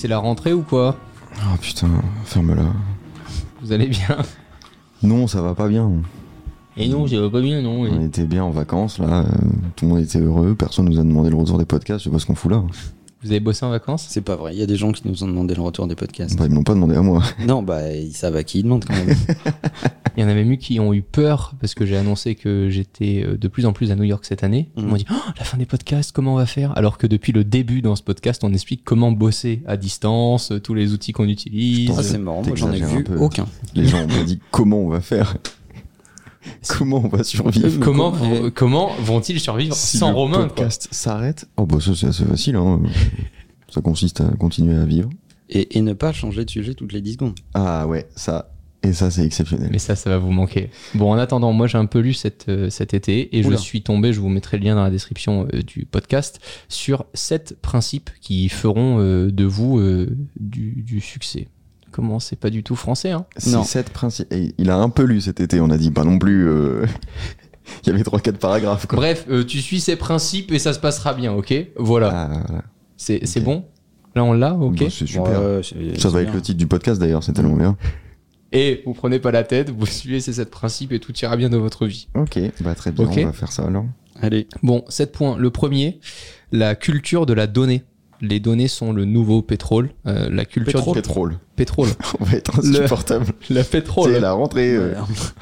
C'est 0.00 0.08
la 0.08 0.16
rentrée 0.16 0.54
ou 0.54 0.62
quoi 0.62 0.96
Oh 1.42 1.56
putain, 1.60 1.90
ferme-la. 2.24 2.72
Vous 3.60 3.70
allez 3.70 3.86
bien 3.86 4.16
Non, 5.02 5.26
ça 5.26 5.42
va 5.42 5.54
pas 5.54 5.68
bien. 5.68 5.92
Et 6.78 6.88
non, 6.88 7.06
ça 7.06 7.20
va 7.20 7.28
pas 7.28 7.42
bien, 7.42 7.60
non. 7.60 7.82
On 7.82 8.00
était 8.00 8.24
bien 8.24 8.42
en 8.42 8.48
vacances 8.48 8.98
là, 8.98 9.26
euh, 9.26 9.32
tout 9.76 9.84
le 9.84 9.90
monde 9.90 10.00
était 10.00 10.18
heureux, 10.18 10.54
personne 10.54 10.86
nous 10.86 10.98
a 10.98 11.02
demandé 11.02 11.28
le 11.28 11.36
retour 11.36 11.58
des 11.58 11.66
podcasts, 11.66 11.98
je 11.98 12.04
sais 12.04 12.10
pas 12.10 12.18
ce 12.18 12.24
qu'on 12.24 12.34
fout 12.34 12.50
là. 12.50 12.62
Vous 13.22 13.30
avez 13.30 13.40
bossé 13.40 13.66
en 13.66 13.70
vacances? 13.70 14.06
C'est 14.08 14.22
pas 14.22 14.36
vrai. 14.36 14.54
Il 14.54 14.58
y 14.58 14.62
a 14.62 14.66
des 14.66 14.76
gens 14.76 14.92
qui 14.92 15.02
nous 15.06 15.22
ont 15.24 15.26
demandé 15.28 15.54
le 15.54 15.60
retour 15.60 15.86
des 15.86 15.94
podcasts. 15.94 16.36
Bah, 16.38 16.46
ils 16.46 16.52
m'ont 16.54 16.62
pas 16.62 16.72
demandé 16.74 16.94
à 16.96 17.02
moi. 17.02 17.22
Non, 17.46 17.62
bah, 17.62 17.92
ils 17.92 18.14
savent 18.14 18.36
à 18.36 18.44
qui 18.44 18.60
ils 18.60 18.62
demandent 18.62 18.84
quand 18.84 18.94
même. 18.94 19.14
Il 20.16 20.22
y 20.22 20.26
en 20.26 20.28
avait 20.28 20.42
même 20.44 20.58
qui 20.58 20.80
ont 20.80 20.92
eu 20.92 21.02
peur 21.02 21.54
parce 21.60 21.74
que 21.74 21.86
j'ai 21.86 21.96
annoncé 21.96 22.34
que 22.34 22.68
j'étais 22.68 23.22
euh, 23.24 23.36
de 23.38 23.46
plus 23.48 23.64
en 23.64 23.72
plus 23.72 23.92
à 23.92 23.94
New 23.96 24.02
York 24.04 24.24
cette 24.24 24.42
année. 24.42 24.68
Ils 24.76 24.82
Mhm. 24.82 24.88
m'ont 24.90 24.96
dit 24.96 25.06
oh, 25.10 25.14
la 25.38 25.44
fin 25.44 25.56
des 25.56 25.66
podcasts, 25.66 26.12
comment 26.12 26.34
on 26.34 26.36
va 26.36 26.46
faire? 26.46 26.76
Alors 26.76 26.98
que 26.98 27.06
depuis 27.06 27.32
le 27.32 27.44
début 27.44 27.80
dans 27.80 27.94
ce 27.94 28.02
podcast, 28.02 28.42
on 28.42 28.52
explique 28.52 28.82
comment 28.84 29.12
bosser 29.12 29.62
à 29.66 29.76
distance, 29.76 30.50
euh, 30.50 30.58
tous 30.60 30.74
les 30.74 30.92
outils 30.92 31.12
qu'on 31.12 31.28
utilise. 31.28 31.94
Ça, 31.94 32.02
c'est 32.02 32.18
marrant. 32.18 32.42
Moi, 32.44 32.56
j'en 32.56 32.72
ai 32.72 32.80
vu 32.80 33.04
aucun. 33.18 33.46
Les 33.74 33.86
gens 33.86 34.06
m'ont 34.06 34.24
dit 34.24 34.40
comment 34.50 34.78
on 34.80 34.88
va 34.88 35.00
faire 35.00 35.36
Comment 36.68 37.02
on 37.04 37.08
va 37.08 37.22
survivre 37.24 37.80
Comment, 37.80 38.12
comment- 38.12 38.34
vont- 38.34 38.50
comment 38.50 38.90
vont-ils 39.02 39.40
survivre 39.40 39.74
Si 39.74 39.98
sans 39.98 40.10
le 40.10 40.16
Romain 40.16 40.48
podcast 40.48 40.88
s'arrête 40.90 41.46
Oh 41.56 41.66
bah 41.66 41.78
ça 41.80 41.94
c'est 41.94 42.06
assez 42.06 42.24
facile, 42.24 42.56
hein. 42.56 42.80
ça 43.68 43.80
consiste 43.80 44.20
à 44.20 44.30
continuer 44.38 44.76
à 44.76 44.84
vivre. 44.84 45.10
Et, 45.48 45.76
et 45.78 45.82
ne 45.82 45.92
pas 45.92 46.12
changer 46.12 46.44
de 46.44 46.50
sujet 46.50 46.74
toutes 46.74 46.92
les 46.92 47.00
10 47.00 47.12
secondes. 47.14 47.34
Ah 47.54 47.86
ouais, 47.88 48.06
ça, 48.14 48.52
et 48.82 48.92
ça 48.92 49.10
c'est 49.10 49.24
exceptionnel. 49.26 49.68
Mais 49.72 49.78
ça, 49.80 49.96
ça 49.96 50.08
va 50.08 50.16
vous 50.18 50.30
manquer. 50.30 50.70
Bon, 50.94 51.10
en 51.12 51.18
attendant, 51.18 51.52
moi 51.52 51.66
j'ai 51.66 51.76
un 51.78 51.86
peu 51.86 51.98
lu 51.98 52.14
cet, 52.14 52.46
euh, 52.48 52.70
cet 52.70 52.94
été 52.94 53.36
et 53.36 53.44
Oula. 53.44 53.56
je 53.56 53.60
suis 53.62 53.82
tombé, 53.82 54.12
je 54.12 54.20
vous 54.20 54.28
mettrai 54.28 54.58
le 54.58 54.64
lien 54.64 54.76
dans 54.76 54.84
la 54.84 54.90
description 54.90 55.46
euh, 55.52 55.62
du 55.62 55.84
podcast, 55.86 56.40
sur 56.68 57.04
sept 57.14 57.56
principes 57.60 58.10
qui 58.20 58.48
feront 58.48 58.98
euh, 59.00 59.30
de 59.30 59.44
vous 59.44 59.78
euh, 59.78 60.16
du, 60.38 60.82
du 60.86 61.00
succès. 61.00 61.48
Comment 61.92 62.20
c'est 62.20 62.36
pas 62.38 62.50
du 62.50 62.62
tout 62.62 62.76
français, 62.76 63.10
hein 63.10 63.26
C'est 63.36 63.50
Non. 63.50 63.64
sept 63.64 63.90
il 64.58 64.70
a 64.70 64.76
un 64.76 64.88
peu 64.90 65.02
lu 65.02 65.20
cet 65.20 65.40
été, 65.40 65.60
on 65.60 65.70
a 65.70 65.76
dit 65.76 65.90
pas 65.90 66.04
non 66.04 66.18
plus. 66.18 66.48
euh, 66.48 66.86
il 67.84 67.88
y 67.88 67.92
avait 67.92 68.04
trois 68.04 68.20
quatre 68.20 68.38
paragraphes 68.38 68.86
quoi. 68.86 68.96
Bref, 68.96 69.26
euh, 69.28 69.44
tu 69.44 69.60
suis 69.60 69.80
ces 69.80 69.96
principes 69.96 70.52
et 70.52 70.58
ça 70.58 70.72
se 70.72 70.78
passera 70.78 71.14
bien, 71.14 71.32
ok? 71.32 71.52
Voilà. 71.76 72.10
Ah, 72.12 72.42
voilà. 72.48 72.64
C'est 72.96 73.42
bon? 73.42 73.64
Là, 74.14 74.24
on 74.24 74.32
l'a, 74.32 74.54
ok 74.54 74.78
Bah, 74.78 74.86
c'est 74.90 75.06
super. 75.06 75.40
C'est- 75.62 75.98
Ça 76.00 76.08
va 76.10 76.20
être 76.20 76.26
bien. 76.26 76.34
le 76.34 76.42
titre 76.42 76.58
du 76.58 76.66
podcast 76.66 77.00
d'ailleurs, 77.00 77.22
c'est 77.24 77.32
tellement 77.32 77.56
bien. 77.56 77.76
Et 78.52 78.82
vous 78.84 78.94
prenez 78.94 79.20
pas 79.20 79.30
la 79.30 79.44
tête, 79.44 79.70
vous 79.70 79.86
suivez 79.86 80.20
ces 80.20 80.32
sept 80.34 80.50
principes 80.50 80.92
et 80.92 80.98
tout 80.98 81.12
ira 81.22 81.36
bien 81.36 81.48
dans 81.48 81.60
votre 81.60 81.86
vie. 81.86 82.08
Ok, 82.14 82.38
bah 82.62 82.74
très 82.74 82.90
bien, 82.90 83.04
Ok. 83.04 83.14
on 83.18 83.26
va 83.26 83.32
faire 83.32 83.52
ça 83.52 83.64
alors. 83.64 83.86
Allez. 84.20 84.48
Bon, 84.62 84.84
sept 84.88 85.12
points. 85.12 85.36
Le 85.38 85.50
premier, 85.50 86.00
la 86.52 86.74
culture 86.74 87.24
de 87.26 87.32
la 87.32 87.46
donnée. 87.46 87.84
Les 88.22 88.38
données 88.40 88.68
sont 88.68 88.92
le 88.92 89.04
nouveau 89.04 89.40
pétrole. 89.42 89.90
Euh, 90.06 90.28
la 90.30 90.44
culture 90.44 90.92
Pétrole. 90.92 90.94
du 90.94 91.00
Pétrole. 91.00 91.36
pétrole. 91.56 91.88
On 92.20 92.24
va 92.24 92.36
être 92.36 92.58
insupportable. 92.58 93.26
La 93.48 93.64
pétrole. 93.64 94.12
C'est 94.12 94.20
la 94.20 94.32
rentrée. 94.32 94.74
euh, 94.74 94.94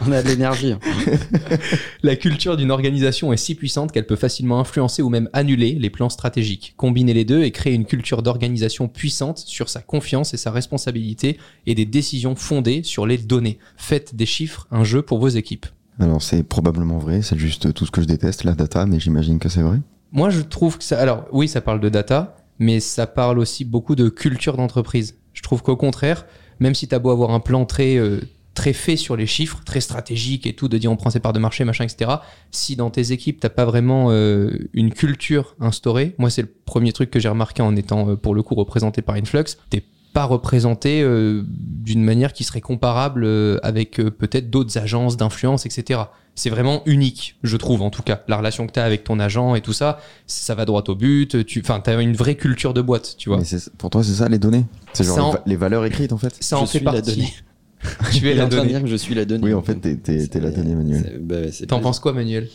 on 0.07 0.13
a 0.13 0.23
de 0.23 0.29
l'énergie. 0.29 0.73
hein. 0.73 0.79
La 2.03 2.17
culture 2.17 2.57
d'une 2.57 2.71
organisation 2.71 3.33
est 3.33 3.37
si 3.37 3.55
puissante 3.55 3.93
qu'elle 3.93 4.07
peut 4.07 4.17
facilement 4.17 4.61
influencer 4.61 5.03
ou 5.03 5.09
même 5.09 5.29
annuler 5.33 5.73
les 5.73 5.91
plans 5.91 6.09
stratégiques. 6.09 6.75
Combiner 6.77 7.15
les 7.15 7.25
deux 7.25 7.43
et 7.43 7.51
créer 7.51 7.75
une 7.75 7.85
culture 7.85 8.23
d'organisation 8.23 8.89
puissante 8.89 9.39
sur 9.39 9.69
sa 9.69 9.81
confiance 9.81 10.35
et 10.35 10.37
sa 10.37 10.51
responsabilité 10.51 11.39
et 11.67 11.75
des 11.75 11.85
décisions 11.87 12.37
fondées 12.37 12.83
sur 12.85 13.07
les 13.07 13.19
données. 13.19 13.59
Faites 13.77 14.15
des 14.15 14.27
chiffres 14.27 14.67
un 14.71 14.85
jeu 14.85 15.03
pour 15.03 15.19
vos 15.19 15.29
équipes. 15.29 15.67
Alors 16.01 16.23
c'est 16.23 16.45
probablement 16.45 16.99
vrai, 16.99 17.23
c'est 17.23 17.39
juste 17.39 17.73
tout 17.75 17.85
ce 17.87 17.91
que 17.91 18.01
je 18.01 18.07
déteste, 18.07 18.45
la 18.45 18.55
data, 18.55 18.87
mais 18.87 19.01
j'imagine 19.01 19.39
que 19.41 19.49
c'est 19.49 19.63
vrai. 19.63 19.79
Moi, 20.11 20.31
je 20.31 20.41
trouve 20.41 20.79
que 20.79 20.85
ça. 20.85 20.99
Alors, 20.99 21.27
oui, 21.33 21.49
ça 21.49 21.61
parle 21.61 21.81
de 21.81 21.91
data, 21.91 22.38
mais 22.59 22.81
ça 22.81 23.07
parle 23.07 23.39
aussi 23.39 23.65
beaucoup 23.65 23.95
de 23.95 24.09
culture 24.09 24.57
d'entreprise. 24.57 25.17
Je 25.33 25.43
trouve 25.43 25.63
qu'au 25.63 25.77
contraire, 25.77 26.27
même 26.61 26.75
si 26.75 26.89
tu 26.89 26.95
as 26.95 26.99
beau 26.99 27.11
avoir 27.11 27.31
un 27.31 27.41
plan 27.41 27.65
très, 27.65 27.97
euh, 27.97 28.21
très 28.55 28.73
fait 28.73 28.97
sur 28.97 29.17
les 29.17 29.27
chiffres, 29.27 29.61
très 29.65 29.81
stratégique 29.81 30.47
et 30.47 30.55
tout, 30.55 30.69
de 30.69 30.79
dire 30.79 30.91
on 30.91 30.97
prend 30.97 31.11
ses 31.11 31.21
parts 31.21 31.33
de 31.33 31.39
marché, 31.39 31.65
machin, 31.65 31.85
etc., 31.85 32.17
si 32.51 32.75
dans 32.75 32.91
tes 32.91 33.13
équipes, 33.13 33.41
t'as 33.41 33.49
pas 33.49 33.65
vraiment 33.65 34.11
euh, 34.11 34.69
une 34.73 34.93
culture 34.93 35.55
instaurée, 35.61 36.15
moi, 36.19 36.31
c'est 36.31 36.43
le 36.43 36.53
premier 36.65 36.93
truc 36.93 37.11
que 37.11 37.21
j'ai 37.21 37.29
remarqué 37.29 37.63
en 37.63 37.77
étant, 37.77 38.11
euh, 38.11 38.17
pour 38.17 38.35
le 38.35 38.43
coup, 38.43 38.55
représenté 38.55 39.03
par 39.03 39.15
Influx, 39.15 39.57
t'es 39.71 39.85
pas 40.13 40.25
représenté 40.25 41.03
euh, 41.03 41.45
d'une 41.47 42.03
manière 42.03 42.33
qui 42.33 42.45
serait 42.45 42.61
comparable 42.61 43.25
euh, 43.25 43.59
avec 43.63 44.01
euh, 44.01 44.11
peut-être 44.11 44.51
d'autres 44.51 44.79
agences 44.79 45.17
d'influence, 45.17 45.67
etc. 45.67 46.01
C'est 46.39 46.51
vraiment 46.51 46.83
unique, 46.87 47.37
je 47.43 47.57
trouve 47.57 47.83
en 47.83 47.91
tout 47.91 48.03
cas. 48.03 48.23
La 48.29 48.37
relation 48.37 48.67
que 48.69 48.73
tu 48.73 48.79
as 48.79 48.85
avec 48.85 49.03
ton 49.03 49.19
agent 49.19 49.57
et 49.57 49.61
tout 49.61 49.73
ça, 49.73 49.99
ça 50.29 50.55
va 50.55 50.65
droit 50.65 50.85
au 50.87 50.95
but. 50.95 51.45
Tu, 51.45 51.61
enfin, 51.61 51.83
as 51.85 52.01
une 52.01 52.15
vraie 52.15 52.37
culture 52.37 52.73
de 52.75 52.81
boîte, 52.81 53.17
tu 53.19 53.29
vois. 53.29 53.39
Mais 53.39 53.59
pour 53.77 53.91
toi 53.91 54.05
c'est 54.05 54.13
ça 54.15 54.29
les 54.29 54.39
données? 54.39 54.65
C'est 54.93 55.03
genre 55.05 55.17
les, 55.17 55.23
en- 55.23 55.31
va- 55.33 55.43
les 55.47 55.57
valeurs 55.57 55.85
écrites 55.85 56.13
en 56.13 56.19
fait? 56.19 56.37
Ça 56.41 56.57
en 56.57 56.61
Je 56.65 56.71
fait 56.71 56.79
suis 56.79 56.85
la 56.87 56.93
partie. 56.93 57.17
donnée. 57.17 57.33
tu 58.13 58.29
es 58.31 58.35
la 58.35 58.45
en 58.45 58.49
train 58.49 58.57
de 58.59 58.63
donnée. 58.63 58.73
dire 58.73 58.83
que 58.83 58.87
je 58.89 58.97
suis 58.97 59.15
la 59.17 59.25
donnée. 59.25 59.45
Oui 59.45 59.55
en 59.55 59.63
fait 59.63 59.75
t'es, 59.77 59.97
t'es- 59.97 60.27
t'es 60.29 60.41
la 60.41 60.51
C'est- 60.51 60.57
donnée 60.57 60.75
Manuel. 60.77 61.19
bah, 61.21 61.37
T'en 61.67 61.81
penses 61.81 61.99
quoi, 62.01 62.13
Manuel? 62.13 62.49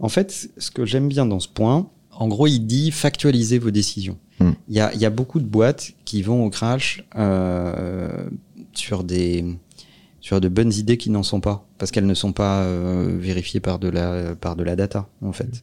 En 0.00 0.08
fait, 0.08 0.50
ce 0.58 0.70
que 0.72 0.84
j'aime 0.84 1.08
bien 1.08 1.24
dans 1.26 1.40
ce 1.40 1.48
point, 1.48 1.88
en 2.12 2.28
gros, 2.28 2.46
il 2.46 2.60
dit 2.60 2.90
factualiser 2.90 3.58
vos 3.58 3.70
décisions. 3.70 4.18
Hmm. 4.40 4.50
Il 4.68 4.74
y, 4.76 4.80
a, 4.80 4.92
il 4.94 5.00
y 5.00 5.06
a 5.06 5.10
beaucoup 5.10 5.38
de 5.40 5.46
boîtes 5.46 5.92
qui 6.04 6.22
vont 6.22 6.44
au 6.44 6.50
crash 6.50 7.02
euh, 7.16 8.26
sur 8.74 9.04
des 9.04 9.44
sur 10.26 10.40
de 10.40 10.48
bonnes 10.48 10.72
idées 10.72 10.96
qui 10.96 11.10
n'en 11.10 11.22
sont 11.22 11.38
pas 11.40 11.68
parce 11.78 11.92
qu'elles 11.92 12.04
ne 12.04 12.12
sont 12.14 12.32
pas 12.32 12.62
euh, 12.64 13.16
vérifiées 13.16 13.60
par 13.60 13.78
de 13.78 13.88
la 13.88 14.34
par 14.34 14.56
de 14.56 14.64
la 14.64 14.74
data 14.74 15.08
en 15.22 15.30
fait. 15.32 15.62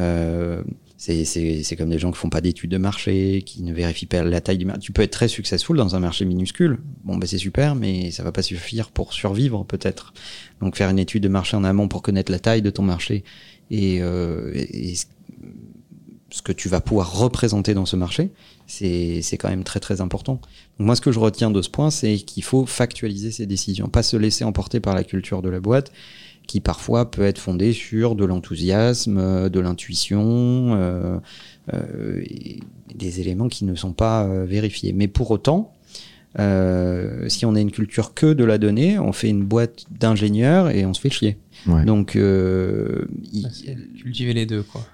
Euh, 0.00 0.64
c'est 0.96 1.24
c'est 1.24 1.62
c'est 1.62 1.76
comme 1.76 1.90
des 1.90 2.00
gens 2.00 2.10
qui 2.10 2.18
font 2.18 2.28
pas 2.28 2.40
d'études 2.40 2.72
de 2.72 2.78
marché, 2.78 3.42
qui 3.46 3.62
ne 3.62 3.72
vérifient 3.72 4.06
pas 4.06 4.24
la 4.24 4.40
taille 4.40 4.58
du 4.58 4.64
marché. 4.64 4.80
Tu 4.80 4.90
peux 4.90 5.02
être 5.02 5.12
très 5.12 5.28
successful 5.28 5.76
dans 5.76 5.94
un 5.94 6.00
marché 6.00 6.24
minuscule. 6.24 6.80
Bon, 7.04 7.16
ben 7.16 7.28
c'est 7.28 7.38
super, 7.38 7.76
mais 7.76 8.10
ça 8.10 8.24
va 8.24 8.32
pas 8.32 8.42
suffire 8.42 8.90
pour 8.90 9.12
survivre 9.12 9.62
peut-être. 9.64 10.12
Donc 10.60 10.74
faire 10.74 10.90
une 10.90 10.98
étude 10.98 11.22
de 11.22 11.28
marché 11.28 11.56
en 11.56 11.62
amont 11.62 11.86
pour 11.86 12.02
connaître 12.02 12.32
la 12.32 12.40
taille 12.40 12.62
de 12.62 12.70
ton 12.70 12.82
marché 12.82 13.22
et, 13.70 14.02
euh, 14.02 14.50
et- 14.54 14.96
ce 16.30 16.42
que 16.42 16.52
tu 16.52 16.68
vas 16.68 16.80
pouvoir 16.80 17.18
représenter 17.20 17.74
dans 17.74 17.86
ce 17.86 17.94
marché, 17.94 18.30
c'est 18.66 19.20
c'est 19.22 19.36
quand 19.36 19.48
même 19.50 19.64
très 19.64 19.80
très 19.80 20.00
important. 20.00 20.34
Donc 20.78 20.86
moi, 20.86 20.96
ce 20.96 21.00
que 21.00 21.12
je 21.12 21.18
retiens 21.18 21.50
de 21.50 21.60
ce 21.62 21.68
point, 21.70 21.90
c'est 21.90 22.16
qu'il 22.16 22.42
faut 22.42 22.64
factualiser 22.66 23.30
ses 23.30 23.46
décisions, 23.46 23.88
pas 23.88 24.02
se 24.02 24.16
laisser 24.16 24.44
emporter 24.44 24.80
par 24.80 24.94
la 24.94 25.04
culture 25.04 25.42
de 25.42 25.48
la 25.50 25.60
boîte, 25.60 25.92
qui 26.46 26.60
parfois 26.60 27.10
peut 27.10 27.22
être 27.22 27.38
fondée 27.38 27.72
sur 27.72 28.14
de 28.14 28.24
l'enthousiasme, 28.24 29.18
euh, 29.18 29.48
de 29.48 29.60
l'intuition, 29.60 30.74
euh, 30.74 31.18
euh, 31.72 32.22
des 32.94 33.20
éléments 33.20 33.48
qui 33.48 33.64
ne 33.64 33.74
sont 33.74 33.92
pas 33.92 34.24
euh, 34.24 34.44
vérifiés. 34.44 34.92
Mais 34.92 35.06
pour 35.08 35.30
autant, 35.30 35.72
euh, 36.38 37.28
si 37.28 37.44
on 37.46 37.54
a 37.54 37.60
une 37.60 37.70
culture 37.70 38.14
que 38.14 38.32
de 38.32 38.44
la 38.44 38.58
donnée, 38.58 38.98
on 38.98 39.12
fait 39.12 39.28
une 39.28 39.44
boîte 39.44 39.84
d'ingénieurs 39.90 40.70
et 40.70 40.84
on 40.86 40.94
se 40.94 41.00
fait 41.00 41.10
chier. 41.10 41.36
Ouais. 41.66 41.84
Donc, 41.84 42.16
euh, 42.16 43.06
il- 43.32 43.48
Cultiver 44.02 44.32
les 44.34 44.46
deux, 44.46 44.62
quoi. 44.62 44.84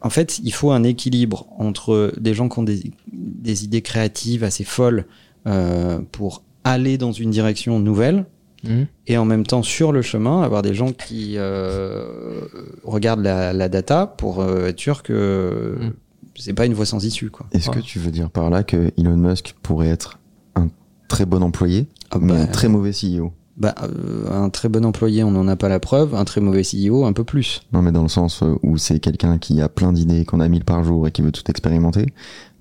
En 0.00 0.10
fait, 0.10 0.38
il 0.44 0.52
faut 0.52 0.70
un 0.70 0.84
équilibre 0.84 1.46
entre 1.58 2.12
des 2.18 2.34
gens 2.34 2.48
qui 2.48 2.58
ont 2.58 2.62
des, 2.64 2.92
des 3.12 3.64
idées 3.64 3.82
créatives 3.82 4.44
assez 4.44 4.64
folles 4.64 5.06
euh, 5.46 6.00
pour 6.12 6.42
aller 6.64 6.98
dans 6.98 7.12
une 7.12 7.30
direction 7.30 7.78
nouvelle 7.80 8.26
Hmm 8.64 8.84
et 9.06 9.16
en 9.16 9.24
même 9.24 9.46
temps 9.46 9.62
sur 9.62 9.92
le 9.92 10.02
chemin 10.02 10.42
avoir 10.42 10.62
des 10.62 10.74
gens 10.74 10.90
qui 10.90 11.34
euh, 11.36 12.40
regardent 12.82 13.22
la, 13.22 13.52
la 13.52 13.68
data 13.68 14.06
pour 14.06 14.40
euh, 14.40 14.66
être 14.66 14.80
sûr 14.80 15.04
que 15.04 15.76
Mm. 15.80 15.92
c'est 16.36 16.54
pas 16.54 16.66
une 16.66 16.74
voie 16.74 16.84
sans 16.84 17.04
issue 17.04 17.30
quoi. 17.30 17.46
Est-ce 17.52 17.70
que 17.70 17.78
tu 17.78 18.00
veux 18.00 18.10
dire 18.10 18.30
par 18.30 18.50
là 18.50 18.64
que 18.64 18.90
Elon 18.98 19.16
Musk 19.16 19.54
pourrait 19.62 19.88
être 19.88 20.18
un 20.56 20.68
très 21.06 21.24
bon 21.24 21.40
employé, 21.42 21.86
Ah 22.10 22.18
mais 22.20 22.32
bah, 22.32 22.40
un 22.42 22.46
très 22.46 22.68
mauvais 22.68 22.90
CEO 22.90 23.32
bah, 23.58 23.74
euh, 23.82 24.30
un 24.30 24.50
très 24.50 24.68
bon 24.68 24.84
employé, 24.84 25.22
on 25.24 25.30
n'en 25.32 25.48
a 25.48 25.56
pas 25.56 25.68
la 25.68 25.80
preuve. 25.80 26.14
Un 26.14 26.24
très 26.24 26.40
mauvais 26.40 26.62
CEO, 26.62 27.04
un 27.04 27.12
peu 27.12 27.24
plus. 27.24 27.60
Non, 27.72 27.82
mais 27.82 27.92
dans 27.92 28.02
le 28.02 28.08
sens 28.08 28.42
euh, 28.42 28.54
où 28.62 28.76
c'est 28.78 29.00
quelqu'un 29.00 29.38
qui 29.38 29.60
a 29.60 29.68
plein 29.68 29.92
d'idées, 29.92 30.24
qu'on 30.24 30.40
a 30.40 30.48
mille 30.48 30.64
par 30.64 30.84
jour 30.84 31.06
et 31.08 31.10
qui 31.12 31.22
veut 31.22 31.32
tout 31.32 31.42
expérimenter, 31.50 32.06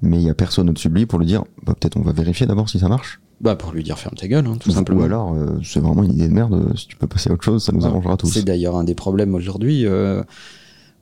mais 0.02 0.18
il 0.18 0.24
y 0.24 0.30
a 0.30 0.34
personne 0.34 0.70
au-dessus 0.70 0.90
de 0.90 0.96
lui 0.96 1.06
pour 1.06 1.20
lui 1.20 1.28
dire, 1.28 1.44
bah, 1.66 1.74
peut-être 1.80 1.98
on 1.98 2.02
va 2.02 2.12
vérifier 2.14 2.46
d'abord 2.48 2.68
si 2.70 2.80
ça 2.80 2.90
marche. 2.90 3.20
Bah 3.40 3.56
pour 3.56 3.72
lui 3.72 3.84
dire 3.84 4.00
ferme 4.00 4.16
ta 4.16 4.28
gueule, 4.28 4.48
hein, 4.48 4.58
tout 4.60 4.70
Ou- 4.70 4.74
simplement. 4.74 5.02
Ou 5.02 5.04
alors, 5.04 5.34
euh, 5.36 5.60
c'est 5.64 5.80
vraiment 5.80 6.02
une 6.04 6.14
idée 6.14 6.28
de 6.28 6.34
merde, 6.34 6.74
si 6.76 6.88
tu 6.88 6.96
peux 6.98 7.06
passer 7.06 7.30
à 7.30 7.34
autre 7.34 7.44
chose, 7.44 7.64
ça 7.64 7.72
nous 7.72 7.82
Ouais. 7.82 7.86
arrangera 7.88 8.18
tous. 8.18 8.28
C'est 8.32 8.44
d'ailleurs 8.44 8.76
un 8.76 8.84
des 8.84 8.96
problèmes 8.96 9.36
aujourd'hui 9.36 9.86
euh, 9.86 10.24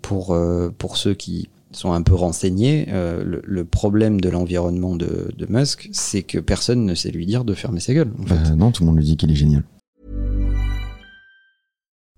pour, 0.01 0.37
pour 0.77 0.97
ceux 0.97 1.13
qui 1.13 1.47
sont 1.71 1.93
un 1.93 2.01
peu 2.01 2.13
renseignés. 2.13 2.87
euh, 2.89 3.23
le, 3.23 3.41
le 3.45 3.63
problème 3.65 4.19
de 4.21 4.29
l'environnement 4.29 4.95
de, 4.95 5.31
de 5.37 5.45
Musk, 5.49 5.89
c'est 5.93 6.23
que 6.23 6.39
personne 6.39 6.85
ne 6.85 6.93
sait 6.95 7.11
lui 7.11 7.25
dire 7.25 7.43
de 7.45 7.53
fermer 7.53 7.79
sa 7.79 7.93
gueule. 7.93 8.11
En 8.21 8.25
fait. 8.25 8.35
Bah, 8.35 8.55
non, 8.55 8.71
tout 8.71 8.83
le 8.83 8.87
monde 8.87 8.97
lui 8.97 9.05
dit 9.05 9.15
qu'il 9.17 9.31
est 9.31 9.35
génial. 9.35 9.63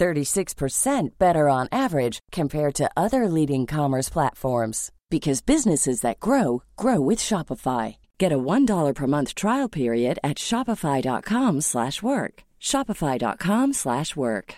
36% 0.00 1.10
better 1.18 1.48
on 1.48 1.68
average 1.70 2.18
compared 2.32 2.74
to 2.74 2.88
other 2.96 3.28
leading 3.28 3.66
commerce 3.66 4.08
platforms 4.08 4.90
because 5.10 5.40
businesses 5.42 6.00
that 6.00 6.20
grow 6.20 6.62
grow 6.76 7.00
with 7.00 7.18
Shopify. 7.20 7.96
Get 8.18 8.32
a 8.32 8.38
$1 8.38 8.94
per 8.94 9.06
month 9.06 9.34
trial 9.34 9.68
period 9.68 10.18
at 10.22 10.36
shopify.com/work. 10.38 11.62
slash 11.62 12.02
work. 12.02 12.44
shopify.com/work. 12.60 13.74
slash 13.74 14.16
work. 14.16 14.54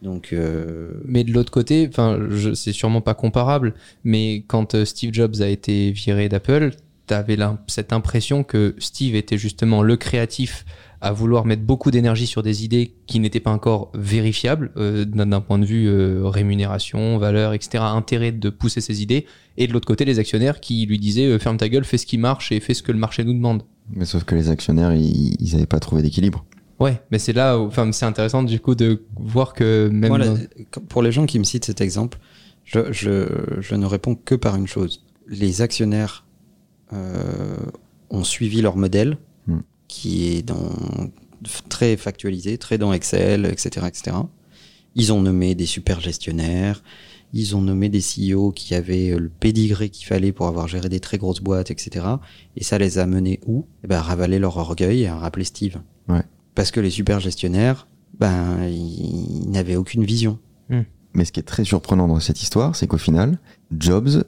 Donc, 0.00 0.32
euh, 0.32 1.00
Mais 1.04 1.24
de 1.24 1.32
l'autre 1.32 1.50
côté, 1.50 1.88
enfin, 1.88 2.18
c'est 2.54 2.72
sûrement 2.72 3.00
pas 3.00 3.14
comparable, 3.14 3.74
mais 4.04 4.44
quand 4.46 4.74
euh, 4.74 4.84
Steve 4.84 5.12
Jobs 5.12 5.40
a 5.40 5.48
été 5.48 5.90
viré 5.90 6.28
d'Apple, 6.28 6.70
t'avais 7.06 7.34
l'im- 7.36 7.58
cette 7.66 7.92
impression 7.92 8.44
que 8.44 8.76
Steve 8.78 9.16
était 9.16 9.38
justement 9.38 9.82
le 9.82 9.96
créatif 9.96 10.64
à 11.00 11.12
vouloir 11.12 11.44
mettre 11.44 11.62
beaucoup 11.62 11.90
d'énergie 11.90 12.26
sur 12.26 12.42
des 12.42 12.64
idées 12.64 12.94
qui 13.06 13.20
n'étaient 13.20 13.38
pas 13.40 13.52
encore 13.52 13.90
vérifiables 13.94 14.72
euh, 14.76 15.04
d'un 15.04 15.40
point 15.40 15.58
de 15.58 15.64
vue 15.64 15.86
euh, 15.88 16.22
rémunération, 16.24 17.18
valeur, 17.18 17.52
etc., 17.54 17.84
intérêt 17.86 18.32
de 18.32 18.50
pousser 18.50 18.80
ses 18.80 19.00
idées, 19.02 19.24
et 19.56 19.66
de 19.68 19.72
l'autre 19.72 19.86
côté 19.86 20.04
les 20.04 20.18
actionnaires 20.18 20.60
qui 20.60 20.84
lui 20.86 20.98
disaient 20.98 21.26
euh, 21.26 21.38
ferme 21.38 21.56
ta 21.56 21.68
gueule, 21.68 21.84
fais 21.84 21.98
ce 21.98 22.06
qui 22.06 22.18
marche 22.18 22.50
et 22.52 22.58
fais 22.60 22.74
ce 22.74 22.82
que 22.82 22.90
le 22.92 22.98
marché 22.98 23.22
nous 23.24 23.32
demande. 23.34 23.62
Mais 23.94 24.04
sauf 24.04 24.24
que 24.24 24.34
les 24.34 24.48
actionnaires, 24.50 24.92
ils, 24.94 25.36
ils 25.40 25.54
avaient 25.54 25.66
pas 25.66 25.78
trouvé 25.80 26.02
d'équilibre. 26.02 26.44
Ouais, 26.80 27.00
mais 27.10 27.18
c'est 27.18 27.32
là, 27.32 27.58
où- 27.58 27.66
enfin, 27.66 27.90
c'est 27.92 28.04
intéressant 28.06 28.42
du 28.42 28.58
coup 28.60 28.74
de 28.74 29.02
voir 29.16 29.52
que 29.54 29.88
même 29.92 30.38
pour 30.88 31.02
les 31.02 31.10
gens 31.12 31.26
qui 31.26 31.38
me 31.38 31.44
citent 31.44 31.64
cet 31.64 31.80
exemple, 31.80 32.18
je, 32.64 32.92
je, 32.92 33.26
je 33.60 33.74
ne 33.74 33.86
réponds 33.86 34.14
que 34.14 34.34
par 34.34 34.56
une 34.56 34.66
chose. 34.66 35.04
Les 35.26 35.62
actionnaires 35.62 36.24
euh, 36.92 37.56
ont 38.10 38.24
suivi 38.24 38.62
leur 38.62 38.76
modèle. 38.76 39.18
Qui 39.88 40.28
est 40.28 40.42
dans, 40.42 40.72
très 41.68 41.96
factualisé, 41.96 42.58
très 42.58 42.78
dans 42.78 42.92
Excel, 42.92 43.46
etc., 43.46 43.86
etc. 43.88 44.16
Ils 44.94 45.12
ont 45.12 45.20
nommé 45.20 45.54
des 45.54 45.66
super 45.66 46.00
gestionnaires, 46.00 46.82
ils 47.32 47.56
ont 47.56 47.60
nommé 47.60 47.88
des 47.88 48.00
CEO 48.00 48.52
qui 48.52 48.74
avaient 48.74 49.16
le 49.18 49.28
pédigré 49.28 49.90
qu'il 49.90 50.06
fallait 50.06 50.32
pour 50.32 50.46
avoir 50.46 50.66
géré 50.68 50.88
des 50.88 51.00
très 51.00 51.18
grosses 51.18 51.40
boîtes, 51.40 51.70
etc. 51.70 52.06
Et 52.56 52.64
ça 52.64 52.78
les 52.78 52.98
a 52.98 53.06
menés 53.06 53.40
où? 53.46 53.66
Eh 53.84 53.86
ben, 53.86 53.98
À 53.98 54.02
ravaler 54.02 54.38
leur 54.38 54.56
orgueil 54.56 55.02
et 55.02 55.08
à 55.08 55.16
rappeler 55.16 55.44
Steve. 55.44 55.76
Ouais. 56.08 56.22
Parce 56.54 56.70
que 56.70 56.80
les 56.80 56.90
super 56.90 57.20
gestionnaires, 57.20 57.86
ben, 58.18 58.64
ils 58.68 59.28
ils 59.48 59.50
n'avaient 59.50 59.76
aucune 59.76 60.04
vision. 60.04 60.38
Mais 61.14 61.24
ce 61.24 61.32
qui 61.32 61.40
est 61.40 61.44
très 61.44 61.64
surprenant 61.64 62.06
dans 62.06 62.20
cette 62.20 62.42
histoire, 62.42 62.76
c'est 62.76 62.86
qu'au 62.86 62.98
final, 62.98 63.38
Jobs 63.76 64.24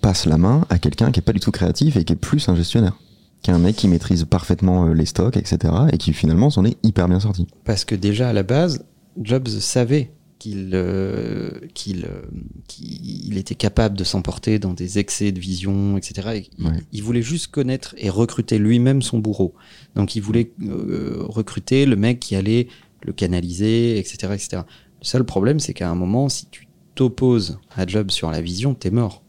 passe 0.00 0.26
la 0.26 0.38
main 0.38 0.64
à 0.70 0.78
quelqu'un 0.78 1.10
qui 1.10 1.18
est 1.18 1.22
pas 1.22 1.32
du 1.32 1.40
tout 1.40 1.50
créatif 1.50 1.96
et 1.96 2.04
qui 2.04 2.12
est 2.12 2.16
plus 2.16 2.48
un 2.48 2.54
gestionnaire. 2.54 2.96
Qui 3.42 3.50
est 3.50 3.54
un 3.54 3.58
mec 3.58 3.76
qui 3.76 3.88
maîtrise 3.88 4.24
parfaitement 4.24 4.86
euh, 4.86 4.92
les 4.92 5.06
stocks, 5.06 5.36
etc. 5.36 5.72
et 5.92 5.98
qui 5.98 6.12
finalement 6.12 6.50
s'en 6.50 6.64
est 6.64 6.76
hyper 6.82 7.08
bien 7.08 7.20
sorti. 7.20 7.46
Parce 7.64 7.84
que 7.84 7.94
déjà 7.94 8.28
à 8.28 8.32
la 8.32 8.42
base, 8.42 8.84
Jobs 9.16 9.48
savait 9.48 10.12
qu'il 10.40 10.70
euh, 10.72 11.50
qu'il 11.74 12.06
euh, 12.06 13.38
était 13.38 13.54
capable 13.54 13.96
de 13.96 14.02
s'emporter 14.02 14.58
dans 14.58 14.72
des 14.72 14.98
excès 14.98 15.30
de 15.30 15.38
vision, 15.38 15.96
etc. 15.96 16.28
Et 16.34 16.50
il, 16.92 17.02
voulait 17.02 17.22
juste 17.22 17.48
connaître 17.48 17.94
et 17.98 18.10
recruter 18.10 18.58
lui-même 18.58 19.02
son 19.02 19.18
bourreau. 19.18 19.54
Donc 19.94 20.16
il 20.16 20.22
voulait 20.22 20.50
euh, 20.62 21.18
recruter 21.20 21.86
le 21.86 21.94
mec 21.94 22.18
qui 22.18 22.34
allait 22.34 22.66
le 23.02 23.12
canaliser, 23.12 23.98
etc., 23.98 24.32
etc. 24.32 24.62
Le 25.00 25.06
seul 25.06 25.24
problème, 25.24 25.60
c'est 25.60 25.74
qu'à 25.74 25.90
un 25.90 25.94
moment, 25.94 26.28
si 26.28 26.46
tu 26.50 26.66
t'opposes 26.94 27.60
à 27.76 27.86
Jobs 27.86 28.10
sur 28.10 28.30
la 28.30 28.40
vision, 28.40 28.74
t'es 28.74 28.90
mort. 28.90 29.22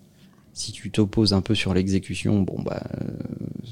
Si 0.54 0.72
tu 0.74 0.92
t'opposes 0.92 1.34
un 1.34 1.42
peu 1.42 1.56
sur 1.56 1.74
l'exécution, 1.74 2.42
bon 2.42 2.62
bah 2.62 2.84
euh, 3.02 3.08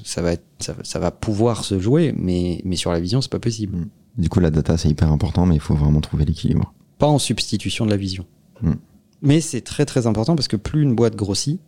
ça 0.04 0.22
va 0.22 0.32
être, 0.32 0.44
ça, 0.60 0.72
va- 0.72 0.84
ça 0.84 0.98
va 0.98 1.10
pouvoir 1.10 1.64
se 1.64 1.78
jouer, 1.78 2.14
mais 2.16 2.62
mais 2.64 2.76
sur 2.76 2.90
la 2.92 3.00
vision, 3.00 3.20
c'est 3.20 3.30
pas 3.30 3.38
possible. 3.38 3.86
Du 4.16 4.28
coup, 4.28 4.40
la 4.40 4.50
data, 4.50 4.76
c'est 4.78 4.88
hyper 4.88 5.10
important, 5.12 5.44
mais 5.46 5.54
il 5.56 5.60
faut 5.60 5.74
vraiment 5.74 6.00
trouver 6.00 6.24
l'équilibre. 6.24 6.72
pas 6.98 7.06
en 7.06 7.18
substitution 7.18 7.84
de 7.86 7.90
la 7.90 7.96
vision. 7.96 8.24
Hmm. 8.62 8.74
Mais 9.22 9.40
c'est 9.40 9.60
très 9.60 9.84
très 9.84 10.06
important 10.06 10.34
parce 10.36 10.48
que 10.48 10.56
plus 10.56 10.82
une 10.82 10.94
boîte 10.94 11.16
grossit, 11.16 11.60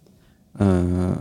euh, 0.60 1.12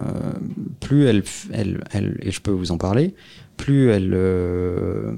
plus 0.79 1.05
elle, 1.05 1.23
elle, 1.51 1.83
elle, 1.91 2.17
et 2.21 2.31
je 2.31 2.41
peux 2.41 2.51
vous 2.51 2.71
en 2.71 2.77
parler, 2.77 3.13
plus 3.57 3.89
elle, 3.89 4.11
euh, 4.13 5.13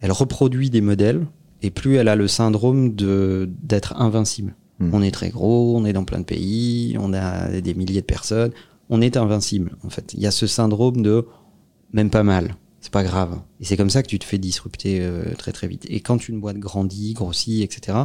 elle 0.00 0.12
reproduit 0.12 0.70
des 0.70 0.80
modèles 0.80 1.26
et 1.62 1.70
plus 1.70 1.96
elle 1.96 2.08
a 2.08 2.16
le 2.16 2.28
syndrome 2.28 2.94
de 2.94 3.48
d'être 3.62 3.96
invincible. 4.00 4.54
Hmm. 4.78 4.90
On 4.92 5.02
est 5.02 5.10
très 5.10 5.30
gros, 5.30 5.76
on 5.76 5.84
est 5.84 5.92
dans 5.92 6.04
plein 6.04 6.20
de 6.20 6.24
pays, 6.24 6.96
on 7.00 7.12
a 7.12 7.60
des 7.60 7.74
milliers 7.74 8.00
de 8.00 8.06
personnes, 8.06 8.52
on 8.90 9.00
est 9.00 9.16
invincible 9.16 9.76
en 9.84 9.90
fait. 9.90 10.14
Il 10.14 10.20
y 10.20 10.26
a 10.26 10.30
ce 10.30 10.46
syndrome 10.46 11.02
de 11.02 11.26
même 11.92 12.10
pas 12.10 12.22
mal, 12.22 12.56
c'est 12.80 12.92
pas 12.92 13.02
grave. 13.02 13.40
Et 13.60 13.64
c'est 13.64 13.76
comme 13.76 13.90
ça 13.90 14.02
que 14.02 14.08
tu 14.08 14.18
te 14.18 14.24
fais 14.24 14.38
disrupter 14.38 15.00
euh, 15.00 15.34
très 15.36 15.52
très 15.52 15.66
vite. 15.66 15.84
Et 15.88 16.00
quand 16.00 16.28
une 16.28 16.40
boîte 16.40 16.58
grandit, 16.58 17.14
grossit, 17.14 17.62
etc., 17.62 17.98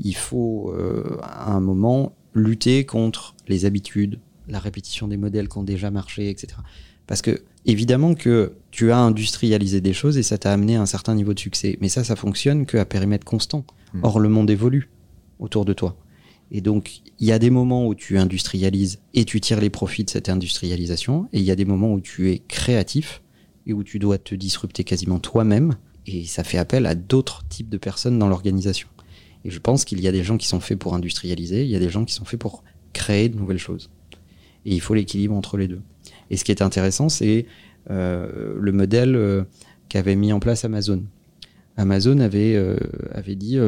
il 0.00 0.16
faut 0.16 0.72
euh, 0.72 1.18
à 1.22 1.52
un 1.52 1.60
moment 1.60 2.16
lutter 2.34 2.84
contre 2.84 3.34
les 3.48 3.64
habitudes, 3.64 4.20
la 4.48 4.58
répétition 4.58 5.08
des 5.08 5.16
modèles 5.16 5.48
qui 5.48 5.58
ont 5.58 5.64
déjà 5.64 5.90
marché, 5.90 6.30
etc. 6.30 6.58
Parce 7.06 7.22
que 7.22 7.42
évidemment 7.66 8.14
que 8.14 8.54
tu 8.70 8.90
as 8.92 8.98
industrialisé 8.98 9.80
des 9.80 9.92
choses 9.92 10.18
et 10.18 10.22
ça 10.22 10.38
t'a 10.38 10.52
amené 10.52 10.76
à 10.76 10.82
un 10.82 10.86
certain 10.86 11.14
niveau 11.14 11.34
de 11.34 11.40
succès. 11.40 11.78
Mais 11.80 11.88
ça, 11.88 12.04
ça 12.04 12.16
fonctionne 12.16 12.66
qu'à 12.66 12.84
périmètre 12.84 13.24
constant. 13.24 13.64
Mm. 13.92 14.00
Or, 14.02 14.20
le 14.20 14.28
monde 14.28 14.50
évolue 14.50 14.90
autour 15.38 15.64
de 15.64 15.72
toi. 15.72 15.96
Et 16.50 16.60
donc, 16.60 17.00
il 17.18 17.26
y 17.26 17.32
a 17.32 17.38
des 17.38 17.50
moments 17.50 17.86
où 17.86 17.94
tu 17.94 18.18
industrialises 18.18 19.00
et 19.14 19.24
tu 19.24 19.40
tires 19.40 19.60
les 19.60 19.70
profits 19.70 20.04
de 20.04 20.10
cette 20.10 20.28
industrialisation, 20.28 21.28
et 21.32 21.38
il 21.38 21.44
y 21.44 21.50
a 21.50 21.56
des 21.56 21.64
moments 21.64 21.92
où 21.92 22.00
tu 22.00 22.30
es 22.30 22.38
créatif 22.38 23.22
et 23.66 23.72
où 23.72 23.82
tu 23.82 23.98
dois 23.98 24.18
te 24.18 24.34
disrupter 24.34 24.84
quasiment 24.84 25.18
toi-même, 25.18 25.74
et 26.06 26.24
ça 26.24 26.44
fait 26.44 26.58
appel 26.58 26.86
à 26.86 26.94
d'autres 26.94 27.44
types 27.48 27.68
de 27.68 27.78
personnes 27.78 28.18
dans 28.18 28.28
l'organisation. 28.28 28.88
Et 29.44 29.50
je 29.50 29.58
pense 29.58 29.84
qu'il 29.84 30.00
y 30.00 30.08
a 30.08 30.12
des 30.12 30.22
gens 30.22 30.36
qui 30.36 30.46
sont 30.46 30.60
faits 30.60 30.78
pour 30.78 30.94
industrialiser, 30.94 31.64
il 31.64 31.70
y 31.70 31.76
a 31.76 31.80
des 31.80 31.90
gens 31.90 32.04
qui 32.04 32.14
sont 32.14 32.24
faits 32.24 32.38
pour 32.38 32.62
créer 32.92 33.28
de 33.28 33.36
nouvelles 33.36 33.58
choses. 33.58 33.90
Et 34.64 34.74
il 34.74 34.80
faut 34.80 34.94
l'équilibre 34.94 35.34
entre 35.34 35.56
les 35.56 35.68
deux. 35.68 35.80
Et 36.30 36.36
ce 36.36 36.44
qui 36.44 36.52
est 36.52 36.62
intéressant, 36.62 37.08
c'est 37.08 37.46
euh, 37.90 38.54
le 38.58 38.72
modèle 38.72 39.14
euh, 39.14 39.44
qu'avait 39.88 40.16
mis 40.16 40.32
en 40.32 40.40
place 40.40 40.64
Amazon. 40.64 41.04
Amazon 41.76 42.18
avait, 42.20 42.56
euh, 42.56 42.76
avait 43.12 43.34
dit 43.34 43.58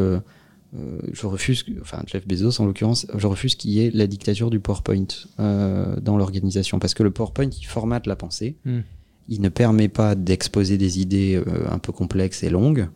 euh, 0.76 0.98
je 1.12 1.26
refuse, 1.26 1.64
enfin 1.80 2.02
Jeff 2.06 2.26
Bezos 2.26 2.60
en 2.60 2.66
l'occurrence, 2.66 3.06
je 3.16 3.26
refuse 3.26 3.54
qu'il 3.54 3.70
y 3.70 3.80
ait 3.80 3.90
la 3.92 4.06
dictature 4.06 4.50
du 4.50 4.60
PowerPoint 4.60 5.06
euh, 5.40 5.98
dans 6.00 6.18
l'organisation 6.18 6.78
parce 6.78 6.92
que 6.92 7.02
le 7.02 7.10
PowerPoint 7.10 7.48
il 7.48 7.64
formate 7.64 8.06
la 8.06 8.16
pensée, 8.16 8.56
Hmm. 8.64 8.80
il 9.28 9.40
ne 9.40 9.48
permet 9.48 9.88
pas 9.88 10.14
d'exposer 10.14 10.76
des 10.76 11.00
idées 11.00 11.36
euh, 11.36 11.70
un 11.70 11.78
peu 11.78 11.92
complexes 11.92 12.42
et 12.42 12.50
longues. 12.50 12.88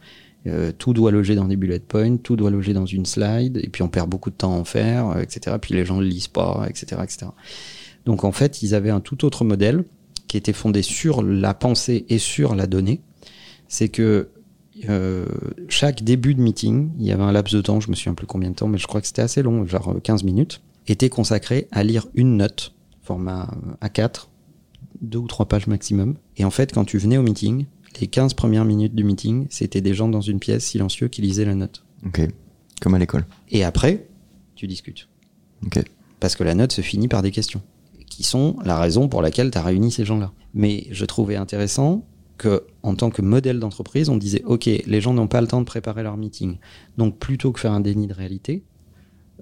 Tout 0.76 0.92
doit 0.92 1.12
loger 1.12 1.36
dans 1.36 1.44
des 1.44 1.54
bullet 1.54 1.78
points, 1.78 2.16
tout 2.16 2.34
doit 2.34 2.50
loger 2.50 2.72
dans 2.72 2.84
une 2.84 3.06
slide, 3.06 3.60
et 3.62 3.68
puis 3.68 3.84
on 3.84 3.88
perd 3.88 4.10
beaucoup 4.10 4.28
de 4.28 4.34
temps 4.34 4.52
à 4.52 4.56
en 4.56 4.64
faire, 4.64 5.16
etc. 5.20 5.56
Puis 5.60 5.72
les 5.72 5.84
gens 5.84 5.98
ne 5.98 6.04
lisent 6.04 6.26
pas, 6.26 6.66
etc., 6.68 7.00
etc. 7.04 7.26
Donc 8.06 8.24
en 8.24 8.32
fait, 8.32 8.60
ils 8.60 8.74
avaient 8.74 8.90
un 8.90 8.98
tout 8.98 9.24
autre 9.24 9.44
modèle 9.44 9.84
qui 10.26 10.36
était 10.36 10.52
fondé 10.52 10.82
sur 10.82 11.22
la 11.22 11.54
pensée 11.54 12.06
et 12.08 12.18
sur 12.18 12.56
la 12.56 12.66
donnée. 12.66 13.02
C'est 13.68 13.88
que 13.88 14.30
euh, 14.88 15.26
chaque 15.68 16.02
début 16.02 16.34
de 16.34 16.40
meeting, 16.40 16.90
il 16.98 17.06
y 17.06 17.12
avait 17.12 17.22
un 17.22 17.32
laps 17.32 17.54
de 17.54 17.60
temps, 17.60 17.80
je 17.80 17.90
me 17.90 17.94
souviens 17.94 18.14
plus 18.14 18.26
combien 18.26 18.50
de 18.50 18.54
temps, 18.54 18.68
mais 18.68 18.78
je 18.78 18.86
crois 18.86 19.00
que 19.00 19.06
c'était 19.06 19.22
assez 19.22 19.42
long, 19.42 19.66
genre 19.66 19.90
euh, 19.90 20.00
15 20.00 20.24
minutes, 20.24 20.60
était 20.86 21.08
consacré 21.08 21.68
à 21.70 21.84
lire 21.84 22.06
une 22.14 22.36
note, 22.36 22.74
format 23.02 23.50
euh, 23.82 23.86
A4, 23.86 24.28
deux 25.00 25.18
ou 25.18 25.26
trois 25.26 25.46
pages 25.46 25.66
maximum. 25.66 26.16
Et 26.36 26.44
en 26.44 26.50
fait, 26.50 26.72
quand 26.72 26.84
tu 26.84 26.98
venais 26.98 27.18
au 27.18 27.22
meeting, 27.22 27.66
les 28.00 28.06
15 28.06 28.34
premières 28.34 28.64
minutes 28.64 28.94
du 28.94 29.04
meeting, 29.04 29.46
c'était 29.50 29.80
des 29.80 29.94
gens 29.94 30.08
dans 30.08 30.20
une 30.20 30.38
pièce 30.38 30.64
silencieux 30.64 31.08
qui 31.08 31.22
lisaient 31.22 31.44
la 31.44 31.54
note. 31.54 31.84
Ok. 32.06 32.20
Comme 32.80 32.94
à 32.94 32.98
l'école. 32.98 33.26
Et 33.50 33.64
après, 33.64 34.08
tu 34.54 34.66
discutes. 34.66 35.08
Ok. 35.66 35.82
Parce 36.20 36.36
que 36.36 36.44
la 36.44 36.54
note 36.54 36.72
se 36.72 36.80
finit 36.80 37.08
par 37.08 37.22
des 37.22 37.30
questions, 37.30 37.62
qui 38.06 38.22
sont 38.22 38.56
la 38.64 38.78
raison 38.78 39.08
pour 39.08 39.22
laquelle 39.22 39.50
tu 39.50 39.58
as 39.58 39.62
réuni 39.62 39.90
ces 39.90 40.04
gens-là. 40.04 40.32
Mais 40.54 40.86
je 40.90 41.04
trouvais 41.04 41.36
intéressant 41.36 42.04
que, 42.42 42.64
en 42.82 42.94
tant 42.94 43.11
que 43.11 43.22
modèle 43.22 43.61
d'entreprise, 43.61 44.08
on 44.08 44.16
disait, 44.16 44.42
OK, 44.44 44.66
les 44.66 45.00
gens 45.00 45.14
n'ont 45.14 45.28
pas 45.28 45.40
le 45.40 45.46
temps 45.46 45.61
de 45.61 45.66
préparer 45.66 46.02
leur 46.02 46.16
meeting. 46.16 46.58
Donc, 46.99 47.18
plutôt 47.18 47.52
que 47.52 47.61
faire 47.61 47.72
un 47.72 47.80
déni 47.80 48.06
de 48.06 48.14
réalité, 48.14 48.64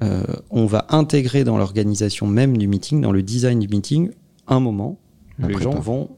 euh, 0.02 0.22
on 0.50 0.66
va 0.66 0.86
intégrer 0.90 1.44
dans 1.44 1.58
l'organisation 1.58 2.26
même 2.26 2.56
du 2.56 2.68
meeting, 2.68 3.00
dans 3.00 3.12
le 3.12 3.22
design 3.22 3.58
du 3.58 3.68
meeting, 3.68 4.10
un 4.46 4.60
moment 4.60 4.98
où 5.38 5.46
les 5.46 5.54
prépa. 5.54 5.70
gens 5.70 5.80
vont 5.80 6.10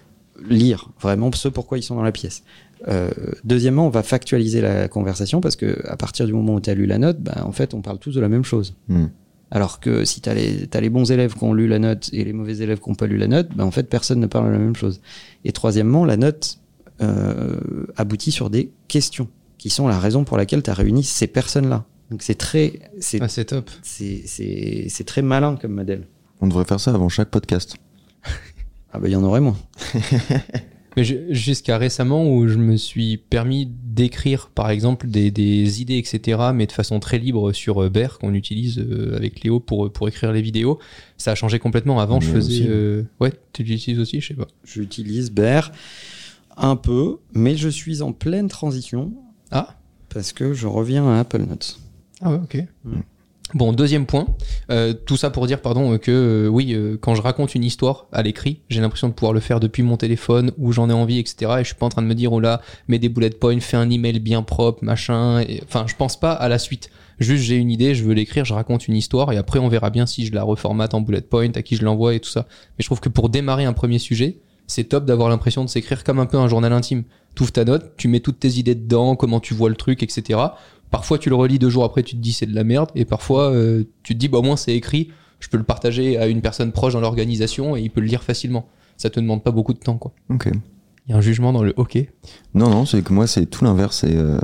lire 0.49 0.91
vraiment 1.01 1.31
ce 1.33 1.49
pourquoi 1.49 1.79
ils 1.79 1.83
sont 1.83 1.95
dans 1.95 2.03
la 2.03 2.13
pièce. 2.13 2.43
Euh, 2.89 3.11
deuxièmement, 3.45 3.87
on 3.87 3.91
va 3.91 4.03
factualiser 4.03 4.61
la 4.61 4.89
conversation 4.89 5.41
parce 5.41 5.55
que 5.55 5.79
à 5.87 5.97
partir 5.97 6.27
du 6.27 6.33
moment 6.33 6.55
où 6.55 6.61
tu 6.61 6.69
as 6.69 6.75
lu 6.75 6.87
la 6.87 6.99
note, 6.99 7.21
ben, 7.21 7.43
en 7.45 7.53
fait, 7.53 7.75
on 7.75 7.81
parle 7.81 7.99
tous 7.99 8.15
de 8.15 8.21
la 8.21 8.29
même 8.29 8.45
chose. 8.45 8.75
Hmm. 8.89 9.07
Alors 9.53 9.81
que 9.81 10.07
si 10.07 10.23
tu 10.23 10.31
as, 10.31 10.35
les 10.81 10.91
bons 10.91 11.13
élèves 11.13 11.35
qui 11.35 11.45
ont 11.45 11.53
lu 11.53 11.69
la 11.69 11.79
note 11.79 12.09
et 12.15 12.25
les 12.25 12.33
mauvais 12.33 12.57
élèves 12.57 12.81
qui 12.81 12.89
n'ont 12.89 12.97
pas 12.97 13.07
lu 13.07 13.19
la 13.19 13.29
note, 13.29 13.49
ben 13.55 13.65
en 13.65 13.71
fait, 13.71 13.83
personne 13.83 14.19
ne 14.19 14.27
parle 14.27 14.47
de 14.47 14.53
la 14.53 14.59
même 14.59 14.75
chose. 14.75 15.03
Et 15.45 15.53
troisièmement, 15.53 16.07
la 16.07 16.17
note 16.17 16.59
euh, 17.01 17.87
aboutit 17.97 18.33
sur 18.33 18.51
des 18.51 18.71
questions 18.89 19.29
qui 19.59 19.71
sont 19.71 19.89
la 19.89 19.99
raison 19.99 20.25
pour 20.25 20.37
laquelle 20.37 20.63
tu 20.63 20.71
as 20.71 20.75
réuni 20.75 21.05
ces 21.05 21.27
personnes-là. 21.27 21.85
Donc 22.11 22.23
c'est 22.23 22.35
très, 22.35 22.81
c'est, 23.01 23.21
Ah, 23.23 23.45
top. 23.45 23.71
c'est, 23.83 24.23
c'est, 24.27 24.87
c'est 24.89 25.05
très 25.05 25.23
malin 25.23 25.57
comme 25.57 25.73
modèle. 25.73 26.07
On 26.41 26.49
devrait 26.49 26.65
faire 26.65 26.81
ça 26.81 26.93
avant 26.93 27.09
chaque 27.09 27.31
podcast. 27.31 27.77
Ah 28.93 28.99
bah 28.99 29.09
il 29.09 29.13
y 29.13 29.17
en 29.17 29.25
aurait 29.25 29.41
moins. 29.41 29.57
Mais 30.97 31.05
jusqu'à 31.31 31.79
récemment 31.79 32.31
où 32.31 32.47
je 32.49 32.59
me 32.59 32.77
suis 32.77 33.17
permis 33.17 33.67
d'écrire 33.67 34.51
par 34.55 34.69
exemple 34.69 35.09
des, 35.09 35.31
des 35.31 35.81
idées 35.81 35.97
etc 35.97 36.39
mais 36.55 36.67
de 36.67 36.73
façon 36.73 37.01
très 37.01 37.19
libre 37.19 37.53
sur 37.53 37.83
euh, 37.83 37.89
Bear 37.89 38.19
qu'on 38.19 38.35
utilise 38.35 38.79
euh, 38.79 39.17
avec 39.17 39.43
Léo 39.43 39.59
pour, 39.59 39.91
pour 39.91 40.09
écrire 40.09 40.33
les 40.33 40.43
vidéos 40.43 40.79
ça 41.17 41.33
a 41.33 41.35
changé 41.35 41.59
complètement 41.59 41.99
avant 41.99 42.21
je 42.21 42.29
faisais 42.29 42.67
euh, 42.69 43.05
ouais 43.21 43.33
tu 43.55 43.63
l'utilises 43.63 44.01
aussi 44.01 44.21
je 44.21 44.29
sais 44.29 44.35
pas 44.35 44.49
J'utilise 44.65 45.31
Bear 45.31 45.73
un 46.57 46.77
peu, 46.77 47.19
mais 47.33 47.57
je 47.57 47.69
suis 47.69 48.03
en 48.03 48.13
pleine 48.13 48.49
transition 48.49 49.13
ah 49.51 49.75
parce 50.09 50.33
que 50.33 50.53
je 50.53 50.67
reviens 50.67 51.09
à 51.09 51.21
Apple 51.21 51.43
Notes. 51.43 51.79
ah 52.21 52.31
ouais 52.31 52.41
ok 52.43 52.65
Mm. 52.85 53.01
Bon, 53.55 53.75
deuxième 53.75 54.07
point, 54.07 54.27
euh, 54.71 54.95
tout 54.95 55.19
ça 55.19 55.29
pour 55.29 55.47
dire 55.47 55.61
pardon 55.61 55.93
euh, 55.93 55.99
que 55.99 56.11
euh, 56.11 56.49
oui, 56.49 56.73
euh, 56.73 56.97
quand 56.99 57.15
je 57.15 57.21
raconte 57.21 57.55
une 57.55 57.65
histoire 57.65 58.07
à 58.11 58.23
l'écrit, 58.23 58.61
j'ai 58.71 58.81
l'impression 58.81 59.09
de 59.09 59.13
pouvoir 59.13 59.35
le 59.35 59.41
faire 59.41 59.61
depuis 59.61 59.83
mon 59.83 59.99
téléphone 59.99 60.53
où 60.57 60.73
j'en 60.73 60.89
ai 60.89 60.95
envie, 60.95 61.19
etc. 61.19 61.57
Et 61.59 61.63
je 61.63 61.67
suis 61.67 61.75
pas 61.75 61.85
en 61.85 61.91
train 61.91 62.01
de 62.01 62.07
me 62.07 62.15
dire 62.15 62.33
oh 62.33 62.41
là, 62.41 62.63
mets 62.89 62.99
des 62.99 63.11
bullet 63.11 63.29
points, 63.29 63.61
fais 63.61 63.77
un 63.77 63.91
email 63.91 64.21
bien 64.21 64.43
propre, 64.43 64.83
machin. 64.83 65.45
Enfin, 65.65 65.85
je 65.87 65.95
pense 65.97 66.19
pas 66.19 66.33
à 66.33 66.49
la 66.49 66.59
suite. 66.59 66.89
Juste, 67.19 67.45
j'ai 67.45 67.57
une 67.57 67.71
idée, 67.71 67.95
je 67.95 68.05
veux 68.05 68.15
l'écrire, 68.15 68.47
je 68.47 68.55
raconte 68.55 68.89
une 68.89 68.97
histoire 68.97 69.33
et 69.33 69.37
après 69.37 69.59
on 69.59 69.69
verra 69.69 69.91
bien 69.91 70.07
si 70.07 70.25
je 70.25 70.33
la 70.33 70.45
reformate 70.45 70.95
en 70.95 71.03
bullet 71.03 71.21
point, 71.21 71.51
à 71.55 71.63
qui 71.63 71.77
je 71.77 71.85
l'envoie 71.85 72.15
et 72.15 72.21
tout 72.21 72.31
ça. 72.31 72.47
Mais 72.49 72.83
je 72.83 72.87
trouve 72.87 73.01
que 73.01 73.11
pour 73.11 73.29
démarrer 73.29 73.67
un 73.67 73.75
premier 73.75 73.99
sujet, 73.99 74.39
c'est 74.67 74.85
top 74.85 75.05
d'avoir 75.05 75.29
l'impression 75.29 75.65
de 75.65 75.69
s'écrire 75.69 76.05
comme 76.05 76.19
un 76.19 76.27
peu 76.27 76.39
un 76.39 76.49
journal 76.49 76.73
intime. 76.73 77.05
Tu 77.35 77.43
ouvres 77.43 77.53
ta 77.53 77.65
note, 77.65 77.93
tu 77.97 78.09
mets 78.09 78.21
toutes 78.21 78.41
tes 78.41 78.59
idées 78.59 78.75
dedans, 78.75 79.17
comment 79.17 79.41
tu 79.41 79.55
vois 79.55 79.69
le 79.69 79.77
truc, 79.77 80.03
etc. 80.03 80.39
Parfois, 80.91 81.19
tu 81.19 81.31
le 81.31 81.35
relis 81.35 81.59
deux 81.59 81.71
jours 81.71 81.85
après, 81.85 82.03
tu 82.03 82.17
te 82.17 82.21
dis 82.21 82.33
c'est 82.33 82.47
de 82.47 82.55
la 82.55 82.65
merde, 82.65 82.91
et 82.95 83.05
parfois, 83.05 83.51
euh, 83.53 83.85
tu 84.03 84.15
te 84.15 84.19
dis 84.19 84.29
bah 84.29 84.39
au 84.39 84.43
moins 84.43 84.57
c'est 84.57 84.75
écrit, 84.75 85.09
je 85.41 85.49
peux 85.49 85.57
le 85.57 85.65
partager 85.65 86.19
à 86.19 86.27
une 86.27 86.41
personne 86.41 86.73
proche 86.73 86.93
dans 86.93 87.01
l'organisation 87.01 87.77
et 87.77 87.81
il 87.81 87.91
peut 87.91 88.01
le 88.01 88.07
lire 88.07 88.23
facilement. 88.23 88.69
Ça 88.97 89.11
te 89.11 89.19
demande 89.19 89.43
pas 89.43 89.51
beaucoup 89.51 89.73
de 89.73 89.79
temps, 89.79 89.99
quoi. 89.99 90.13
Ok. 90.29 90.51
Il 91.07 91.11
y 91.11 91.15
a 91.15 91.17
un 91.17 91.21
jugement 91.21 91.53
dans 91.53 91.65
le 91.65 91.75
OK? 91.77 91.99
Non, 92.55 92.71
non, 92.71 92.87
c'est 92.87 93.03
que 93.03 93.13
moi, 93.13 93.27
c'est 93.27 93.47
tout 93.47 93.65
l'inverse. 93.65 93.99
C'est 93.99 94.15
euh, 94.15 94.39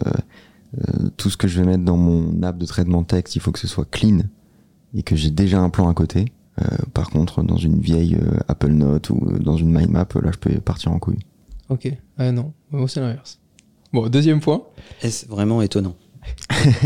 euh, 0.76 1.08
tout 1.16 1.30
ce 1.30 1.36
que 1.36 1.46
je 1.46 1.60
vais 1.60 1.66
mettre 1.66 1.84
dans 1.84 1.96
mon 1.96 2.42
app 2.42 2.58
de 2.58 2.66
traitement 2.66 3.04
texte, 3.04 3.36
il 3.36 3.40
faut 3.40 3.52
que 3.52 3.60
ce 3.60 3.68
soit 3.68 3.88
clean 3.88 4.22
et 4.94 5.02
que 5.02 5.14
j'ai 5.14 5.30
déjà 5.30 5.60
un 5.60 5.70
plan 5.70 5.88
à 5.88 5.94
côté. 5.94 6.32
Euh, 6.58 6.76
par 6.94 7.10
contre, 7.10 7.42
dans 7.42 7.56
une 7.56 7.80
vieille 7.80 8.16
euh, 8.16 8.38
Apple 8.48 8.72
Note 8.72 9.10
ou 9.10 9.20
euh, 9.26 9.38
dans 9.38 9.56
une 9.56 9.70
mind 9.70 9.90
map, 9.90 10.08
là, 10.14 10.30
je 10.32 10.38
peux 10.38 10.60
partir 10.60 10.92
en 10.92 10.98
couille. 10.98 11.20
Ok. 11.68 11.92
Ah 12.16 12.32
non, 12.32 12.52
moi 12.70 12.88
c'est 12.88 13.00
l'inverse. 13.00 13.38
Bon, 13.92 14.08
deuxième 14.08 14.40
point. 14.40 14.62
Est-ce 15.02 15.26
vraiment 15.26 15.62
étonnant 15.62 15.94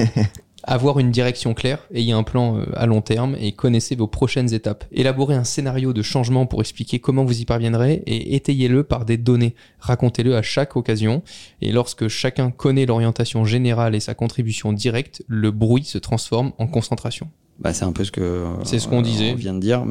Avoir 0.64 1.00
une 1.00 1.10
direction 1.10 1.54
claire, 1.54 1.88
ayez 1.92 2.12
un 2.12 2.22
plan 2.22 2.58
euh, 2.58 2.64
à 2.76 2.86
long 2.86 3.00
terme 3.00 3.36
et 3.40 3.50
connaissez 3.50 3.96
vos 3.96 4.06
prochaines 4.06 4.54
étapes. 4.54 4.84
Élaborez 4.92 5.34
un 5.34 5.42
scénario 5.42 5.92
de 5.92 6.02
changement 6.02 6.46
pour 6.46 6.60
expliquer 6.60 7.00
comment 7.00 7.24
vous 7.24 7.40
y 7.40 7.44
parviendrez 7.44 8.04
et 8.06 8.36
étayez-le 8.36 8.84
par 8.84 9.04
des 9.04 9.16
données. 9.16 9.56
Racontez-le 9.80 10.36
à 10.36 10.42
chaque 10.42 10.76
occasion 10.76 11.24
et 11.60 11.72
lorsque 11.72 12.06
chacun 12.06 12.52
connaît 12.52 12.86
l'orientation 12.86 13.44
générale 13.44 13.96
et 13.96 14.00
sa 14.00 14.14
contribution 14.14 14.72
directe, 14.72 15.24
le 15.26 15.50
bruit 15.50 15.84
se 15.84 15.98
transforme 15.98 16.52
en 16.58 16.68
concentration. 16.68 17.28
Bah, 17.58 17.72
C'est 17.72 17.84
un 17.84 17.92
peu 17.92 18.04
ce 18.04 18.10
que 18.12 18.20
euh, 18.20 18.64
C'est 18.64 18.78
ce 18.78 18.88
qu'on 18.88 19.02
disait. 19.02 19.32
on 19.32 19.36
vient 19.36 19.54
de 19.54 19.60
dire. 19.60 19.84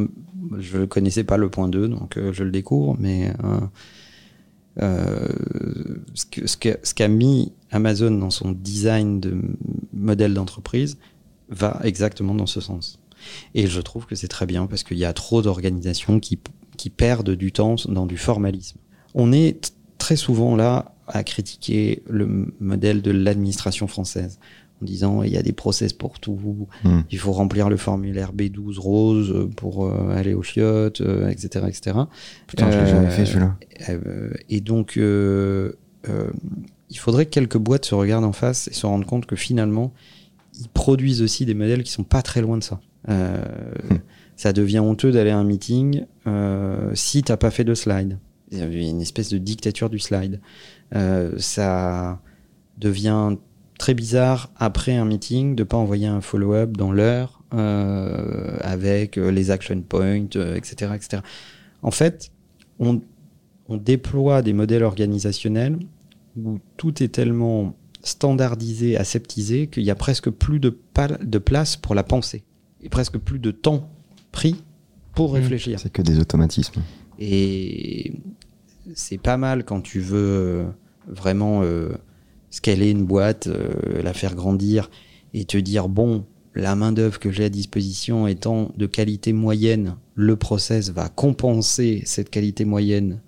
Je 0.59 0.79
ne 0.79 0.85
connaissais 0.85 1.23
pas 1.23 1.37
le 1.37 1.49
point 1.49 1.69
2, 1.69 1.87
donc 1.87 2.17
euh, 2.17 2.33
je 2.33 2.43
le 2.43 2.51
découvre, 2.51 2.95
mais 2.99 3.31
euh, 3.43 3.59
euh, 4.81 5.27
ce 6.13 6.25
que- 6.25 6.47
ce 6.47 6.57
que- 6.57 6.79
ce 6.83 6.93
qu'a 6.93 7.07
mis 7.07 7.51
Amazon 7.71 8.11
dans 8.11 8.29
son 8.29 8.51
design 8.51 9.19
de 9.19 9.37
modèle 9.93 10.33
d'entreprise 10.33 10.97
va 11.49 11.79
exactement 11.83 12.33
dans 12.35 12.45
ce 12.45 12.61
sens. 12.61 12.99
Et 13.53 13.67
je 13.67 13.81
trouve 13.81 14.05
que 14.05 14.15
c'est 14.15 14.27
très 14.29 14.45
bien 14.45 14.65
parce 14.67 14.83
qu'il 14.83 14.97
y 14.97 15.05
a 15.05 15.13
trop 15.13 15.41
d'organisations 15.41 16.19
qui, 16.19 16.39
qui 16.77 16.89
perdent 16.89 17.31
du 17.31 17.51
temps 17.51 17.75
dans 17.87 18.05
du 18.05 18.17
formalisme. 18.17 18.77
On 19.13 19.31
est 19.31 19.73
très 19.97 20.15
souvent 20.15 20.55
là 20.55 20.95
à 21.07 21.23
critiquer 21.23 22.01
le 22.09 22.53
modèle 22.59 23.01
de 23.01 23.11
l'administration 23.11 23.87
française 23.87 24.39
en 24.81 24.85
disant 24.85 25.23
il 25.23 25.31
y 25.31 25.37
a 25.37 25.43
des 25.43 25.51
process 25.53 25.93
pour 25.93 26.19
tout, 26.19 26.39
Hmm. 26.83 27.01
il 27.11 27.17
faut 27.19 27.31
remplir 27.31 27.69
le 27.69 27.77
formulaire 27.77 28.33
B12 28.33 28.79
rose 28.79 29.31
euh, 29.31 29.47
pour 29.55 29.85
euh, 29.85 30.09
aller 30.15 30.33
aux 30.33 30.43
chiottes, 30.43 31.01
euh, 31.01 31.29
etc., 31.29 31.65
etc. 31.67 31.97
Putain, 32.47 32.71
je 32.71 32.77
l'ai 32.77 32.83
Euh, 32.83 32.87
jamais 32.87 33.09
fait 33.09 33.25
celui-là. 33.25 33.55
Euh, 33.89 34.31
et 34.49 34.61
donc, 34.61 34.93
il 34.95 36.97
faudrait 36.97 37.25
que 37.25 37.31
quelques 37.31 37.57
boîtes 37.57 37.85
se 37.85 37.95
regardent 37.95 38.25
en 38.25 38.33
face 38.33 38.67
et 38.67 38.73
se 38.73 38.85
rendent 38.85 39.05
compte 39.05 39.25
que 39.25 39.35
finalement, 39.35 39.93
ils 40.59 40.69
produisent 40.69 41.21
aussi 41.21 41.45
des 41.45 41.53
modèles 41.53 41.83
qui 41.83 41.91
sont 41.91 42.03
pas 42.03 42.21
très 42.21 42.41
loin 42.41 42.57
de 42.57 42.63
ça. 42.63 42.79
Hmm. 43.07 43.97
Ça 44.35 44.53
devient 44.53 44.79
honteux 44.79 45.11
d'aller 45.11 45.29
à 45.31 45.37
un 45.37 45.43
meeting 45.43 46.05
si 46.93 47.23
t'as 47.23 47.37
pas 47.37 47.51
fait 47.51 47.63
de 47.63 47.73
slide. 47.75 48.17
Il 48.51 48.57
y 48.57 48.61
a 48.61 48.65
une 48.65 49.01
espèce 49.01 49.29
de 49.29 49.37
dictature 49.37 49.89
du 49.89 49.99
slide. 49.99 50.41
Ça 51.37 52.19
devient 52.77 53.35
très 53.81 53.95
bizarre 53.95 54.51
après 54.57 54.95
un 54.95 55.05
meeting 55.05 55.55
de 55.55 55.63
pas 55.63 55.75
envoyer 55.75 56.05
un 56.05 56.21
follow-up 56.21 56.77
dans 56.77 56.91
l'heure 56.91 57.41
euh, 57.55 58.55
avec 58.61 59.17
euh, 59.17 59.31
les 59.31 59.49
action 59.49 59.81
points, 59.81 60.27
euh, 60.35 60.55
etc., 60.55 60.91
etc. 60.93 61.23
En 61.81 61.89
fait, 61.89 62.31
on, 62.77 63.01
on 63.69 63.77
déploie 63.77 64.43
des 64.43 64.53
modèles 64.53 64.83
organisationnels 64.83 65.79
où 66.37 66.59
tout 66.77 67.01
est 67.01 67.07
tellement 67.07 67.75
standardisé, 68.03 68.97
aseptisé, 68.97 69.65
qu'il 69.65 69.81
y 69.81 69.89
a 69.89 69.95
presque 69.95 70.29
plus 70.29 70.59
de, 70.59 70.69
place 71.39 71.75
pour 71.75 71.95
la 71.95 72.03
pensée 72.03 72.43
et 72.83 72.89
presque 72.89 73.17
plus 73.17 73.39
de 73.39 73.49
temps 73.49 73.89
pris 74.31 74.63
pour 75.15 75.31
Mm. 75.31 75.35
réfléchir. 75.37 75.79
C'est 75.79 75.91
que 75.91 76.03
des 76.03 76.19
automatismes. 76.19 76.83
Et 77.17 78.13
c'est 78.93 79.17
pas 79.17 79.37
mal 79.37 79.63
quand 79.65 79.81
tu 79.81 80.01
veux 80.01 80.67
vraiment 81.07 81.63
euh, 81.63 81.93
scaler 82.51 82.91
une 82.91 83.05
boîte, 83.05 83.47
euh, 83.47 84.03
la 84.03 84.13
faire 84.13 84.35
grandir 84.35 84.91
et 85.33 85.45
te 85.45 85.57
dire 85.57 85.89
bon, 85.89 86.25
la 86.53 86.75
main 86.75 86.91
d'œuvre 86.91 87.17
que 87.17 87.31
j'ai 87.31 87.45
à 87.45 87.49
disposition 87.49 88.27
étant 88.27 88.71
de 88.77 88.85
qualité 88.85 89.33
moyenne, 89.33 89.95
le 90.15 90.35
process 90.35 90.91
va 90.91 91.09
compenser 91.09 92.03
cette 92.05 92.29
qualité 92.29 92.65
moyenne. 92.65 93.21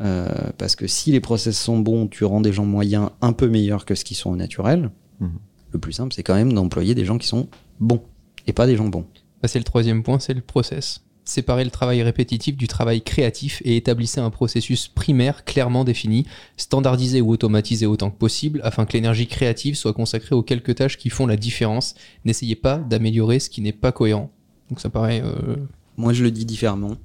euh, 0.00 0.28
parce 0.58 0.74
que 0.74 0.88
si 0.88 1.12
les 1.12 1.20
process 1.20 1.56
sont 1.56 1.78
bons, 1.78 2.08
tu 2.08 2.24
rends 2.24 2.40
des 2.40 2.52
gens 2.52 2.64
moyens 2.64 3.10
un 3.20 3.32
peu 3.32 3.48
meilleurs 3.48 3.84
que 3.84 3.94
ce 3.94 4.04
qui 4.04 4.16
sont 4.16 4.30
au 4.30 4.36
naturel. 4.36 4.90
Mhm. 5.20 5.38
Le 5.70 5.78
plus 5.78 5.92
simple, 5.92 6.12
c'est 6.12 6.24
quand 6.24 6.34
même 6.34 6.52
d'employer 6.52 6.96
des 6.96 7.04
gens 7.04 7.16
qui 7.16 7.28
sont 7.28 7.48
bons 7.78 8.02
et 8.48 8.52
pas 8.52 8.66
des 8.66 8.76
gens 8.76 8.88
bons. 8.88 9.06
Bah, 9.40 9.46
c'est 9.46 9.60
le 9.60 9.64
troisième 9.64 10.02
point, 10.02 10.18
c'est 10.18 10.34
le 10.34 10.40
process. 10.40 11.03
Séparez 11.24 11.64
le 11.64 11.70
travail 11.70 12.02
répétitif 12.02 12.56
du 12.56 12.68
travail 12.68 13.02
créatif 13.02 13.62
et 13.64 13.76
établissez 13.76 14.20
un 14.20 14.28
processus 14.30 14.88
primaire 14.88 15.44
clairement 15.44 15.84
défini, 15.84 16.26
standardisé 16.58 17.20
ou 17.22 17.30
automatisé 17.30 17.86
autant 17.86 18.10
que 18.10 18.18
possible, 18.18 18.60
afin 18.62 18.84
que 18.84 18.92
l'énergie 18.92 19.26
créative 19.26 19.74
soit 19.74 19.94
consacrée 19.94 20.34
aux 20.34 20.42
quelques 20.42 20.74
tâches 20.74 20.98
qui 20.98 21.08
font 21.08 21.26
la 21.26 21.36
différence. 21.36 21.94
N'essayez 22.26 22.56
pas 22.56 22.76
d'améliorer 22.76 23.38
ce 23.38 23.48
qui 23.48 23.62
n'est 23.62 23.72
pas 23.72 23.90
cohérent. 23.90 24.30
Donc 24.68 24.80
ça 24.80 24.90
paraît... 24.90 25.22
euh, 25.24 25.56
Moi, 25.96 26.12
je 26.12 26.24
le 26.24 26.30
dis 26.30 26.44
différemment. 26.44 26.96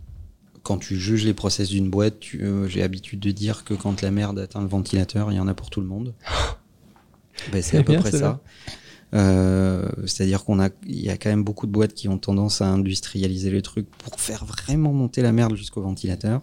Quand 0.64 0.78
tu 0.78 1.00
juges 1.00 1.24
les 1.24 1.34
process 1.34 1.70
d'une 1.70 1.90
boîte, 1.90 2.18
euh, 2.36 2.68
j'ai 2.68 2.82
l'habitude 2.82 3.22
de 3.22 3.32
dire 3.32 3.64
que 3.64 3.74
quand 3.74 4.02
la 4.02 4.12
merde 4.12 4.38
atteint 4.40 4.62
le 4.62 4.68
ventilateur, 4.68 5.32
il 5.32 5.36
y 5.36 5.40
en 5.40 5.48
a 5.48 5.54
pour 5.54 5.70
tout 5.70 5.80
le 5.82 5.88
monde. 5.88 6.14
Ben, 7.54 7.62
c'est 7.62 7.78
à 7.78 7.80
C'est 7.80 7.84
peu 7.86 7.96
près 7.96 8.12
ça. 8.12 8.42
Euh, 9.14 9.88
C'est-à-dire 10.06 10.44
qu'on 10.44 10.60
a, 10.60 10.70
il 10.86 11.02
y 11.02 11.10
a 11.10 11.18
quand 11.18 11.30
même 11.30 11.44
beaucoup 11.44 11.68
de 11.68 11.72
boîtes 11.72 11.94
qui 11.94 12.08
ont 12.08 12.18
tendance 12.18 12.62
à 12.62 12.68
industrialiser 12.68 13.52
les 13.52 13.62
trucs 13.62 13.90
pour 13.90 14.20
faire 14.20 14.46
vraiment 14.46 14.94
monter 14.94 15.22
la 15.22 15.32
merde 15.32 15.56
jusqu'au 15.56 15.82
ventilateur. 15.82 16.42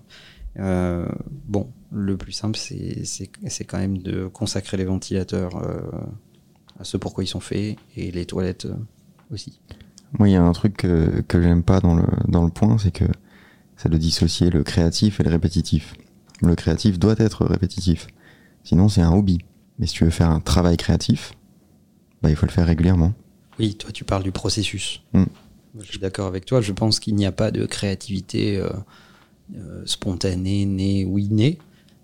Euh, 0.59 1.07
bon, 1.47 1.71
le 1.93 2.17
plus 2.17 2.33
simple, 2.33 2.59
c'est 2.59 3.65
quand 3.65 3.79
même 3.79 3.99
de 3.99 4.27
consacrer 4.27 4.77
les 4.77 4.85
ventilateurs 4.85 5.57
euh, 5.57 5.81
à 6.81 6.85
ce 6.85 6.97
pourquoi 6.97 7.25
ils 7.25 7.29
sont 7.29 7.41
faits 7.41 7.77
et 7.97 8.11
les 8.11 8.27
toilettes 8.27 8.67
aussi. 9.31 9.61
Moi, 10.19 10.29
il 10.29 10.33
y 10.33 10.37
a 10.37 10.43
un 10.43 10.53
truc 10.53 10.77
que, 10.77 11.23
que 11.29 11.43
j'aime 11.43 11.63
pas 11.63 11.81
dans 11.81 11.95
le, 11.95 12.07
dans 12.29 12.45
le 12.45 12.51
point, 12.51 12.79
c'est 12.79 12.91
que 12.91 13.05
c'est 13.77 13.91
de 13.91 13.99
dissocier 13.99 14.51
le 14.51 14.63
créatif 14.63 15.21
et 15.21 15.23
le 15.23 15.31
répétitif. 15.31 15.95
Le 16.41 16.55
créatif 16.55 16.99
doit 16.99 17.17
être 17.19 17.45
répétitif. 17.45 18.07
Sinon, 18.65 18.89
c'est 18.89 19.03
un 19.03 19.13
hobby. 19.13 19.39
Mais 19.79 19.87
si 19.87 19.95
tu 19.95 20.05
veux 20.05 20.11
faire 20.11 20.31
un 20.31 20.41
travail 20.41 20.77
créatif, 20.79 21.33
bah, 22.23 22.31
il 22.31 22.37
faut 22.37 22.47
le 22.47 22.53
faire 22.53 22.67
régulièrement. 22.67 23.13
Oui, 23.59 23.75
toi 23.75 23.91
tu 23.93 24.05
parles 24.05 24.23
du 24.23 24.33
processus. 24.33 25.03
Mm. 25.13 25.25
Je 25.81 25.85
suis 25.85 25.99
d'accord 25.99 26.27
avec 26.27 26.47
toi. 26.47 26.61
Je 26.61 26.73
pense 26.73 27.01
qu'il 27.01 27.15
n'y 27.15 27.27
a 27.27 27.33
pas 27.33 27.51
de 27.51 27.67
créativité 27.67 28.57
euh, 28.57 28.71
euh, 29.57 29.83
spontanée, 29.85 30.65
née 30.65 31.05
ou 31.05 31.19
innée. 31.19 31.59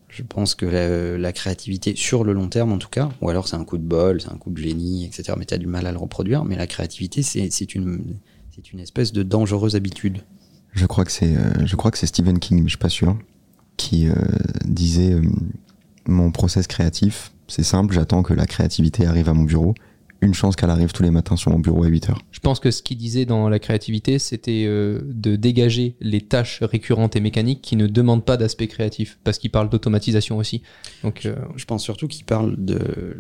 Je 0.09 0.23
pense 0.23 0.55
que 0.55 0.67
la, 0.67 1.17
la 1.17 1.33
créativité, 1.33 1.95
sur 1.97 2.23
le 2.23 2.35
long 2.35 2.49
terme 2.49 2.73
en 2.73 2.79
tout 2.79 2.91
cas, 2.91 3.09
ou 3.23 3.31
alors 3.31 3.49
c'est 3.49 3.57
un 3.57 3.65
coup 3.65 3.79
de 3.79 3.83
bol, 3.83 4.21
c'est 4.21 4.31
un 4.31 4.37
coup 4.37 4.51
de 4.51 4.59
génie, 4.59 5.07
etc. 5.07 5.33
Mais 5.39 5.47
tu 5.47 5.55
as 5.55 5.59
du 5.59 5.67
mal 5.67 5.87
à 5.87 5.93
le 5.93 5.97
reproduire. 5.97 6.45
Mais 6.45 6.57
la 6.57 6.67
créativité, 6.67 7.23
c'est 7.23 7.75
une, 7.75 8.19
une 8.73 8.81
espèce 8.81 9.13
de 9.13 9.23
dangereuse 9.23 9.75
habitude. 9.75 10.21
Je 10.73 10.87
crois 10.87 11.05
que 11.05 11.13
c'est, 11.13 11.37
euh, 11.37 11.67
c'est 11.95 12.07
Stephen 12.07 12.39
King, 12.39 12.59
mais 12.59 12.65
je 12.65 12.71
suis 12.71 12.79
pas 12.79 12.89
sûr, 12.89 13.17
qui 13.77 14.09
euh, 14.09 14.15
disait 14.65 15.13
euh, 15.13 15.23
mon 16.07 16.31
process 16.31 16.67
créatif, 16.67 17.33
c'est 17.47 17.63
simple, 17.63 17.95
j'attends 17.95 18.23
que 18.23 18.33
la 18.33 18.47
créativité 18.47 19.07
arrive 19.07 19.29
à 19.29 19.35
mon 19.35 19.45
bureau, 19.45 19.75
une 20.23 20.35
chance 20.35 20.57
qu'elle 20.57 20.71
arrive 20.71 20.93
tous 20.93 21.03
les 21.03 21.11
matins 21.11 21.37
sur 21.37 21.51
mon 21.51 21.59
bureau 21.59 21.83
à 21.85 21.89
8 21.89 22.11
heures. 22.11 22.23
Je 22.31 22.39
pense 22.41 22.61
que 22.61 22.71
ce 22.71 22.83
qu'il 22.83 22.97
disait 22.97 23.25
dans 23.27 23.49
la 23.49 23.59
créativité, 23.59 24.19
c'était 24.19 24.65
euh, 24.67 25.01
de 25.05 25.37
dégager 25.37 25.97
les 26.01 26.21
tâches 26.21 26.61
récurrentes 26.63 27.17
et 27.17 27.21
mécaniques 27.21 27.61
qui 27.61 27.77
ne 27.77 27.87
demandent 27.87 28.25
pas 28.25 28.37
d'aspect 28.37 28.69
créatif, 28.69 29.19
parce 29.25 29.39
qu'il 29.39 29.51
parle 29.51 29.69
d'automatisation 29.69 30.39
aussi. 30.39 30.63
Donc, 31.03 31.27
euh, 31.27 31.35
Je 31.57 31.65
pense 31.65 31.83
surtout 31.83 32.07
qu'il 32.09 32.25
parle 32.25 32.57
de 32.65 33.17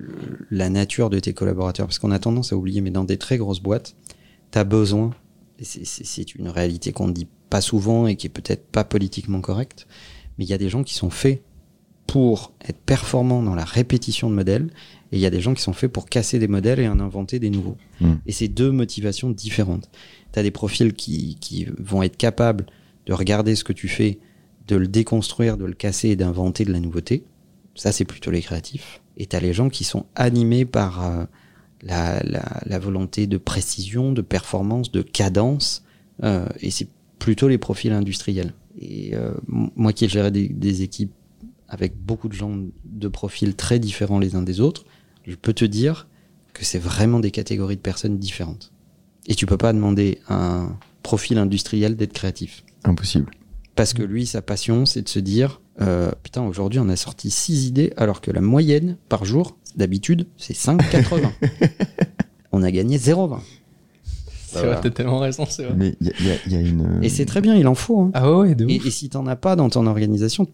la 0.51 0.71
nature 0.71 1.11
de 1.11 1.19
tes 1.19 1.35
collaborateurs, 1.35 1.87
parce 1.87 1.99
qu'on 1.99 2.13
a 2.13 2.19
tendance 2.19 2.53
à 2.53 2.57
oublier, 2.57 2.81
mais 2.81 2.91
dans 2.91 3.05
des 3.05 3.19
très 3.19 3.37
grosses 3.37 3.61
boîtes, 3.61 3.97
tu 4.53 4.59
as 4.59 4.65
besoin, 4.65 5.11
et 5.59 5.65
c'est- 5.65 6.35
une 6.37 6.49
réalité 6.49 6.93
qu'on 6.93 7.09
ne 7.09 7.13
dit 7.13 7.27
pas 7.51 7.61
souvent 7.61 8.07
et 8.07 8.17
qui 8.17 8.27
est 8.29 8.31
peut-être 8.31 8.67
pas 8.69 8.85
politiquement 8.85 9.41
correcte, 9.41 9.87
mais 10.39 10.45
il 10.45 10.49
y 10.51 10.55
a 10.55 10.59
des 10.59 10.69
gens 10.69 10.83
qui 10.85 10.95
sont 10.95 11.11
faits 11.11 11.43
pour 12.07 12.53
être 12.69 12.79
performants 12.81 13.43
dans 13.43 13.55
la 13.55 13.65
répétition 13.65 14.29
de 14.31 14.35
modèles, 14.35 14.71
et 15.13 15.17
il 15.17 15.21
y 15.21 15.27
a 15.27 15.31
des 15.31 15.41
gens 15.41 15.53
qui 15.55 15.63
sont 15.63 15.75
faits 15.75 15.93
pour 15.93 16.09
casser 16.09 16.39
des 16.39 16.49
modèles 16.49 16.81
et 16.81 16.89
en 16.89 16.99
inventer 16.99 17.39
des 17.39 17.51
nouveaux. 17.51 17.77
Mm. 18.01 18.15
Et 18.27 18.33
c'est 18.33 18.49
deux 18.49 18.73
motivations 18.73 19.31
différentes. 19.31 19.91
Tu 20.33 20.39
as 20.39 20.43
des 20.43 20.51
profils 20.51 20.95
qui, 20.95 21.37
qui 21.41 21.67
vont 21.79 22.03
être 22.03 22.17
capables 22.17 22.65
de 23.07 23.13
regarder 23.13 23.55
ce 23.55 23.63
que 23.63 23.75
tu 23.75 23.89
fais, 23.89 24.19
de 24.69 24.77
le 24.77 24.89
déconstruire, 24.89 25.59
de 25.59 25.67
le 25.67 25.75
casser 25.75 26.09
et 26.09 26.17
d'inventer 26.17 26.65
de 26.65 26.73
la 26.73 26.81
nouveauté. 26.81 27.25
Ça, 27.75 27.93
c'est 27.93 28.07
plutôt 28.07 28.31
les 28.31 28.41
créatifs. 28.41 29.03
Et 29.19 29.27
tu 29.27 29.37
as 29.37 29.41
les 29.41 29.53
gens 29.53 29.69
qui 29.69 29.85
sont 29.85 30.07
animés 30.15 30.65
par 30.65 31.05
euh, 31.05 31.25
la, 31.83 32.23
la, 32.23 32.61
la 32.65 32.79
volonté 32.79 33.27
de 33.27 33.37
précision, 33.37 34.13
de 34.13 34.23
performance, 34.23 34.91
de 34.93 35.03
cadence. 35.03 35.85
euh, 36.25 36.47
et 36.61 36.71
c'est 36.71 36.89
plutôt 37.19 37.49
les 37.49 37.59
profils 37.59 37.93
industriels. 37.93 38.55
Et 38.81 39.15
euh, 39.15 39.35
moi 39.49 39.93
qui 39.93 40.07
ai 40.07 40.09
géré 40.09 40.31
des, 40.31 40.49
des 40.49 40.83
équipes 40.83 41.13
avec 41.69 41.97
beaucoup 41.97 42.29
de 42.29 42.35
gens 42.35 42.57
de 42.85 43.09
profils 43.09 43.55
très 43.55 43.79
différents 43.79 44.19
les 44.19 44.35
uns 44.35 44.43
des 44.43 44.61
autres, 44.61 44.85
je 45.27 45.35
peux 45.37 45.53
te 45.53 45.65
dire 45.65 46.09
que 46.55 46.65
c'est 46.65 46.79
vraiment 46.79 47.21
des 47.21 47.31
catégories 47.31 47.77
de 47.77 47.81
personnes 47.81 48.19
différentes. 48.19 48.73
Et 49.27 49.35
tu 49.35 49.47
peux 49.47 49.57
pas 49.57 49.73
demander 49.73 50.19
à 50.29 50.57
un 50.59 50.79
profil 51.03 51.39
industriel 51.39 51.97
d'être 51.97 52.13
créatif. 52.13 52.65
Impossible. 52.85 53.31
Parce 53.77 53.95
que 53.95 54.03
lui, 54.03 54.27
sa 54.27 54.43
passion, 54.43 54.85
c'est 54.85 55.03
de 55.03 55.09
se 55.09 55.19
dire 55.19 55.61
euh, 55.81 56.11
Putain, 56.23 56.43
aujourd'hui, 56.43 56.79
on 56.81 56.89
a 56.89 56.97
sorti 56.97 57.31
6 57.31 57.67
idées, 57.69 57.93
alors 57.97 58.21
que 58.21 58.31
la 58.31 58.41
moyenne 58.43 58.97
par 59.09 59.25
jour, 59.25 59.57
d'habitude, 59.77 60.27
c'est 60.37 60.55
5,80. 60.57 61.31
on 62.53 62.63
a 62.63 62.71
gagné 62.71 62.99
0,20. 62.99 63.39
c'est 64.47 64.59
voilà. 64.59 64.73
vrai, 64.73 64.81
t'as 64.83 64.91
tellement 64.91 65.19
raison, 65.21 65.47
c'est 65.49 65.65
vrai. 65.65 65.75
Mais 65.77 65.97
il 66.01 66.09
y 66.09 66.11
a, 66.11 66.15
il 66.21 66.27
y 66.27 66.31
a- 66.31 66.37
il 66.47 66.53
y 66.53 66.57
a 66.57 66.61
une. 66.61 66.99
Et 67.03 67.09
c'est 67.09 67.25
très 67.25 67.41
bien, 67.41 67.55
il 67.57 67.67
en 67.67 67.75
faut. 67.75 68.01
hein. 68.03 68.11
Ah 68.15 68.37
ouais, 68.39 68.55
de 68.55 68.69
Et, 68.69 68.79
ouf. 68.79 68.87
et 68.87 68.91
si 68.91 69.09
t'en 69.09 69.27
as 69.27 69.37
pas 69.37 69.57
dans 69.57 69.71
ton 69.71 69.87
organisation, 69.87 70.47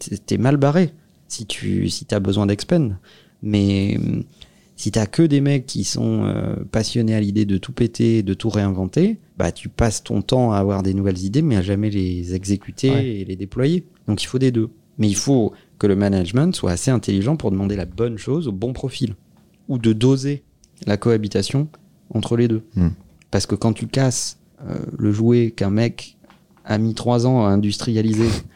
t'es 0.00 0.16
t'es 0.16 0.38
mal 0.38 0.56
barré. 0.56 0.92
Si 1.28 1.46
tu 1.46 1.88
si 1.88 2.06
as 2.10 2.20
besoin 2.20 2.46
d'expend. 2.46 2.90
Mais 3.44 3.96
hum, 3.98 4.24
si 4.76 4.90
t'as 4.90 5.06
que 5.06 5.22
des 5.22 5.40
mecs 5.40 5.66
qui 5.66 5.84
sont 5.84 6.24
euh, 6.24 6.56
passionnés 6.72 7.14
à 7.14 7.20
l'idée 7.20 7.44
de 7.44 7.58
tout 7.58 7.72
péter, 7.72 8.22
de 8.24 8.34
tout 8.34 8.48
réinventer, 8.48 9.18
bah 9.38 9.52
tu 9.52 9.68
passes 9.68 10.02
ton 10.02 10.22
temps 10.22 10.52
à 10.52 10.58
avoir 10.58 10.82
des 10.82 10.94
nouvelles 10.94 11.22
idées, 11.24 11.42
mais 11.42 11.56
à 11.56 11.62
jamais 11.62 11.90
les 11.90 12.34
exécuter 12.34 12.90
Ouais. 12.90 13.06
et 13.06 13.24
les 13.24 13.36
déployer. 13.36 13.84
Donc 14.08 14.22
il 14.22 14.26
faut 14.26 14.38
des 14.38 14.50
deux. 14.50 14.70
Mais 14.98 15.08
il 15.08 15.16
faut 15.16 15.52
que 15.78 15.86
le 15.86 15.96
management 15.96 16.54
soit 16.54 16.72
assez 16.72 16.90
intelligent 16.90 17.36
pour 17.36 17.50
demander 17.50 17.76
la 17.76 17.84
bonne 17.84 18.16
chose 18.18 18.48
au 18.48 18.52
bon 18.52 18.72
profil. 18.72 19.14
Ou 19.68 19.78
de 19.78 19.92
doser 19.92 20.42
la 20.86 20.96
cohabitation 20.96 21.68
entre 22.10 22.36
les 22.36 22.48
deux. 22.48 22.62
Hmm. 22.76 22.90
Parce 23.30 23.46
que 23.46 23.54
quand 23.54 23.72
tu 23.72 23.86
casses 23.86 24.38
euh, 24.68 24.78
le 24.98 25.10
jouet 25.12 25.52
qu'un 25.56 25.70
mec 25.70 26.16
a 26.64 26.78
mis 26.78 26.94
trois 26.94 27.26
ans 27.26 27.44
à 27.44 27.48
industrialiser 27.48 28.28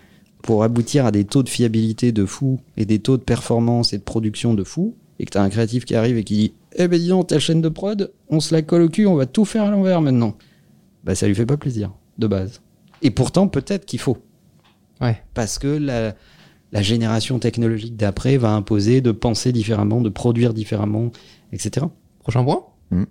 pour 0.49 0.65
aboutir 0.65 1.05
à 1.05 1.11
des 1.11 1.27
taux 1.27 1.43
de 1.43 1.49
fiabilité 1.51 2.11
de 2.11 2.25
fou 2.25 2.59
et 2.79 2.87
des 2.87 3.01
taux 3.01 3.19
de 3.19 3.23
performance 3.23 3.93
et 3.93 3.99
de 3.99 4.03
production 4.03 4.55
de 4.55 4.65
fou, 4.65 4.95
et 5.19 5.27
que 5.27 5.31
tu 5.33 5.37
as 5.37 5.43
un 5.43 5.51
créatif 5.51 5.85
qui 5.85 5.95
arrive 5.95 6.17
et 6.17 6.25
qui 6.25 6.37
dit 6.37 6.53
Eh 6.77 6.89
ben 6.89 6.99
dis 6.99 7.09
donc, 7.09 7.27
telle 7.27 7.41
chaîne 7.41 7.61
de 7.61 7.69
prod, 7.69 8.15
on 8.31 8.41
se 8.41 8.55
la 8.55 8.63
colle 8.63 8.81
au 8.81 8.89
cul, 8.89 9.07
on 9.07 9.15
va 9.15 9.27
tout 9.27 9.45
faire 9.45 9.65
à 9.65 9.71
l'envers 9.71 10.01
maintenant. 10.01 10.39
Bah 11.05 11.15
ça 11.15 11.29
lui 11.29 11.35
fait 11.35 11.45
pas 11.45 11.59
plaisir, 11.59 11.93
de 12.17 12.27
base. 12.27 12.63
Et 13.03 13.11
pourtant, 13.11 13.47
peut-être 13.47 13.85
qu'il 13.85 14.01
faut. 14.01 14.17
Ouais. 15.03 15.23
Parce 15.35 15.59
que 15.59 15.67
la, 15.67 16.15
la 16.73 16.81
génération 16.81 17.39
technologique 17.39 17.99
d'après 17.99 18.39
va 18.39 18.53
imposer 18.53 19.03
de 19.03 19.13
penser 19.13 19.53
différemment, 19.53 20.01
de 20.01 20.09
produire 20.09 20.55
différemment, 20.55 21.13
etc. 21.53 21.85
Prochain 22.21 22.43
point 22.43 22.65
Hmm. 22.91 23.05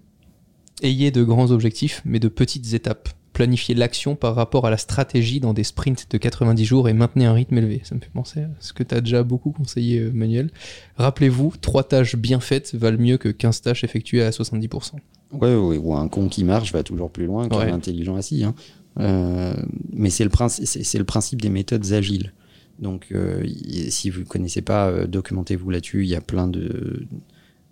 Ayez 0.81 1.11
de 1.11 1.23
grands 1.23 1.51
objectifs, 1.51 2.01
mais 2.03 2.19
de 2.19 2.29
petites 2.29 2.73
étapes. 2.73 3.09
Planifiez 3.37 3.75
l'action 3.75 4.15
par 4.15 4.33
rapport 4.33 4.65
à 4.65 4.71
la 4.71 4.77
stratégie 4.77 5.39
dans 5.39 5.53
des 5.53 5.63
sprints 5.63 6.07
de 6.09 6.17
90 6.17 6.65
jours 6.65 6.89
et 6.89 6.93
maintenez 6.93 7.25
un 7.25 7.33
rythme 7.33 7.55
élevé. 7.59 7.81
Ça 7.83 7.93
me 7.93 7.99
fait 7.99 8.09
penser 8.11 8.39
à 8.41 8.49
ce 8.59 8.73
que 8.73 8.81
tu 8.81 8.95
as 8.95 9.01
déjà 9.01 9.21
beaucoup 9.21 9.51
conseillé, 9.51 9.99
euh, 9.99 10.11
Manuel. 10.11 10.49
Rappelez-vous, 10.95 11.53
trois 11.61 11.83
tâches 11.83 12.15
bien 12.15 12.39
faites 12.39 12.73
valent 12.73 12.97
mieux 12.99 13.17
que 13.17 13.29
15 13.29 13.61
tâches 13.61 13.83
effectuées 13.83 14.23
à 14.23 14.31
70%. 14.31 14.93
Ouais, 15.33 15.55
ouais, 15.55 15.77
ou 15.77 15.93
un 15.93 16.07
con 16.07 16.29
qui 16.29 16.43
marche 16.43 16.73
va 16.73 16.81
toujours 16.81 17.11
plus 17.11 17.27
loin 17.27 17.47
qu'un 17.47 17.59
Ouais. 17.59 17.69
intelligent 17.71 18.15
assis. 18.15 18.43
hein. 18.43 18.55
Euh, 18.99 19.53
mais 19.93 20.09
c'est 20.09 20.23
le, 20.23 20.31
le 20.31 21.03
principe 21.03 21.39
des 21.39 21.49
méthodes 21.49 21.91
agiles. 21.93 22.33
Donc, 22.79 23.09
euh, 23.11 23.45
si 23.89 24.09
vous 24.09 24.21
ne 24.21 24.25
connaissez 24.25 24.63
pas, 24.63 24.87
euh, 24.87 25.05
documentez-vous 25.05 25.69
là-dessus. 25.69 26.01
Il 26.05 26.09
y 26.09 26.15
a 26.15 26.21
plein 26.21 26.47
de, 26.47 27.05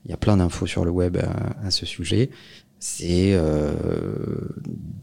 il 0.06 0.12
y 0.12 0.14
a 0.14 0.18
plein 0.18 0.38
d'infos 0.38 0.68
sur 0.68 0.86
le 0.86 0.92
web 0.92 1.18
à, 1.18 1.66
à 1.66 1.72
ce 1.72 1.88
sujet. 1.88 2.30
C'est 2.78 3.34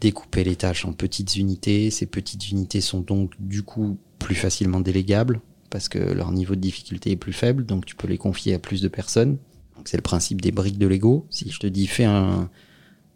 découper 0.03 0.43
les 0.43 0.57
tâches 0.57 0.83
en 0.83 0.91
petites 0.91 1.37
unités. 1.37 1.89
Ces 1.89 2.05
petites 2.05 2.51
unités 2.51 2.81
sont 2.81 2.99
donc 2.99 3.31
du 3.39 3.63
coup 3.63 3.97
plus 4.19 4.35
facilement 4.35 4.81
délégables 4.81 5.39
parce 5.69 5.87
que 5.87 5.97
leur 5.97 6.31
niveau 6.31 6.55
de 6.55 6.59
difficulté 6.59 7.11
est 7.11 7.15
plus 7.15 7.31
faible, 7.31 7.65
donc 7.65 7.85
tu 7.85 7.95
peux 7.95 8.07
les 8.07 8.17
confier 8.17 8.53
à 8.53 8.59
plus 8.59 8.81
de 8.81 8.89
personnes. 8.89 9.37
Donc 9.77 9.87
c'est 9.87 9.97
le 9.97 10.03
principe 10.03 10.41
des 10.41 10.51
briques 10.51 10.77
de 10.77 10.87
Lego. 10.87 11.25
Si 11.29 11.49
je 11.49 11.57
te 11.57 11.67
dis 11.67 11.87
fais 11.87 12.03
un, 12.03 12.49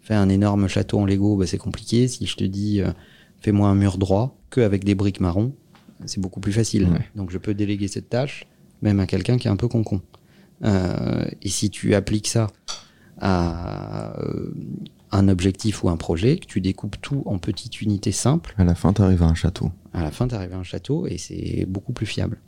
fais 0.02 0.16
un 0.16 0.30
énorme 0.30 0.70
château 0.70 1.00
en 1.00 1.06
Lego, 1.06 1.36
bah, 1.36 1.46
c'est 1.46 1.58
compliqué. 1.58 2.08
Si 2.08 2.26
je 2.26 2.38
te 2.38 2.46
dis 2.46 2.82
euh, 2.82 2.92
fais-moi 3.42 3.68
un 3.68 3.76
mur 3.76 3.98
droit 3.98 4.38
que 4.50 4.62
avec 4.62 4.86
des 4.86 4.96
briques 4.96 5.20
marron, 5.20 5.54
c'est 6.06 6.22
beaucoup 6.22 6.40
plus 6.40 6.54
facile. 6.54 6.86
Ouais. 6.86 7.06
Donc 7.16 7.32
je 7.32 7.38
peux 7.38 7.54
déléguer 7.54 7.90
cette 7.90 8.10
tâche 8.10 8.48
même 8.82 9.02
à 9.02 9.08
quelqu'un 9.08 9.38
qui 9.38 9.48
est 9.48 9.52
un 9.52 9.58
peu 9.58 9.68
concon. 9.68 10.02
Euh, 10.64 11.26
et 11.42 11.50
si 11.50 11.70
tu 11.70 11.96
appliques 11.96 12.28
ça 12.28 12.48
à 13.20 14.18
euh, 14.22 14.54
un 15.12 15.28
objectif 15.30 15.84
ou 15.84 15.90
un 15.90 15.98
projet, 15.98 16.38
que 16.38 16.46
tu 16.46 16.62
découpes 16.62 16.98
tout 17.02 17.24
en 17.26 17.38
petites 17.38 17.82
unités 17.82 18.12
simples, 18.12 18.54
À 18.58 18.64
la 18.64 18.76
fin, 18.76 18.94
t'arrives 18.94 19.24
à 19.24 19.28
un 19.28 19.36
château. 19.36 19.72
à 19.94 20.04
la 20.04 20.12
fin, 20.12 20.28
tu 20.28 20.36
arrives 20.36 20.54
à 20.54 20.58
un 20.58 20.64
château 20.64 21.08
et 21.08 21.18
c'est 21.18 21.66
beaucoup 21.68 21.94
plus 21.94 22.06
fiable. 22.06 22.40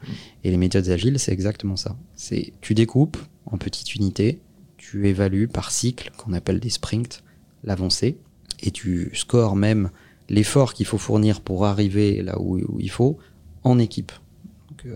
Et 0.43 0.51
les 0.51 0.57
méthodes 0.57 0.89
agiles, 0.89 1.19
c'est 1.19 1.31
exactement 1.31 1.75
ça. 1.75 1.95
C'est 2.15 2.53
tu 2.61 2.73
découpes 2.73 3.17
en 3.45 3.57
petites 3.57 3.95
unités, 3.95 4.39
tu 4.77 5.07
évalues 5.07 5.47
par 5.47 5.71
cycle, 5.71 6.11
qu'on 6.17 6.33
appelle 6.33 6.59
des 6.59 6.69
sprints, 6.69 7.23
l'avancée, 7.63 8.17
et 8.61 8.71
tu 8.71 9.11
scores 9.13 9.55
même 9.55 9.89
l'effort 10.29 10.73
qu'il 10.73 10.85
faut 10.85 10.97
fournir 10.97 11.41
pour 11.41 11.65
arriver 11.65 12.21
là 12.21 12.39
où, 12.39 12.57
où 12.57 12.79
il 12.79 12.91
faut 12.91 13.17
en 13.63 13.79
équipe. 13.79 14.11
Donc, 14.69 14.85
euh, 14.85 14.95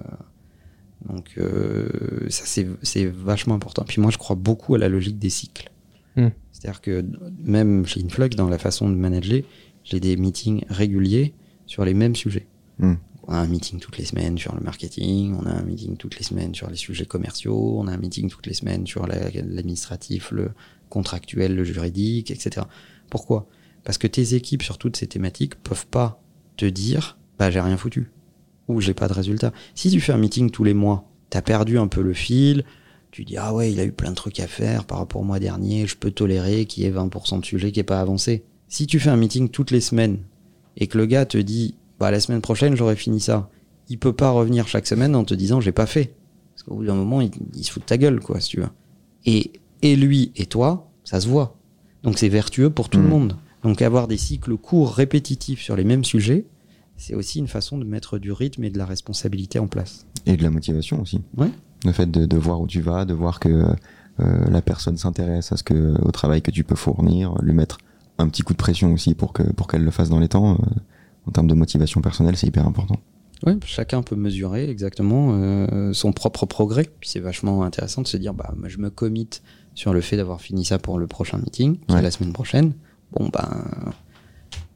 donc 1.09 1.33
euh, 1.37 2.29
ça, 2.29 2.43
c'est 2.45 2.67
c'est 2.81 3.05
vachement 3.05 3.55
important. 3.55 3.83
Puis 3.87 4.01
moi, 4.01 4.11
je 4.11 4.17
crois 4.17 4.35
beaucoup 4.35 4.75
à 4.75 4.77
la 4.77 4.89
logique 4.89 5.19
des 5.19 5.29
cycles. 5.29 5.71
Hmm. 6.15 6.29
C'est-à-dire 6.63 6.81
que 6.81 7.05
même 7.43 7.85
chez 7.85 8.01
Influx, 8.01 8.29
dans 8.37 8.47
la 8.47 8.57
façon 8.57 8.89
de 8.89 8.95
manager, 8.95 9.41
j'ai 9.83 9.99
des 9.99 10.15
meetings 10.15 10.63
réguliers 10.69 11.33
sur 11.65 11.83
les 11.83 11.93
mêmes 11.93 12.15
sujets. 12.15 12.47
Hmm. 12.79 12.93
On 13.27 13.33
a 13.33 13.37
un 13.37 13.47
meeting 13.47 13.79
toutes 13.79 13.97
les 13.97 14.05
semaines 14.05 14.37
sur 14.37 14.55
le 14.55 14.61
marketing, 14.61 15.35
on 15.37 15.45
a 15.45 15.49
un 15.51 15.63
meeting 15.63 15.97
toutes 15.97 16.17
les 16.17 16.23
semaines 16.23 16.55
sur 16.55 16.69
les 16.69 16.77
sujets 16.77 17.05
commerciaux, 17.05 17.75
on 17.79 17.87
a 17.87 17.91
un 17.91 17.97
meeting 17.97 18.29
toutes 18.29 18.47
les 18.47 18.53
semaines 18.53 18.87
sur 18.87 19.05
la- 19.07 19.29
l'administratif, 19.29 20.31
le 20.31 20.51
contractuel, 20.87 21.53
le 21.53 21.65
juridique, 21.65 22.31
etc. 22.31 22.65
Pourquoi? 23.09 23.47
Parce 23.83 23.97
que 23.97 24.07
tes 24.07 24.33
équipes 24.35 24.63
sur 24.63 24.77
toutes 24.77 24.95
ces 24.95 25.07
thématiques 25.07 25.55
peuvent 25.55 25.87
pas 25.87 26.21
te 26.55 26.65
dire 26.65 27.17
bah 27.39 27.51
j'ai 27.51 27.59
rien 27.59 27.75
foutu 27.75 28.09
ou 28.69 28.79
j'ai 28.79 28.93
pas 28.93 29.09
de 29.09 29.13
résultat. 29.13 29.51
Si 29.75 29.91
tu 29.91 29.99
fais 29.99 30.13
un 30.13 30.17
meeting 30.17 30.49
tous 30.49 30.63
les 30.63 30.73
mois, 30.73 31.09
t'as 31.29 31.41
perdu 31.41 31.77
un 31.77 31.87
peu 31.87 32.01
le 32.01 32.13
fil, 32.13 32.63
tu 33.13 33.23
dis 33.25 33.37
ah 33.37 33.53
ouais 33.53 33.71
il 33.71 33.79
a 33.79 33.85
eu 33.85 33.91
plein 33.91 34.09
de 34.09 34.15
trucs 34.15 34.39
à 34.39 34.47
faire 34.47 34.85
par 34.85 34.97
rapport 34.97 35.21
au 35.21 35.23
mois 35.23 35.39
dernier, 35.39 35.87
je 35.87 35.95
peux 35.95 36.11
tolérer 36.11 36.65
qu'il 36.65 36.83
y 36.83 36.85
ait 36.87 36.91
20% 36.91 37.39
de 37.39 37.45
sujets 37.45 37.71
qui 37.71 37.79
est 37.79 37.83
pas 37.83 38.01
avancé. 38.01 38.43
Si 38.67 38.87
tu 38.87 38.99
fais 38.99 39.09
un 39.11 39.17
meeting 39.17 39.49
toutes 39.49 39.71
les 39.71 39.81
semaines 39.81 40.17
et 40.77 40.87
que 40.87 40.97
le 40.97 41.05
gars 41.05 41.25
te 41.25 41.37
dit 41.37 41.75
bah 41.99 42.11
la 42.11 42.19
semaine 42.19 42.41
prochaine 42.41 42.75
j'aurai 42.75 42.95
fini 42.95 43.19
ça, 43.19 43.49
il 43.87 43.99
peut 43.99 44.13
pas 44.13 44.31
revenir 44.31 44.67
chaque 44.67 44.87
semaine 44.87 45.15
en 45.15 45.23
te 45.25 45.33
disant 45.33 45.61
j'ai 45.61 45.71
pas 45.71 45.85
fait. 45.85 46.15
Parce 46.53 46.63
qu'au 46.63 46.75
bout 46.75 46.85
d'un 46.85 46.95
moment 46.95 47.21
il, 47.21 47.31
il 47.55 47.63
se 47.63 47.71
fout 47.71 47.83
de 47.83 47.87
ta 47.87 47.97
gueule 47.97 48.19
quoi 48.19 48.39
si 48.39 48.49
tu 48.49 48.59
veux. 48.61 48.69
Et, 49.25 49.51
et 49.81 49.95
lui 49.95 50.31
et 50.35 50.45
toi, 50.47 50.89
ça 51.03 51.21
se 51.21 51.27
voit. 51.27 51.55
Donc 52.01 52.17
c'est 52.17 52.29
vertueux 52.29 52.69
pour 52.71 52.89
tout 52.89 52.97
le 52.97 53.03
Mhm. 53.05 53.09
monde. 53.09 53.37
Donc 53.63 53.81
avoir 53.81 54.07
des 54.07 54.17
cycles 54.17 54.57
courts 54.57 54.91
répétitifs 54.93 55.61
sur 55.61 55.75
les 55.75 55.83
mêmes 55.85 56.03
sujets, 56.03 56.45
c'est 56.97 57.13
aussi 57.15 57.39
une 57.39 57.47
façon 57.47 57.77
de 57.77 57.85
mettre 57.85 58.17
du 58.17 58.31
rythme 58.31 58.63
et 58.63 58.69
de 58.69 58.77
la 58.77 58.85
responsabilité 58.85 59.59
en 59.59 59.67
place. 59.67 60.05
Et 60.25 60.35
de 60.35 60.43
la 60.43 60.49
motivation 60.49 61.01
aussi. 61.01 61.21
Ouais. 61.37 61.49
Le 61.85 61.91
fait 61.91 62.09
de, 62.09 62.25
de 62.25 62.37
voir 62.37 62.61
où 62.61 62.67
tu 62.67 62.81
vas, 62.81 63.05
de 63.05 63.13
voir 63.13 63.39
que 63.39 63.65
euh, 64.19 64.45
la 64.49 64.61
personne 64.61 64.95
s'intéresse 64.97 65.51
à 65.51 65.57
ce 65.57 65.63
que, 65.63 65.95
au 66.01 66.11
travail 66.11 66.41
que 66.41 66.51
tu 66.51 66.63
peux 66.63 66.75
fournir, 66.75 67.35
lui 67.41 67.53
mettre 67.53 67.77
un 68.19 68.27
petit 68.27 68.41
coup 68.43 68.53
de 68.53 68.57
pression 68.57 68.93
aussi 68.93 69.15
pour 69.15 69.33
que 69.33 69.43
pour 69.43 69.67
qu'elle 69.67 69.83
le 69.83 69.91
fasse 69.91 70.09
dans 70.09 70.19
les 70.19 70.27
temps. 70.29 70.53
euh, 70.53 70.65
en 71.25 71.31
termes 71.31 71.47
de 71.47 71.53
motivation 71.53 72.01
personnelle, 72.01 72.35
c'est 72.35 72.47
hyper 72.47 72.67
important. 72.67 72.97
Oui, 73.45 73.53
chacun 73.65 74.01
peut 74.03 74.15
mesurer 74.17 74.69
exactement 74.69 75.29
euh, 75.33 75.93
son 75.93 76.11
propre 76.13 76.45
progrès. 76.45 76.89
C'est 77.01 77.19
vachement 77.21 77.63
intéressant 77.63 78.01
de 78.01 78.07
se 78.07 78.17
dire, 78.17 78.33
bah, 78.33 78.53
je 78.65 78.77
me 78.77 78.89
commit 78.89 79.29
sur 79.73 79.93
le 79.93 80.01
fait 80.01 80.17
d'avoir 80.17 80.41
fini 80.41 80.63
ça 80.65 80.79
pour 80.79 80.99
le 80.99 81.07
prochain 81.07 81.37
meeting, 81.37 81.77
qui 81.77 81.93
Ouais. 81.93 81.99
est 81.99 82.03
la 82.03 82.11
semaine 82.11 82.33
prochaine, 82.33 82.73
bon 83.13 83.29
ben 83.33 83.63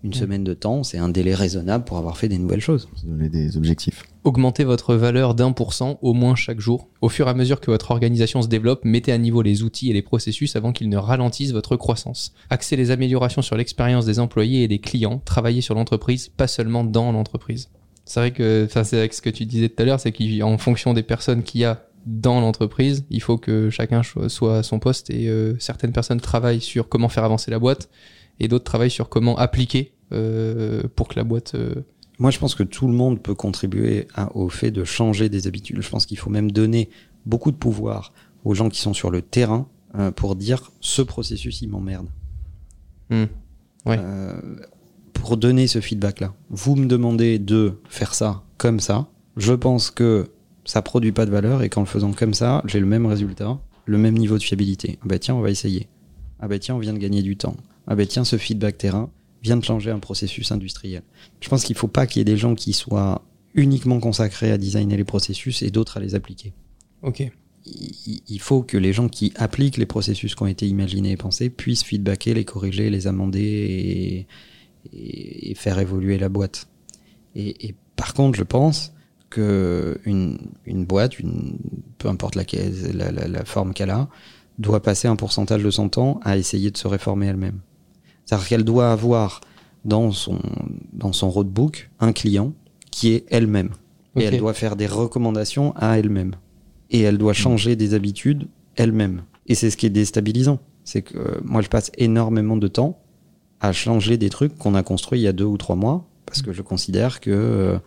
une 0.04 0.12
Mm. 0.12 0.14
semaine 0.14 0.44
de 0.44 0.54
temps, 0.54 0.84
c'est 0.84 0.98
un 0.98 1.10
délai 1.10 1.34
raisonnable 1.34 1.84
pour 1.84 1.98
avoir 1.98 2.18
fait 2.18 2.30
des 2.30 2.38
nouvelles 2.38 2.62
choses. 2.62 2.88
Se 2.96 3.06
donner 3.06 3.30
des 3.30 3.58
objectifs. 3.58 4.04
Augmentez 4.24 4.64
votre 4.64 4.96
valeur 4.96 5.36
d'un 5.36 5.52
pour 5.52 5.74
cent 5.74 5.98
au 6.02 6.14
moins 6.14 6.36
chaque 6.36 6.60
jour. 6.60 6.90
Au 7.02 7.10
fur 7.10 7.28
et 7.28 7.30
à 7.30 7.34
mesure 7.34 7.60
que 7.60 7.72
votre 7.72 7.92
organisation 7.92 8.42
se 8.42 8.48
développe, 8.48 8.86
mettez 8.86 9.12
à 9.12 9.18
niveau 9.18 9.42
les 9.42 9.64
outils 9.64 9.90
et 9.90 9.94
les 9.94 10.02
processus 10.02 10.56
avant 10.56 10.72
qu'ils 10.72 10.90
ne 10.90 10.98
ralentissent 10.98 11.52
votre 11.52 11.76
croissance. 11.78 12.34
Axez 12.50 12.76
les 12.76 12.92
améliorations 12.92 13.42
sur 13.42 13.58
l'expérience 13.58 14.06
des 14.06 14.20
employés 14.20 14.64
et 14.64 14.68
des 14.68 14.80
clients. 14.80 15.22
Travaillez 15.26 15.62
sur 15.62 15.76
l'entreprise, 15.76 16.30
pas 16.30 16.48
seulement 16.48 16.84
dans 16.84 17.12
l'entreprise. 17.12 17.70
C'est 18.06 18.20
vrai 18.20 18.32
que 18.32 18.66
enfin, 18.66 18.84
c'est 18.84 18.98
avec 18.98 19.14
ce 19.14 19.22
que 19.22 19.30
tu 19.30 19.46
disais 19.46 19.68
tout 19.70 19.82
à 19.82 19.86
l'heure, 19.86 20.00
c'est 20.00 20.12
qu'en 20.14 20.58
fonction 20.58 20.94
des 20.94 21.04
personnes 21.04 21.44
qu'il 21.44 21.62
y 21.62 21.66
a 21.66 21.84
dans 22.06 22.40
l'entreprise, 22.40 23.04
il 23.10 23.22
faut 23.22 23.38
que 23.38 23.70
chacun 23.70 24.02
soit 24.30 24.60
à 24.60 24.64
son 24.64 24.80
poste 24.80 25.10
et 25.10 25.28
euh, 25.28 25.56
certaines 25.60 25.92
personnes 25.92 26.22
travaillent 26.22 26.62
sur 26.62 26.88
comment 26.88 27.10
faire 27.10 27.26
avancer 27.26 27.52
la 27.52 27.60
boîte 27.60 27.90
et 28.40 28.48
d'autres 28.48 28.64
travaillent 28.66 28.92
sur 28.92 29.10
comment 29.10 29.38
appliquer 29.38 29.94
euh, 30.14 30.84
pour 30.96 31.08
que 31.08 31.16
la 31.16 31.24
boîte 31.24 31.56
euh, 31.56 31.76
Moi, 32.20 32.32
je 32.32 32.40
pense 32.40 32.56
que 32.56 32.64
tout 32.64 32.88
le 32.88 32.94
monde 32.94 33.22
peut 33.22 33.36
contribuer 33.36 34.08
à- 34.16 34.36
au 34.36 34.50
fait 34.50 34.72
de 34.72 34.84
changer 34.84 35.30
des 35.30 35.48
habitudes. 35.48 35.82
Je 35.82 35.90
pense 35.90 36.06
qu'il 36.06 36.18
faut 36.18 36.30
même 36.30 36.52
donner 36.52 36.90
beaucoup 37.26 37.52
de 37.52 37.58
pouvoir 37.58 38.14
aux 38.46 38.54
gens 38.54 38.70
qui 38.70 38.80
sont 38.80 38.94
sur 38.94 39.12
le 39.12 39.22
terrain 39.22 39.68
euh, 39.96 40.12
pour 40.12 40.36
dire 40.36 40.72
ce 40.80 41.02
processus, 41.02 41.62
il 41.62 41.70
m'emmerde. 41.70 42.08
Hmm. 43.10 43.26
Ouais. 43.86 43.98
Euh, 44.00 44.40
pour 45.14 45.38
donner 45.38 45.68
ce 45.68 45.82
feedback-là. 45.82 46.34
Vous 46.50 46.76
me 46.76 46.86
demandez 46.86 47.40
de 47.40 47.74
faire 47.90 48.14
ça 48.14 48.44
comme 48.58 48.80
ça. 48.80 49.08
Je 49.36 49.54
pense 49.54 49.92
que 49.92 50.30
ça 50.66 50.82
produit 50.82 51.12
pas 51.12 51.26
de 51.26 51.32
valeur 51.32 51.64
et 51.64 51.70
qu'en 51.70 51.82
le 51.82 51.86
faisant 51.88 52.12
comme 52.12 52.34
ça, 52.34 52.62
j'ai 52.66 52.80
le 52.80 52.86
même 52.86 53.06
résultat, 53.06 53.60
le 53.86 53.98
même 53.98 54.18
niveau 54.18 54.38
de 54.38 54.44
fiabilité. 54.44 55.00
Ah 55.02 55.06
bah 55.08 55.20
tiens, 55.20 55.36
on 55.36 55.42
va 55.42 55.50
essayer. 55.50 55.88
Ah 56.40 56.48
bah 56.48 56.60
tiens, 56.60 56.76
on 56.76 56.80
vient 56.80 56.94
de 56.94 56.98
gagner 57.00 57.22
du 57.22 57.36
temps. 57.38 57.56
Ah 57.88 57.96
bah 57.96 58.06
tiens, 58.06 58.24
ce 58.26 58.38
feedback 58.38 58.78
terrain 58.78 59.10
vient 59.44 59.58
de 59.58 59.64
changer 59.64 59.92
un 59.92 60.00
processus 60.00 60.52
industriel. 60.52 61.04
Je 61.42 61.50
pense 61.50 61.64
qu'il 61.64 61.76
faut 61.76 61.88
pas 61.88 62.06
qu'il 62.08 62.20
y 62.20 62.22
ait 62.22 62.26
des 62.26 62.38
gens 62.38 62.56
qui 62.56 62.74
soient 62.74 63.22
uniquement 63.54 64.00
consacrés 64.00 64.52
à 64.52 64.58
designer 64.58 64.98
les 64.98 65.04
processus 65.04 65.62
et 65.62 65.70
d'autres 65.72 65.98
à 65.98 66.00
les 66.00 66.14
appliquer. 66.16 66.54
Ok. 67.02 67.22
Il 67.66 68.22
il 68.30 68.40
faut 68.40 68.62
que 68.64 68.78
les 68.78 68.94
gens 68.94 69.10
qui 69.10 69.34
appliquent 69.36 69.78
les 69.78 69.86
processus 69.86 70.36
qui 70.36 70.44
ont 70.44 70.48
été 70.48 70.68
imaginés 70.68 71.12
et 71.12 71.18
pensés 71.18 71.50
puissent 71.50 71.84
feedbacker, 71.84 72.34
les 72.34 72.46
corriger, 72.46 72.90
les 72.90 73.08
amender 73.08 73.40
et, 73.42 74.28
et- 74.98 75.52
et 75.52 75.56
faire 75.56 75.80
évoluer 75.80 76.18
la 76.18 76.30
boîte. 76.30 76.68
Et, 77.36 77.68
et 77.68 77.76
par 77.96 78.14
contre, 78.14 78.38
je 78.38 78.44
pense 78.44 78.94
que 79.30 80.00
une, 80.06 80.38
une 80.66 80.86
boîte, 80.86 81.20
une, 81.20 81.58
peu 81.98 82.08
importe 82.08 82.36
laquelle, 82.36 82.74
la, 82.96 83.12
la- 83.12 83.28
la 83.28 83.46
forme 83.46 83.74
qu'elle 83.74 83.90
a, 83.90 84.08
doit 84.60 84.82
passer 84.82 85.08
un 85.08 85.16
pourcentage 85.18 85.62
de 85.64 85.70
son 85.70 85.90
temps 85.90 86.20
à 86.24 86.38
essayer 86.38 86.72
de 86.72 86.78
se 86.78 86.88
réformer 86.88 87.28
elle-même. 87.28 87.60
C'est-à-dire 88.28 88.48
qu'elle 88.48 88.64
doit 88.64 88.92
avoir 88.92 89.42
dans 89.86 90.12
son, 90.12 90.40
dans 90.94 91.14
son 91.14 91.30
roadbook 91.30 91.90
un 92.00 92.12
client 92.12 92.54
qui 92.92 93.14
est 93.14 93.26
elle-même. 93.30 93.70
Et 94.16 94.24
elle 94.24 94.38
doit 94.38 94.54
faire 94.54 94.76
des 94.76 94.88
recommandations 94.88 95.74
à 95.76 95.98
elle-même. 95.98 96.36
Et 96.90 97.02
elle 97.02 97.18
doit 97.18 97.34
changer 97.34 97.76
des 97.76 97.94
habitudes 97.94 98.48
elle-même. 98.76 99.24
Et 99.48 99.56
c'est 99.56 99.70
ce 99.70 99.78
qui 99.78 99.86
est 99.86 99.92
déstabilisant. 99.92 100.60
C'est 100.84 101.02
que 101.02 101.18
euh, 101.18 101.40
moi, 101.44 101.62
je 101.62 101.70
passe 101.70 101.92
énormément 101.98 102.58
de 102.58 102.68
temps 102.68 103.00
à 103.60 103.72
changer 103.72 104.18
des 104.18 104.30
trucs 104.30 104.58
qu'on 104.58 104.76
a 104.76 104.84
construits 104.84 105.20
il 105.20 105.24
y 105.24 105.28
a 105.28 105.34
deux 105.34 105.46
ou 105.46 105.58
trois 105.58 105.76
mois, 105.76 106.08
parce 106.26 106.42
que 106.42 106.54
je 106.54 106.62
considère 106.62 107.20
que 107.20 107.32
euh, 107.32 107.78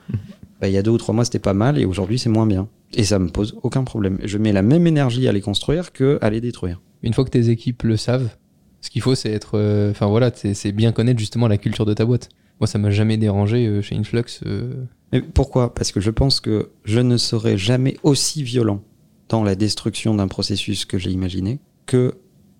bah, 0.61 0.69
il 0.69 0.75
y 0.75 0.79
a 0.79 0.83
deux 0.83 0.91
ou 0.91 0.99
trois 0.99 1.15
mois, 1.15 1.25
c'était 1.25 1.39
pas 1.39 1.55
mal, 1.55 1.79
et 1.79 1.85
aujourd'hui, 1.85 2.19
c'est 2.19 2.29
moins 2.29 2.47
bien. 2.47 2.69
Et 2.95 3.05
ça 3.05 3.19
me 3.19 3.29
pose 3.29 3.57
aucun 3.63 3.85
problème. 3.85 4.19
Je 4.25 4.39
mets 4.39 4.53
la 4.53 4.63
même 4.63 4.87
énergie 4.87 5.29
à 5.29 5.33
les 5.33 5.41
construire 5.41 5.93
que 5.93 6.19
à 6.23 6.31
les 6.31 6.41
détruire. 6.41 6.81
Une 7.03 7.15
fois 7.15 7.25
que 7.25 7.31
tes 7.31 7.51
équipes 7.51 7.83
le 7.85 7.97
savent, 7.97 8.31
ce 8.81 8.91
qu'il 8.91 9.03
faut, 9.03 9.15
c'est 9.15 9.31
être. 9.31 9.53
euh, 9.59 9.91
Enfin 9.91 10.07
voilà, 10.07 10.31
c'est 10.35 10.73
bien 10.73 10.93
connaître 10.93 11.19
justement 11.19 11.49
la 11.49 11.59
culture 11.59 11.85
de 11.87 11.95
ta 11.95 12.05
boîte. 12.05 12.29
Moi, 12.61 12.67
ça 12.67 12.79
m'a 12.79 12.91
jamais 12.91 13.17
dérangé 13.17 13.67
euh, 13.67 13.81
chez 13.83 13.97
Influx. 13.97 14.41
euh, 14.47 14.85
Mais 15.13 15.23
pourquoi? 15.23 15.75
Parce 15.75 15.93
que 15.93 16.01
je 16.01 16.11
pense 16.11 16.41
que 16.41 16.71
je 16.85 17.01
ne 17.01 17.17
serai 17.17 17.57
jamais 17.57 17.97
aussi 18.03 18.43
violent 18.43 18.83
dans 19.29 19.43
la 19.45 19.55
destruction 19.55 20.15
d'un 20.15 20.29
processus 20.29 20.85
que 20.85 20.99
j'ai 20.99 21.11
imaginé 21.11 21.59
que 21.87 22.15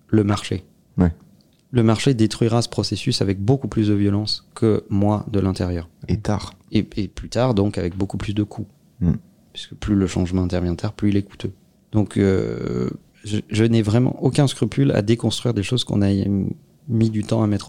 le 0.07 0.23
marché. 0.23 0.63
Ouais. 0.97 1.11
Le 1.71 1.83
marché 1.83 2.13
détruira 2.13 2.61
ce 2.61 2.69
processus 2.69 3.21
avec 3.21 3.39
beaucoup 3.39 3.67
plus 3.67 3.87
de 3.89 3.93
violence 3.93 4.47
que 4.55 4.83
moi 4.89 5.25
de 5.31 5.39
l'intérieur. 5.39 5.89
Et 6.07 6.17
tard. 6.17 6.53
Et, 6.71 6.85
et 6.97 7.07
plus 7.07 7.29
tard, 7.29 7.53
donc, 7.53 7.77
avec 7.77 7.95
beaucoup 7.95 8.17
plus 8.17 8.33
de 8.33 8.43
coûts. 8.43 8.67
Mm. 8.99 9.13
Puisque 9.53 9.75
plus 9.75 9.95
le 9.95 10.07
changement 10.07 10.43
intervient 10.43 10.75
tard, 10.75 10.93
plus 10.93 11.09
il 11.09 11.17
est 11.17 11.23
coûteux. 11.23 11.51
Donc, 11.91 12.17
euh, 12.17 12.89
je, 13.23 13.63
n'ai 13.63 13.81
vraiment 13.81 14.21
aucun 14.23 14.47
scrupule 14.47 14.91
à 14.91 15.01
déconstruire 15.01 15.53
des 15.53 15.63
choses 15.63 15.83
qu'on 15.83 16.01
a 16.01 16.09
mis 16.87 17.09
du 17.09 17.23
temps 17.23 17.43
à 17.43 17.47
mettre 17.47 17.67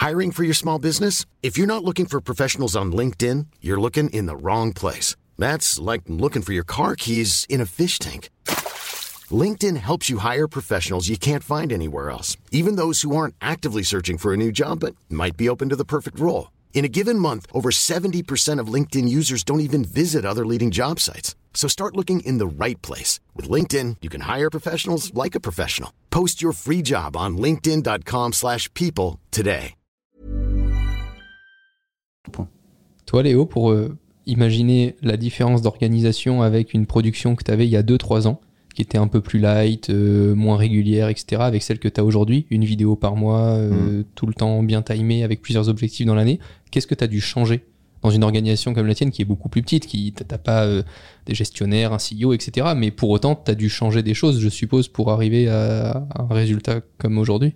Hiring 0.00 0.30
for 0.30 0.44
your 0.44 0.54
small 0.54 0.78
business? 0.78 1.26
If 1.42 1.58
you're 1.58 1.66
not 1.66 1.84
looking 1.84 2.06
for 2.06 2.20
professionals 2.20 2.76
on 2.76 2.92
LinkedIn, 2.92 3.46
you're 3.60 3.80
looking 3.80 4.08
in 4.10 4.26
the 4.26 4.36
wrong 4.36 4.72
place. 4.72 5.16
That's 5.36 5.78
like 5.78 6.02
looking 6.06 6.40
for 6.40 6.52
your 6.52 6.64
car 6.64 6.94
keys 6.94 7.44
in 7.48 7.60
a 7.60 7.66
fish 7.66 7.98
tank. 7.98 8.30
LinkedIn 9.30 9.76
helps 9.76 10.08
you 10.08 10.18
hire 10.18 10.48
professionals 10.48 11.08
you 11.08 11.18
can't 11.18 11.44
find 11.44 11.72
anywhere 11.72 12.10
else, 12.10 12.36
even 12.52 12.76
those 12.76 13.02
who 13.02 13.14
aren't 13.14 13.34
actively 13.40 13.82
searching 13.82 14.18
for 14.18 14.32
a 14.32 14.36
new 14.36 14.52
job 14.52 14.80
but 14.80 14.94
might 15.10 15.36
be 15.36 15.48
open 15.48 15.68
to 15.68 15.76
the 15.76 15.84
perfect 15.84 16.18
role. 16.18 16.52
In 16.72 16.84
a 16.84 16.88
given 16.88 17.18
month, 17.18 17.46
over 17.52 17.70
70% 17.70 18.60
of 18.60 18.72
LinkedIn 18.72 19.08
users 19.08 19.42
don't 19.42 19.60
even 19.60 19.84
visit 19.84 20.24
other 20.24 20.46
leading 20.46 20.70
job 20.70 21.00
sites. 21.00 21.34
So 21.58 21.66
start 21.66 21.96
looking 21.96 22.20
in 22.20 22.38
the 22.38 22.46
right 22.46 22.80
place. 22.80 23.18
With 23.34 23.50
LinkedIn, 23.50 23.96
you 24.00 24.08
can 24.08 24.20
hire 24.20 24.48
professionals 24.48 25.12
like 25.12 25.34
a 25.34 25.40
professional. 25.40 25.90
Post 26.10 26.40
your 26.40 26.52
free 26.52 26.82
job 26.84 27.16
on 27.16 27.36
linkedin.com/people 27.36 28.32
slash 28.32 28.72
people 28.74 29.18
today. 29.32 29.74
Toi, 33.06 33.22
Léo, 33.22 33.44
pour 33.46 33.72
euh, 33.72 33.96
imaginer 34.26 34.94
la 35.02 35.16
différence 35.16 35.62
d'organisation 35.62 36.42
avec 36.42 36.74
une 36.74 36.86
production 36.86 37.34
que 37.34 37.42
tu 37.42 37.50
avais 37.50 37.66
il 37.66 37.70
y 37.70 37.76
a 37.76 37.82
2-3 37.82 38.28
ans, 38.28 38.40
qui 38.74 38.82
était 38.82 38.98
un 38.98 39.08
peu 39.08 39.20
plus 39.20 39.40
light, 39.40 39.90
euh, 39.90 40.36
moins 40.36 40.58
régulière, 40.58 41.08
etc., 41.08 41.42
avec 41.42 41.64
celle 41.64 41.80
que 41.80 41.88
tu 41.88 42.00
as 42.00 42.04
aujourd'hui, 42.04 42.46
une 42.50 42.64
vidéo 42.64 42.94
par 42.94 43.16
mois, 43.16 43.54
euh, 43.56 44.04
tout 44.14 44.26
le 44.26 44.34
temps 44.34 44.62
bien 44.62 44.82
timé, 44.82 45.24
avec 45.24 45.42
plusieurs 45.42 45.68
objectifs 45.68 46.06
dans 46.06 46.14
l'année, 46.14 46.38
qu'est-ce 46.70 46.86
que 46.86 46.94
tu 46.94 47.02
as 47.02 47.08
dû 47.08 47.20
changer? 47.20 47.64
Dans 48.08 48.14
une 48.14 48.24
organisation 48.24 48.72
comme 48.72 48.86
la 48.86 48.94
tienne 48.94 49.10
qui 49.10 49.20
est 49.20 49.26
beaucoup 49.26 49.50
plus 49.50 49.60
petite, 49.60 49.86
qui 49.86 50.12
t'as 50.12 50.38
pas 50.38 50.64
euh, 50.64 50.82
des 51.26 51.34
gestionnaires, 51.34 51.92
un 51.92 51.98
CEO, 51.98 52.32
etc. 52.32 52.68
Mais 52.74 52.90
pour 52.90 53.10
autant, 53.10 53.36
tu 53.36 53.50
as 53.50 53.54
dû 53.54 53.68
changer 53.68 54.02
des 54.02 54.14
choses, 54.14 54.40
je 54.40 54.48
suppose, 54.48 54.88
pour 54.88 55.10
arriver 55.10 55.48
à, 55.48 55.90
à 55.90 56.22
un 56.22 56.34
résultat 56.34 56.80
comme 56.96 57.18
aujourd'hui. 57.18 57.54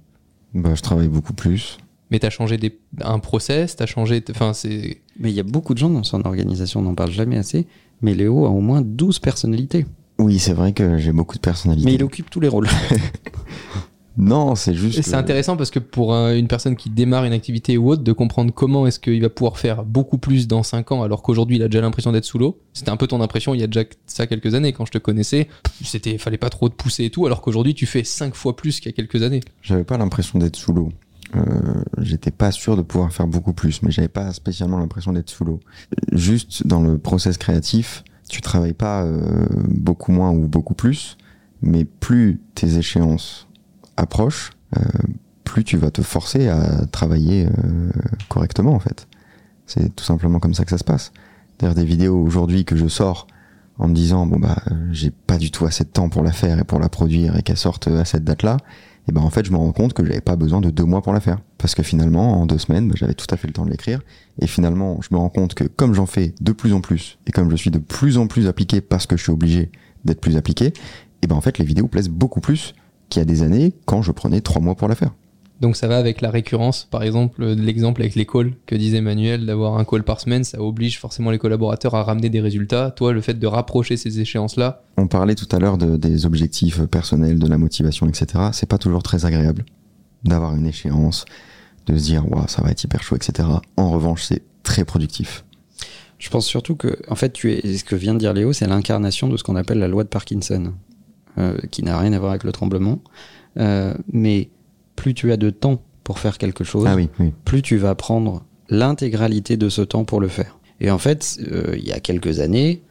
Bah, 0.54 0.74
je 0.74 0.82
travaille 0.82 1.08
beaucoup 1.08 1.32
plus. 1.32 1.78
Mais 2.10 2.18
tu 2.18 2.26
as 2.26 2.30
changé 2.30 2.58
des, 2.58 2.78
un 3.00 3.18
process, 3.18 3.76
tu 3.76 3.82
as 3.82 3.86
changé. 3.86 4.22
Enfin, 4.30 4.52
c'est. 4.52 5.00
Mais 5.18 5.30
il 5.30 5.34
y 5.34 5.40
a 5.40 5.44
beaucoup 5.44 5.72
de 5.72 5.78
gens 5.78 5.88
dans 5.88 6.04
son 6.04 6.22
organisation, 6.26 6.80
on 6.80 6.82
n'en 6.82 6.94
parle 6.94 7.12
jamais 7.12 7.38
assez. 7.38 7.66
Mais 8.02 8.14
Léo 8.14 8.44
a 8.44 8.50
au 8.50 8.60
moins 8.60 8.82
12 8.82 9.20
personnalités. 9.20 9.86
Oui, 10.18 10.38
c'est 10.38 10.52
vrai 10.52 10.74
que 10.74 10.98
j'ai 10.98 11.12
beaucoup 11.12 11.36
de 11.36 11.40
personnalité. 11.40 11.86
Mais 11.86 11.94
il 11.94 12.02
occupe 12.04 12.28
tous 12.28 12.40
les 12.40 12.48
rôles. 12.48 12.68
Non, 14.18 14.54
c'est 14.54 14.74
juste. 14.74 15.00
C'est 15.02 15.10
que- 15.12 15.16
intéressant 15.16 15.56
parce 15.56 15.70
que 15.70 15.78
pour 15.78 16.14
un- 16.14 16.34
une 16.36 16.46
personne 16.48 16.76
qui 16.76 16.90
démarre 16.90 17.24
une 17.24 17.32
activité 17.32 17.78
ou 17.78 17.88
autre, 17.90 18.02
de 18.02 18.12
comprendre 18.12 18.52
comment 18.52 18.86
est-ce 18.86 19.00
qu'il 19.00 19.22
va 19.22 19.30
pouvoir 19.30 19.58
faire 19.58 19.84
beaucoup 19.84 20.18
plus 20.18 20.46
dans 20.48 20.62
5 20.62 20.92
ans 20.92 21.02
alors 21.02 21.22
qu'aujourd'hui 21.22 21.56
il 21.56 21.62
a 21.62 21.68
déjà 21.68 21.80
l'impression 21.80 22.12
d'être 22.12 22.24
sous 22.26 22.38
l'eau. 22.38 22.58
C'était 22.74 22.90
un 22.90 22.96
peu 22.98 23.06
ton 23.06 23.20
impression 23.22 23.54
il 23.54 23.60
y 23.60 23.64
a 23.64 23.66
déjà 23.66 23.86
ça 24.06 24.26
quelques 24.26 24.54
années 24.54 24.72
quand 24.72 24.84
je 24.84 24.92
te 24.92 24.98
connaissais. 24.98 25.48
C'était, 25.82 26.18
fallait 26.18 26.36
pas 26.36 26.50
trop 26.50 26.68
te 26.68 26.74
pousser 26.74 27.04
et 27.04 27.10
tout 27.10 27.24
alors 27.26 27.40
qu'aujourd'hui 27.40 27.74
tu 27.74 27.86
fais 27.86 28.04
5 28.04 28.34
fois 28.34 28.54
plus 28.54 28.80
qu'il 28.80 28.90
y 28.90 28.94
a 28.94 28.96
quelques 28.96 29.22
années. 29.22 29.40
J'avais 29.62 29.84
pas 29.84 29.96
l'impression 29.96 30.38
d'être 30.38 30.56
sous 30.56 30.72
l'eau. 30.74 30.90
Euh, 31.34 31.40
j'étais 31.98 32.30
pas 32.30 32.50
sûr 32.52 32.76
de 32.76 32.82
pouvoir 32.82 33.10
faire 33.10 33.26
beaucoup 33.26 33.54
plus, 33.54 33.82
mais 33.82 33.90
j'avais 33.90 34.08
pas 34.08 34.32
spécialement 34.34 34.78
l'impression 34.78 35.14
d'être 35.14 35.30
sous 35.30 35.44
l'eau. 35.46 35.60
Juste 36.12 36.66
dans 36.66 36.82
le 36.82 36.98
process 36.98 37.38
créatif, 37.38 38.04
tu 38.28 38.42
travailles 38.42 38.74
pas 38.74 39.04
euh, 39.04 39.46
beaucoup 39.68 40.12
moins 40.12 40.30
ou 40.30 40.46
beaucoup 40.48 40.74
plus, 40.74 41.16
mais 41.62 41.84
plus 41.86 42.40
tes 42.54 42.76
échéances 42.76 43.46
euh, 44.76 44.80
plus 45.44 45.64
tu 45.64 45.76
vas 45.76 45.90
te 45.90 46.02
forcer 46.02 46.48
à 46.48 46.86
travailler 46.86 47.46
euh, 47.46 47.90
correctement 48.28 48.74
en 48.74 48.80
fait. 48.80 49.06
C'est 49.66 49.94
tout 49.94 50.04
simplement 50.04 50.38
comme 50.38 50.54
ça 50.54 50.64
que 50.64 50.70
ça 50.70 50.78
se 50.78 50.84
passe. 50.84 51.12
D'ailleurs, 51.58 51.74
des 51.74 51.84
vidéos 51.84 52.20
aujourd'hui 52.20 52.64
que 52.64 52.76
je 52.76 52.88
sors 52.88 53.26
en 53.78 53.88
me 53.88 53.94
disant 53.94 54.26
bon 54.26 54.38
bah 54.38 54.62
j'ai 54.90 55.10
pas 55.10 55.38
du 55.38 55.50
tout 55.50 55.64
assez 55.64 55.84
de 55.84 55.88
temps 55.88 56.08
pour 56.08 56.22
la 56.22 56.32
faire 56.32 56.58
et 56.58 56.64
pour 56.64 56.78
la 56.78 56.88
produire 56.88 57.36
et 57.36 57.42
qu'elle 57.42 57.56
sorte 57.56 57.88
à 57.88 58.04
cette 58.04 58.24
date-là, 58.24 58.58
et 59.08 59.12
ben 59.12 59.22
en 59.22 59.30
fait 59.30 59.46
je 59.46 59.50
me 59.50 59.56
rends 59.56 59.72
compte 59.72 59.94
que 59.94 60.04
j'avais 60.04 60.20
pas 60.20 60.36
besoin 60.36 60.60
de 60.60 60.70
deux 60.70 60.84
mois 60.84 61.02
pour 61.02 61.12
la 61.12 61.20
faire 61.20 61.38
parce 61.58 61.74
que 61.74 61.82
finalement 61.82 62.40
en 62.40 62.46
deux 62.46 62.58
semaines 62.58 62.88
bah, 62.88 62.94
j'avais 62.96 63.14
tout 63.14 63.26
à 63.30 63.36
fait 63.36 63.46
le 63.46 63.52
temps 63.52 63.64
de 63.64 63.70
l'écrire 63.70 64.00
et 64.40 64.46
finalement 64.46 65.00
je 65.00 65.08
me 65.10 65.18
rends 65.18 65.30
compte 65.30 65.54
que 65.54 65.64
comme 65.64 65.94
j'en 65.94 66.06
fais 66.06 66.34
de 66.40 66.52
plus 66.52 66.74
en 66.74 66.80
plus 66.80 67.18
et 67.26 67.32
comme 67.32 67.50
je 67.50 67.56
suis 67.56 67.70
de 67.70 67.78
plus 67.78 68.18
en 68.18 68.26
plus 68.26 68.46
appliqué 68.46 68.80
parce 68.80 69.06
que 69.06 69.16
je 69.16 69.22
suis 69.22 69.32
obligé 69.32 69.70
d'être 70.04 70.20
plus 70.20 70.36
appliqué, 70.36 70.72
et 71.22 71.26
ben 71.26 71.36
en 71.36 71.40
fait 71.40 71.58
les 71.58 71.64
vidéos 71.64 71.88
plaisent 71.88 72.10
beaucoup 72.10 72.40
plus 72.40 72.74
qu'il 73.12 73.20
y 73.20 73.22
a 73.22 73.26
des 73.26 73.42
années 73.42 73.72
quand 73.84 74.00
je 74.02 74.10
prenais 74.12 74.40
trois 74.40 74.60
mois 74.62 74.74
pour 74.74 74.88
la 74.88 74.94
faire. 74.94 75.12
Donc 75.60 75.76
ça 75.76 75.86
va 75.86 75.96
avec 75.98 76.22
la 76.22 76.30
récurrence, 76.30 76.88
par 76.90 77.04
exemple, 77.04 77.42
euh, 77.44 77.54
l'exemple 77.54 78.00
avec 78.02 78.16
les 78.16 78.26
calls 78.26 78.54
que 78.66 78.74
disait 78.74 79.00
Manuel, 79.00 79.46
d'avoir 79.46 79.78
un 79.78 79.84
call 79.84 80.02
par 80.02 80.18
semaine, 80.20 80.42
ça 80.42 80.60
oblige 80.60 80.98
forcément 80.98 81.30
les 81.30 81.38
collaborateurs 81.38 81.94
à 81.94 82.02
ramener 82.02 82.30
des 82.30 82.40
résultats. 82.40 82.90
Toi, 82.90 83.12
le 83.12 83.20
fait 83.20 83.38
de 83.38 83.46
rapprocher 83.46 83.96
ces 83.96 84.18
échéances-là, 84.18 84.82
On 84.96 85.06
parlait 85.06 85.36
tout 85.36 85.46
à 85.54 85.60
l'heure 85.60 85.78
de- 85.78 85.96
des 85.96 86.26
objectifs 86.26 86.82
personnels, 86.86 87.38
de 87.38 87.46
la 87.46 87.58
motivation, 87.58 88.08
etc. 88.08 88.26
C'est 88.52 88.68
pas 88.68 88.78
toujours 88.78 89.04
très 89.04 89.24
agréable 89.24 89.64
d'avoir 90.24 90.56
une 90.56 90.66
échéance, 90.66 91.26
de 91.86 91.96
se 91.96 92.02
dire, 92.04 92.28
waouh, 92.28 92.48
ça 92.48 92.62
va 92.62 92.70
être 92.70 92.82
hyper 92.82 93.02
chaud, 93.04 93.14
etc. 93.14 93.48
En 93.76 93.90
revanche, 93.90 94.24
c'est 94.24 94.42
très 94.64 94.84
productif. 94.84 95.44
Je 96.18 96.28
pense 96.30 96.46
surtout 96.46 96.74
que, 96.74 96.96
en 97.08 97.14
fait, 97.16 97.32
tu 97.32 97.52
es, 97.52 97.76
ce 97.76 97.84
que 97.84 97.94
vient 97.96 98.14
de 98.14 98.18
dire 98.18 98.32
Léo, 98.32 98.52
c'est 98.52 98.66
l'incarnation 98.66 99.28
de 99.28 99.36
ce 99.36 99.44
qu'on 99.44 99.56
appelle 99.56 99.78
la 99.78 99.88
loi 99.88 100.02
de 100.02 100.08
Parkinson, 100.08 100.72
euh, 101.38 101.56
qui 101.70 101.82
n'a 101.82 101.98
rien 101.98 102.12
à 102.12 102.18
voir 102.18 102.30
avec 102.32 102.44
le 102.44 102.52
tremblement. 102.52 103.00
Euh, 103.58 103.94
mais 104.12 104.48
plus 104.96 105.14
tu 105.14 105.32
as 105.32 105.36
de 105.36 105.50
temps 105.50 105.82
pour 106.04 106.18
faire 106.18 106.38
quelque 106.38 106.64
chose, 106.64 106.84
Ah 106.86 106.96
oui, 106.96 107.08
oui. 107.18 107.32
plus 107.44 107.62
tu 107.62 107.76
vas 107.76 107.94
prendre 107.94 108.44
l'intégralité 108.68 109.56
de 109.56 109.68
ce 109.68 109.82
temps 109.82 110.04
pour 110.04 110.20
le 110.20 110.28
faire. 110.28 110.58
Et 110.80 110.90
en 110.90 110.98
fait, 110.98 111.38
euh, 111.50 111.74
il 111.76 111.84
y 111.86 111.92
a 111.92 112.00
quelques 112.00 112.40
années, 112.40 112.82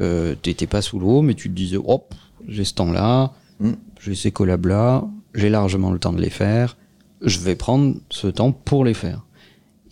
euh, 0.00 0.34
t'étais 0.40 0.66
pas 0.66 0.80
sous 0.82 0.98
l'eau, 0.98 1.22
mais 1.22 1.34
tu 1.34 1.48
te 1.48 1.54
disais, 1.54 1.76
hop, 1.82 2.14
j'ai 2.48 2.64
ce 2.64 2.74
temps-là, 2.74 3.32
Mm. 3.60 3.72
j'ai 4.00 4.14
ces 4.14 4.32
collabs-là, 4.32 5.04
j'ai 5.34 5.48
largement 5.50 5.90
le 5.92 5.98
temps 5.98 6.12
de 6.12 6.20
les 6.20 6.30
faire, 6.30 6.76
je 7.20 7.38
vais 7.38 7.54
prendre 7.54 7.94
ce 8.10 8.26
temps 8.26 8.50
pour 8.52 8.84
les 8.84 8.94
faire. 8.94 9.24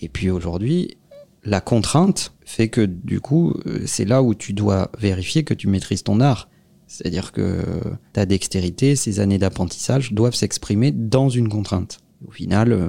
Et 0.00 0.08
puis 0.08 0.28
aujourd'hui, 0.30 0.96
la 1.44 1.60
contrainte 1.60 2.32
fait 2.44 2.68
que 2.68 2.80
du 2.82 3.20
coup, 3.20 3.54
c'est 3.86 4.04
là 4.04 4.22
où 4.22 4.34
tu 4.34 4.52
dois 4.52 4.90
vérifier 4.98 5.44
que 5.44 5.54
tu 5.54 5.68
maîtrises 5.68 6.02
ton 6.02 6.20
art. 6.20 6.48
C'est-à-dire 6.92 7.31
que 7.31 7.62
ta 8.12 8.26
dextérité, 8.26 8.96
ces 8.96 9.20
années 9.20 9.38
d'apprentissage 9.38 10.12
doivent 10.12 10.35
s'exprimer 10.35 10.90
dans 10.90 11.29
une 11.29 11.48
contrainte. 11.48 12.00
Au 12.26 12.33
final, 12.33 12.72
euh, 12.72 12.88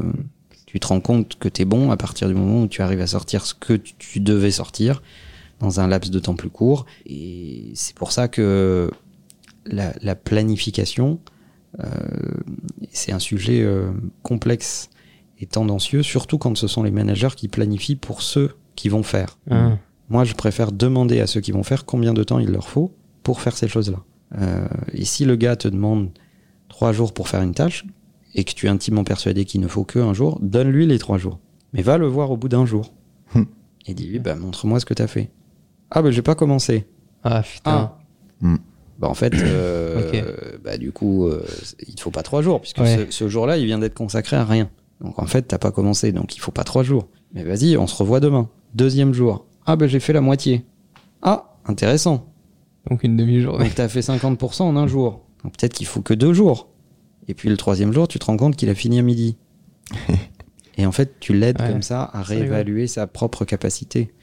tu 0.66 0.80
te 0.80 0.88
rends 0.88 1.02
compte 1.02 1.38
que 1.38 1.48
tu 1.48 1.62
es 1.62 1.66
bon 1.66 1.92
à 1.92 1.98
partir 1.98 2.28
du 2.28 2.34
moment 2.34 2.64
où 2.64 2.68
tu 2.68 2.82
arrives 2.82 3.02
à 3.02 3.06
sortir 3.08 3.46
ce 3.46 3.54
que 3.54 3.74
tu- 3.74 4.20
devais 4.20 4.50
sortir 4.50 5.04
dans 5.60 5.80
un 5.80 5.88
laps 5.88 6.10
de 6.10 6.18
temps 6.18 6.34
plus 6.36 6.50
court. 6.50 6.88
Et 7.06 7.72
c'est 7.76 7.94
pour 7.94 8.12
ça 8.12 8.28
que 8.28 8.90
la, 9.68 9.94
la 10.02 10.16
planification, 10.16 11.20
euh, 11.80 11.86
c'est 12.92 13.12
un 13.12 13.20
sujet 13.20 13.62
euh, 13.62 13.92
complexe 14.24 14.90
et 15.40 15.46
tendancieux, 15.46 16.02
surtout 16.02 16.40
quand 16.40 16.58
ce 16.58 16.66
sont 16.68 16.82
les 16.82 16.92
managers 16.92 17.36
qui 17.38 17.48
planifient 17.48 17.98
pour 17.98 18.24
ceux 18.24 18.56
qui 18.76 18.90
vont 18.90 19.04
faire. 19.04 19.38
hein, 19.52 19.78
Moi, 20.10 20.24
je 20.24 20.34
préfère 20.34 20.72
demander 20.72 21.22
à 21.22 21.28
ceux 21.28 21.40
qui 21.42 21.52
vont 21.52 21.64
faire 21.64 21.86
combien 21.86 22.14
de 22.16 22.24
temps 22.24 22.40
il 22.40 22.50
leur 22.50 22.68
faut 22.68 22.92
pour 23.24 23.42
faire 23.42 23.56
ces 23.58 23.68
choses-là. 23.68 23.98
Euh, 24.40 24.68
et 24.94 25.06
si 25.06 25.26
le 25.26 25.36
gars 25.36 25.56
te 25.56 25.68
demande 25.68 26.10
trois 26.70 26.92
jours 26.94 27.14
pour 27.14 27.28
faire 27.28 27.42
une 27.42 27.54
tâche 27.54 27.86
et 28.34 28.44
que 28.44 28.54
tu 28.54 28.66
es 28.66 28.70
intimement 28.70 29.04
persuadé 29.04 29.46
qu'il 29.46 29.60
ne 29.62 29.68
faut 29.68 29.84
qu'un 29.84 30.14
jour, 30.14 30.40
donne-lui 30.42 30.86
les 30.88 31.00
trois 31.00 31.18
jours. 31.18 31.40
Mais 31.74 31.82
va 31.82 31.98
le 31.98 32.08
voir 32.08 32.32
au 32.32 32.38
bout 32.38 32.48
d'un 32.50 32.66
jour. 32.66 32.94
Hmm. 33.34 33.44
Et 33.88 33.94
dis-lui, 33.94 34.20
bah, 34.20 34.36
montre-moi 34.36 34.80
ce 34.80 34.86
que 34.86 34.94
tu 34.94 35.02
as 35.02 35.08
fait. 35.08 35.30
Ah, 35.90 36.02
bah, 36.02 36.12
j'ai 36.12 36.22
pas 36.22 36.36
commencé. 36.36 36.86
ah 37.24 37.42
putain, 37.44 37.72
Ah. 37.72 37.98
Hmm. 38.42 38.58
Bah, 39.00 39.08
en 39.10 39.14
fait, 39.16 39.34
euh, 39.36 40.58
bah, 40.64 40.78
du 40.78 40.92
coup, 40.92 41.26
euh, 41.28 41.44
il 41.88 41.96
te 41.96 42.02
faut 42.02 42.12
pas 42.12 42.24
trois 42.24 42.42
jours, 42.42 42.62
puisque 42.62 42.78
Ouais. 42.80 43.06
ce, 43.10 43.12
ce 43.12 43.28
jour-là, 43.28 43.58
il 43.58 43.66
vient 43.66 43.80
d'être 43.80 43.96
consacré 43.96 44.36
à 44.38 44.46
rien. 44.46 44.70
Donc 45.02 45.18
en 45.18 45.26
fait, 45.26 45.42
t'as 45.44 45.58
pas 45.58 45.72
commencé, 45.72 46.12
donc 46.12 46.36
il 46.36 46.40
faut 46.40 46.52
pas 46.52 46.64
trois 46.64 46.84
jours. 46.84 47.08
Mais 47.34 47.44
vas-y, 47.44 47.76
on 47.78 47.88
se 47.88 47.96
revoit 47.96 48.20
demain. 48.20 48.48
Deuxième 48.76 49.14
jour. 49.14 49.46
Ah, 49.66 49.76
bah 49.76 49.88
j'ai 49.88 50.00
fait 50.00 50.14
la 50.14 50.22
moitié. 50.22 50.64
Ah, 51.24 51.56
intéressant. 51.66 52.31
Donc 52.89 53.04
une 53.04 53.15
demi-journée. 53.17 53.65
Donc 53.65 53.76
t'as 53.76 53.88
fait 53.88 54.00
50% 54.02 54.63
en 54.63 54.76
un 54.76 54.88
jour. 54.88 55.22
Donc 55.44 55.58
peut-être 55.58 55.74
qu'il 55.74 55.86
faut 55.88 56.02
que 56.02 56.13
deux 56.13 56.34
jours. 56.34 56.70
Et 57.28 57.34
puis 57.34 57.50
le 57.50 57.58
troisième 57.58 57.94
jour, 57.94 58.08
tu 58.08 58.20
te 58.20 58.26
rends 58.26 58.38
compte 58.38 58.56
qu'il 58.56 58.70
a 58.70 58.76
fini 58.76 59.00
à 59.00 59.02
midi. 59.02 59.38
Et 60.78 60.86
en 60.86 60.91
fait, 60.91 61.20
tu 61.20 61.34
l'aides 61.34 61.60
Ouais, 61.62 61.70
comme 61.70 61.82
ça 61.82 62.10
à 62.13 62.22
réévaluer 62.22 62.88
sa 62.88 63.06
propre 63.08 63.46
capacité. 63.46 64.13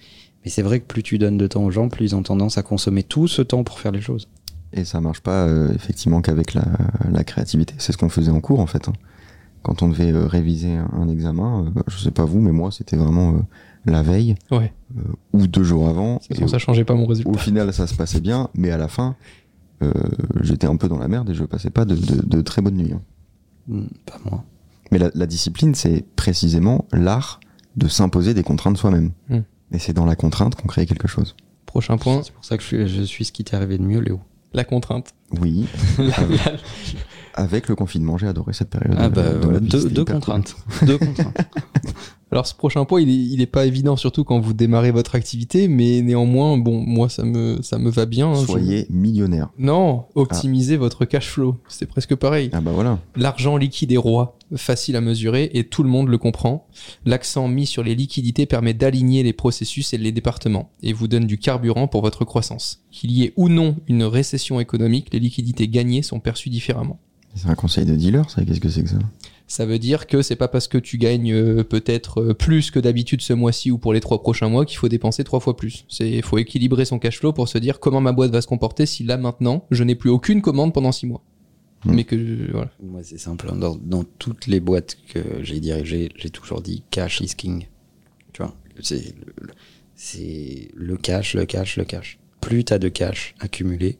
Mais 0.44 0.50
c'est 0.50 0.62
vrai 0.62 0.80
que 0.80 0.86
plus 0.86 1.02
tu 1.02 1.18
donnes 1.18 1.36
de 1.38 1.46
temps 1.46 1.64
aux 1.64 1.70
gens, 1.70 1.88
plus 1.88 2.06
ils 2.06 2.16
ont 2.16 2.22
tendance 2.22 2.58
à 2.58 2.62
consommer 2.62 3.02
tout 3.02 3.28
ce 3.28 3.42
temps 3.42 3.64
pour 3.64 3.78
faire 3.78 3.92
les 3.92 4.00
choses. 4.00 4.28
Et 4.72 4.84
ça 4.84 5.00
marche 5.00 5.20
pas 5.20 5.46
euh, 5.46 5.72
effectivement 5.74 6.20
qu'avec 6.20 6.54
la, 6.54 6.64
la 7.10 7.24
créativité. 7.24 7.74
C'est 7.78 7.92
ce 7.92 7.98
qu'on 7.98 8.08
faisait 8.08 8.30
en 8.30 8.40
cours 8.40 8.60
en 8.60 8.66
fait. 8.66 8.88
hein. 8.88 8.92
Quand 9.62 9.82
on 9.82 9.88
devait 9.88 10.12
euh, 10.12 10.26
réviser 10.26 10.72
un, 10.74 10.88
un 10.94 11.08
examen, 11.08 11.64
euh, 11.76 11.82
je 11.88 11.98
sais 11.98 12.10
pas 12.10 12.24
vous, 12.24 12.40
mais 12.40 12.52
moi 12.52 12.70
c'était 12.70 12.96
vraiment 12.96 13.34
euh, 13.34 13.38
la 13.90 14.02
veille 14.02 14.34
Ouais, 14.50 14.72
ou 15.32 15.46
deux 15.46 15.64
jours 15.64 15.88
avant. 15.88 16.20
Et 16.30 16.46
ça 16.48 16.58
changeait 16.58 16.84
pas 16.84 16.94
mon 16.94 17.06
résultat. 17.06 17.30
au 17.30 17.34
final, 17.36 17.72
ça 17.72 17.86
se 17.86 17.94
passait 17.94 18.20
bien, 18.20 18.48
mais 18.54 18.70
à 18.70 18.76
la 18.78 18.88
fin, 18.88 19.16
euh, 19.82 19.92
j'étais 20.40 20.66
un 20.66 20.76
peu 20.76 20.88
dans 20.88 20.98
la 20.98 21.08
merde 21.08 21.30
et 21.30 21.34
je 21.34 21.44
passais 21.44 21.70
pas 21.70 21.84
de, 21.84 21.94
de- 21.94 22.26
de 22.26 22.40
très 22.42 22.62
bonnes 22.62 22.76
nuits. 22.76 22.92
hein. 22.92 23.02
Hmm, 23.68 23.86
Pas 24.06 24.18
moi. 24.24 24.44
Mais 24.90 24.98
la, 24.98 25.10
la 25.14 25.26
discipline, 25.26 25.74
c'est 25.74 26.04
précisément 26.16 26.86
l'art 26.92 27.40
de 27.76 27.86
s'imposer 27.88 28.34
des 28.34 28.42
contraintes 28.42 28.76
soi-même. 28.78 29.12
Hmm. 29.28 29.40
Et 29.72 29.78
c'est 29.78 29.92
dans 29.92 30.06
la 30.06 30.16
contrainte 30.16 30.54
qu'on 30.54 30.66
crée 30.68 30.86
quelque 30.86 31.06
chose. 31.08 31.36
Prochain 31.66 31.98
point, 31.98 32.22
C'est 32.24 32.32
pour 32.32 32.44
ça 32.44 32.56
que 32.56 32.62
je 32.62 32.68
suis, 32.68 32.88
je 32.88 33.02
suis 33.02 33.24
ce 33.26 33.32
qui 33.32 33.44
t'est 33.44 33.54
arrivé 33.54 33.76
de 33.78 33.82
mieux, 33.84 34.00
Léo. 34.00 34.20
la 34.54 34.64
contrainte. 34.64 35.12
Oui, 35.42 35.66
La- 35.98 36.04
la- 36.06 36.56
avec 37.38 37.68
le 37.68 37.74
confinement, 37.74 38.18
j'ai 38.18 38.26
adoré 38.26 38.52
cette 38.52 38.70
période. 38.70 38.94
Ah 38.98 39.08
bah, 39.08 39.32
de 39.32 39.38
voilà, 39.38 39.60
deux, 39.60 39.88
deux 39.88 40.04
contraintes. 40.04 40.56
deux 40.86 40.98
contraintes. 40.98 41.36
Alors 42.30 42.46
ce 42.46 42.54
prochain 42.54 42.84
point, 42.84 43.00
il 43.00 43.08
est, 43.08 43.14
il 43.14 43.40
est 43.40 43.46
pas 43.46 43.64
évident, 43.64 43.96
surtout 43.96 44.22
quand 44.22 44.38
vous 44.38 44.52
démarrez 44.52 44.90
votre 44.90 45.14
activité, 45.14 45.66
mais 45.66 46.02
néanmoins, 46.02 46.58
bon, 46.58 46.82
moi 46.86 47.08
ça 47.08 47.22
me, 47.24 47.58
ça 47.62 47.78
me 47.78 47.88
va 47.90 48.04
bien. 48.04 48.28
hein, 48.28 48.34
je- 48.42 48.44
Soyez 48.46 48.86
millionnaire. 48.90 49.48
Non, 49.58 50.04
optimisez 50.14 50.76
votre 50.76 51.06
cash 51.06 51.30
flow. 51.30 51.56
C'est 51.68 51.86
presque 51.86 52.14
pareil. 52.16 52.50
Ah 52.52 52.60
bah 52.60 52.72
voilà. 52.74 52.98
L'argent 53.16 53.56
liquide 53.56 53.92
est 53.92 53.96
roi, 53.96 54.36
facile 54.56 54.96
à 54.96 55.00
mesurer 55.00 55.50
et 55.54 55.64
tout 55.64 55.82
le 55.82 55.88
monde 55.88 56.08
le 56.08 56.18
comprend. 56.18 56.66
L'accent 57.06 57.48
mis 57.48 57.64
sur 57.64 57.82
les 57.82 57.94
liquidités 57.94 58.44
permet 58.44 58.74
d'aligner 58.74 59.22
les 59.22 59.32
processus 59.32 59.94
et 59.94 59.98
les 59.98 60.12
départements 60.12 60.70
et 60.82 60.92
vous 60.92 61.08
donne 61.08 61.26
du 61.26 61.38
carburant 61.38 61.88
pour 61.88 62.02
votre 62.02 62.26
croissance. 62.26 62.82
Qu'il 62.90 63.10
y 63.10 63.22
ait 63.24 63.32
ou 63.36 63.48
non 63.48 63.76
une 63.86 64.04
récession 64.04 64.60
économique, 64.60 65.08
les 65.14 65.18
liquidités 65.20 65.66
gagnées 65.68 66.02
sont 66.02 66.20
perçues 66.20 66.50
différemment. 66.50 66.98
C'est 67.34 67.48
un 67.48 67.54
conseil 67.54 67.84
de 67.84 67.94
dealer, 67.94 68.28
ça 68.30 68.44
Qu'est-ce 68.44 68.60
que 68.60 68.68
c'est 68.68 68.82
que 68.82 68.88
ça? 68.90 68.98
Ça 69.46 69.64
veut 69.64 69.78
dire 69.78 70.06
que 70.06 70.20
c'est 70.20 70.36
pas 70.36 70.48
parce 70.48 70.68
que 70.68 70.76
tu 70.76 70.98
gagnes 70.98 71.32
euh, 71.32 71.64
peut-être 71.64 72.20
euh, 72.20 72.34
plus 72.34 72.70
que 72.70 72.78
d'habitude 72.78 73.22
ce 73.22 73.32
mois-ci 73.32 73.70
ou 73.70 73.78
pour 73.78 73.92
les 73.94 74.00
trois 74.00 74.20
prochains 74.20 74.48
mois 74.50 74.66
qu'il 74.66 74.76
faut 74.76 74.88
dépenser 74.88 75.24
trois 75.24 75.40
fois 75.40 75.56
plus. 75.56 75.86
C'est 75.88 76.20
faut 76.20 76.36
équilibrer 76.36 76.84
son 76.84 76.98
cash 76.98 77.18
flow 77.18 77.32
pour 77.32 77.48
se 77.48 77.56
dire 77.56 77.80
comment 77.80 78.00
ma 78.02 78.12
boîte 78.12 78.30
va 78.30 78.42
se 78.42 78.46
comporter 78.46 78.84
si 78.84 79.04
là 79.04 79.16
maintenant 79.16 79.64
je 79.70 79.84
n'ai 79.84 79.94
plus 79.94 80.10
aucune 80.10 80.42
commande 80.42 80.74
pendant 80.74 80.92
six 80.92 81.06
mois. 81.06 81.22
Hmm. 81.84 81.94
Mais 81.94 82.04
que 82.04 82.50
voilà. 82.52 82.70
Moi, 82.82 83.00
c'est 83.02 83.18
simple. 83.18 83.50
Dans, 83.56 83.76
dans 83.76 84.04
toutes 84.04 84.48
les 84.48 84.60
boîtes 84.60 84.98
que 85.14 85.20
j'ai 85.42 85.60
dirigées, 85.60 86.10
j'ai 86.16 86.28
toujours 86.30 86.60
dit 86.60 86.82
cash 86.90 87.20
is 87.22 87.34
king. 87.36 87.68
Tu 88.34 88.42
vois, 88.42 88.54
c'est 88.82 89.14
le, 89.16 89.32
le- 89.46 89.52
c'est 89.94 90.68
le 90.74 90.96
cash, 90.96 91.34
le 91.34 91.46
cash, 91.46 91.76
le 91.78 91.84
cash. 91.84 92.18
Plus 92.40 92.64
tu 92.64 92.72
as 92.72 92.78
de 92.78 92.88
cash 92.88 93.34
accumulé, 93.40 93.96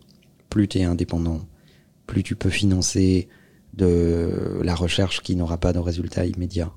plus 0.51 0.69
tu 0.69 0.79
es 0.79 0.85
indépendant, 0.85 1.41
plus 2.09 2.25
tu 2.25 2.35
peux 2.35 2.51
financer 2.51 3.29
de 3.75 4.59
la 4.65 4.75
recherche 4.75 5.23
qui 5.23 5.37
n'aura 5.37 5.59
pas 5.59 5.73
de 5.73 5.79
résultat 5.79 6.27
immédiat. 6.27 6.73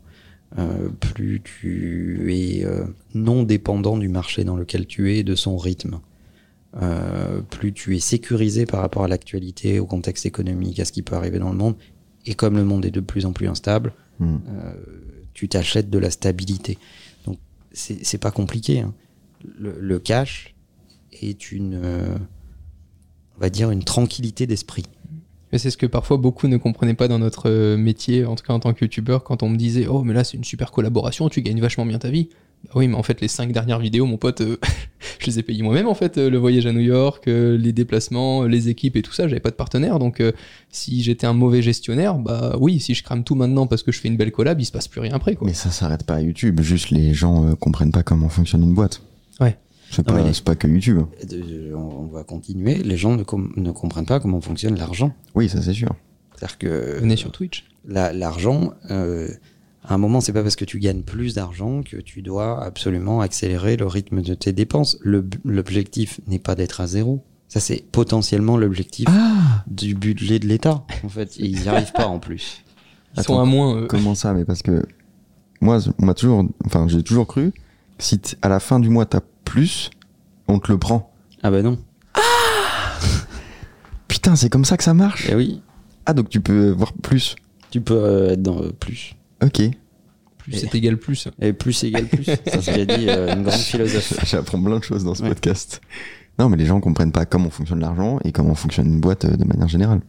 Euh, 0.59 0.89
plus 0.99 1.41
tu 1.41 2.35
es 2.35 2.65
euh, 2.65 2.83
non 3.15 3.43
dépendant 3.43 3.97
du 3.97 4.09
marché 4.09 4.43
dans 4.43 4.57
lequel 4.57 4.85
tu 4.85 5.11
es 5.11 5.19
et 5.19 5.23
de 5.23 5.33
son 5.33 5.57
rythme. 5.57 6.01
Euh, 6.81 7.41
plus 7.41 7.73
tu 7.73 7.95
es 7.95 7.99
sécurisé 7.99 8.65
par 8.65 8.81
rapport 8.81 9.03
à 9.05 9.07
l'actualité, 9.07 9.79
au 9.79 9.85
contexte 9.85 10.25
économique, 10.25 10.79
à 10.79 10.85
ce 10.85 10.91
qui 10.91 11.01
peut 11.01 11.15
arriver 11.15 11.39
dans 11.39 11.49
le 11.51 11.57
monde. 11.57 11.75
Et 12.25 12.35
comme 12.35 12.55
le 12.57 12.65
monde 12.65 12.85
est 12.85 12.91
de 12.91 12.99
plus 12.99 13.25
en 13.25 13.31
plus 13.31 13.47
instable, 13.47 13.93
euh, 14.21 14.73
tu 15.33 15.47
t'achètes 15.47 15.89
de 15.89 15.97
la 15.97 16.11
stabilité. 16.11 16.77
Donc 17.25 17.39
c'est 17.71 18.17
pas 18.19 18.31
compliqué. 18.31 18.81
hein. 18.81 18.93
Le, 19.57 19.75
le 19.79 19.99
cash 19.99 20.53
est 21.13 21.51
une, 21.51 21.79
on 23.37 23.39
va 23.39 23.49
dire, 23.49 23.71
une 23.71 23.83
tranquillité 23.83 24.45
d'esprit. 24.45 24.85
Mais 25.51 25.57
c'est 25.57 25.69
ce 25.69 25.77
que 25.77 25.85
parfois 25.85 26.17
beaucoup 26.17 26.47
ne 26.47 26.57
comprenaient 26.57 26.93
pas 26.93 27.07
dans 27.07 27.19
notre 27.19 27.49
euh, 27.49 27.77
métier, 27.77 28.25
en 28.25 28.35
tout 28.35 28.43
cas 28.45 28.53
en 28.53 28.59
tant 28.59 28.73
que 28.73 28.85
youtubeur, 28.85 29.23
quand 29.23 29.43
on 29.43 29.49
me 29.49 29.57
disait 29.57 29.87
Oh, 29.87 30.03
mais 30.03 30.13
là 30.13 30.23
c'est 30.23 30.37
une 30.37 30.43
super 30.43 30.71
collaboration, 30.71 31.29
tu 31.29 31.41
gagnes 31.41 31.61
vachement 31.61 31.85
bien 31.85 31.99
ta 31.99 32.09
vie. 32.09 32.29
Bah 32.65 32.71
oui, 32.75 32.87
mais 32.87 32.95
en 32.95 33.03
fait, 33.03 33.21
les 33.21 33.27
cinq 33.27 33.51
dernières 33.51 33.79
vidéos, 33.79 34.05
mon 34.05 34.17
pote, 34.17 34.41
euh, 34.41 34.57
je 35.19 35.25
les 35.25 35.39
ai 35.39 35.43
payées 35.43 35.63
moi-même 35.63 35.87
en 35.87 35.95
fait. 35.95 36.17
euh, 36.17 36.29
le 36.29 36.37
voyage 36.37 36.65
à 36.65 36.73
New 36.73 36.81
York, 36.81 37.27
euh, 37.27 37.57
les 37.57 37.73
déplacements, 37.73 38.43
les 38.43 38.69
équipes 38.69 38.95
et 38.95 39.01
tout 39.01 39.13
ça, 39.13 39.27
j'avais 39.27 39.39
pas 39.39 39.49
de 39.49 39.55
partenaire. 39.55 39.99
Donc 39.99 40.21
si 40.69 41.01
j'étais 41.01 41.25
un 41.27 41.33
mauvais 41.33 41.61
gestionnaire, 41.61 42.15
bah 42.15 42.55
oui, 42.59 42.79
si 42.79 42.93
je 42.93 43.03
crame 43.03 43.23
tout 43.23 43.35
maintenant 43.35 43.67
parce 43.67 43.83
que 43.83 43.91
je 43.91 43.99
fais 43.99 44.07
une 44.07 44.17
belle 44.17 44.31
collab, 44.31 44.59
il 44.59 44.65
se 44.65 44.71
passe 44.71 44.87
plus 44.87 45.01
rien 45.01 45.13
après 45.13 45.35
quoi. 45.35 45.47
Mais 45.47 45.53
ça 45.53 45.71
s'arrête 45.71 46.05
pas 46.05 46.15
à 46.15 46.21
YouTube, 46.21 46.61
juste 46.61 46.91
les 46.91 47.13
gens 47.13 47.55
comprennent 47.55 47.91
pas 47.91 48.03
comment 48.03 48.29
fonctionne 48.29 48.63
une 48.63 48.73
boîte. 48.73 49.01
Ouais. 49.39 49.57
C'est 49.91 50.03
pas, 50.05 50.21
les- 50.21 50.33
c'est 50.33 50.43
pas 50.43 50.55
que 50.55 50.67
YouTube. 50.67 51.01
De- 51.27 51.73
on, 51.75 52.03
on 52.03 52.07
va 52.07 52.23
continuer. 52.23 52.75
Les 52.75 52.97
gens 52.97 53.15
ne, 53.15 53.23
com- 53.23 53.51
ne 53.57 53.71
comprennent 53.71 54.05
pas 54.05 54.19
comment 54.19 54.39
fonctionne 54.41 54.77
l'argent. 54.77 55.13
Oui, 55.35 55.49
ça 55.49 55.61
c'est 55.61 55.73
sûr. 55.73 55.89
C'est-à-dire 56.35 56.57
que 56.57 56.99
Venez 56.99 57.15
sur 57.17 57.31
Twitch. 57.31 57.65
la- 57.85 58.13
l'argent, 58.13 58.71
euh, 58.89 59.27
à 59.83 59.93
un 59.93 59.97
moment, 59.97 60.21
c'est 60.21 60.31
pas 60.33 60.43
parce 60.43 60.55
que 60.55 60.65
tu 60.65 60.79
gagnes 60.79 61.01
plus 61.01 61.35
d'argent 61.35 61.81
que 61.83 61.97
tu 61.97 62.21
dois 62.21 62.63
absolument 62.63 63.19
accélérer 63.21 63.75
le 63.77 63.85
rythme 63.87 64.21
de 64.21 64.33
tes 64.33 64.53
dépenses. 64.53 64.97
L'objectif 65.03 66.21
n'est 66.27 66.39
pas 66.39 66.55
d'être 66.55 66.81
à 66.81 66.87
zéro. 66.87 67.23
Ça, 67.47 67.59
c'est 67.59 67.83
potentiellement 67.91 68.55
l'objectif 68.57 69.07
Ah 69.09 69.63
du 69.67 69.93
budget 69.93 70.39
de 70.39 70.47
l'État. 70.47 70.85
En 71.03 71.09
fait, 71.09 71.35
ils 71.37 71.59
n'y 71.61 71.67
arrivent 71.67 71.91
pas 71.91 72.07
en 72.07 72.19
plus. 72.19 72.63
Ils 73.15 73.19
Attends, 73.19 73.33
sont 73.35 73.39
à 73.41 73.45
moins. 73.45 73.75
eux. 73.81 73.87
Comment 73.87 74.15
ça? 74.15 74.33
Mais 74.33 74.45
parce 74.45 74.61
que 74.61 74.83
moi, 75.59 75.79
on 75.99 76.05
m'a 76.05 76.13
toujours, 76.13 76.45
enfin, 76.65 76.87
j'ai 76.87 77.03
toujours 77.03 77.27
cru 77.27 77.51
que 77.51 78.03
si 78.03 78.19
à 78.41 78.47
la 78.49 78.59
fin 78.61 78.79
du 78.79 78.89
mois 78.89 79.05
t'as 79.05 79.19
plus, 79.51 79.89
on 80.47 80.59
te 80.59 80.71
le 80.71 80.77
prend. 80.77 81.11
Ah 81.43 81.51
bah 81.51 81.61
non. 81.61 81.77
Putain, 84.07 84.37
c'est 84.37 84.49
comme 84.49 84.63
ça 84.63 84.77
que 84.77 84.83
ça 84.83 84.93
marche. 84.93 85.27
Eh 85.29 85.35
oui, 85.35 85.61
Ah, 86.05 86.13
donc 86.13 86.29
tu 86.29 86.39
peux 86.39 86.69
voir 86.69 86.93
plus. 86.93 87.35
tu 87.69 87.81
peux 87.81 87.93
euh, 87.95 88.29
être 88.31 88.41
dans 88.41 88.61
euh, 88.61 88.71
plus. 88.71 89.15
Ok. 89.43 89.61
Plus 90.37 90.53
c'est 90.53 90.73
égal 90.75 90.97
plus. 90.97 91.27
Et 91.41 91.51
plus 91.51 91.83
égale 91.83 92.05
plus. 92.05 92.23
ça 92.23 92.35
c'est 92.61 92.85
déjà 92.85 92.97
dit 92.97 93.09
euh, 93.09 93.33
une 93.35 93.43
grande 93.43 93.59
philosophe. 93.59 94.13
J'apprends 94.25 94.61
plein 94.61 94.79
de 94.79 94.83
choses 94.83 95.03
dans 95.03 95.15
ce 95.15 95.23
Ouais. 95.23 95.29
podcast. 95.29 95.81
Non, 96.39 96.47
mais 96.47 96.55
les 96.55 96.65
gens 96.65 96.79
comprennent 96.79 97.11
pas 97.11 97.25
comment 97.25 97.49
fonctionne 97.49 97.81
l'argent 97.81 98.19
et 98.23 98.31
comment 98.31 98.55
fonctionne 98.55 98.87
une 98.87 99.01
boîte 99.01 99.25
euh, 99.25 99.35
de 99.35 99.43
manière 99.43 99.67
générale. 99.67 99.99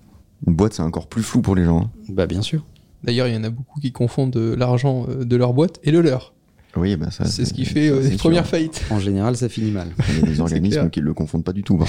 Une 0.47 0.55
boîte, 0.55 0.75
c'est 0.75 0.83
encore 0.83 1.09
plus 1.09 1.23
flou 1.25 1.43
pour 1.43 1.57
les 1.57 1.65
gens. 1.65 1.81
hein. 1.83 1.91
Bah 2.09 2.27
bien 2.27 2.43
sûr. 2.43 2.65
D'ailleurs, 3.03 3.27
il 3.27 3.35
y 3.35 3.37
en 3.37 3.43
a 3.45 3.51
beaucoup 3.51 3.81
qui 3.81 3.91
confondent 3.91 4.37
euh, 4.37 4.55
l'argent 4.57 5.07
euh, 5.09 5.25
de 5.25 5.37
leur 5.37 5.53
boîte 5.55 5.81
et 5.83 5.91
le 5.91 6.01
leur. 6.01 6.33
Oui, 6.77 6.97
ça. 7.11 7.27
c'est 7.27 7.45
ce 7.45 7.53
qui 7.53 7.65
fait 7.67 7.89
euh, 7.91 8.03
ça, 8.03 8.09
les 8.09 8.17
premières 8.17 8.45
sûr. 8.45 8.51
faillites. 8.53 8.83
En 8.91 8.99
général, 8.99 9.37
ça 9.37 9.49
finit 9.49 9.71
mal. 9.71 9.89
Il 10.09 10.21
y 10.21 10.23
a 10.23 10.27
des 10.27 10.41
organismes 10.41 10.91
qui 10.91 11.01
le 11.01 11.13
confondent 11.15 11.45
pas 11.45 11.53
du 11.53 11.63
tout. 11.63 11.79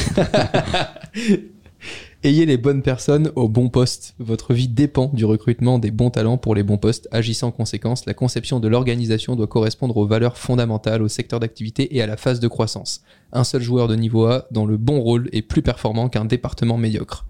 Ayez 2.24 2.46
les 2.46 2.56
bonnes 2.58 2.82
personnes 2.82 3.32
au 3.36 3.50
bon 3.50 3.68
poste. 3.68 4.16
Votre 4.18 4.54
vie 4.54 4.70
dépend 4.70 5.08
du 5.14 5.26
recrutement 5.26 5.78
des 5.80 5.92
bons 5.92 6.10
talents 6.10 6.38
pour 6.38 6.56
les 6.56 6.64
bons 6.64 6.78
postes. 6.78 7.10
Agissant 7.12 7.48
en 7.48 7.52
conséquence, 7.52 8.06
la 8.06 8.14
conception 8.14 8.62
de 8.62 8.70
l'organisation 8.70 9.36
doit 9.36 9.48
correspondre 9.48 9.98
aux 9.98 10.08
valeurs 10.08 10.38
fondamentales, 10.38 11.02
au 11.02 11.10
secteur 11.10 11.42
d'activité 11.42 11.94
et 11.98 12.02
à 12.02 12.08
la 12.08 12.16
phase 12.16 12.40
de 12.40 12.48
croissance. 12.48 13.02
Un 13.34 13.44
seul 13.44 13.62
joueur 13.62 13.90
de 13.90 13.96
niveau 13.96 14.26
A 14.26 14.46
dans 14.52 14.66
le 14.66 14.78
bon 14.78 15.02
rôle 15.02 15.28
est 15.34 15.42
plus 15.42 15.62
performant 15.62 16.08
qu'un 16.08 16.24
département 16.24 16.78
médiocre. 16.78 17.26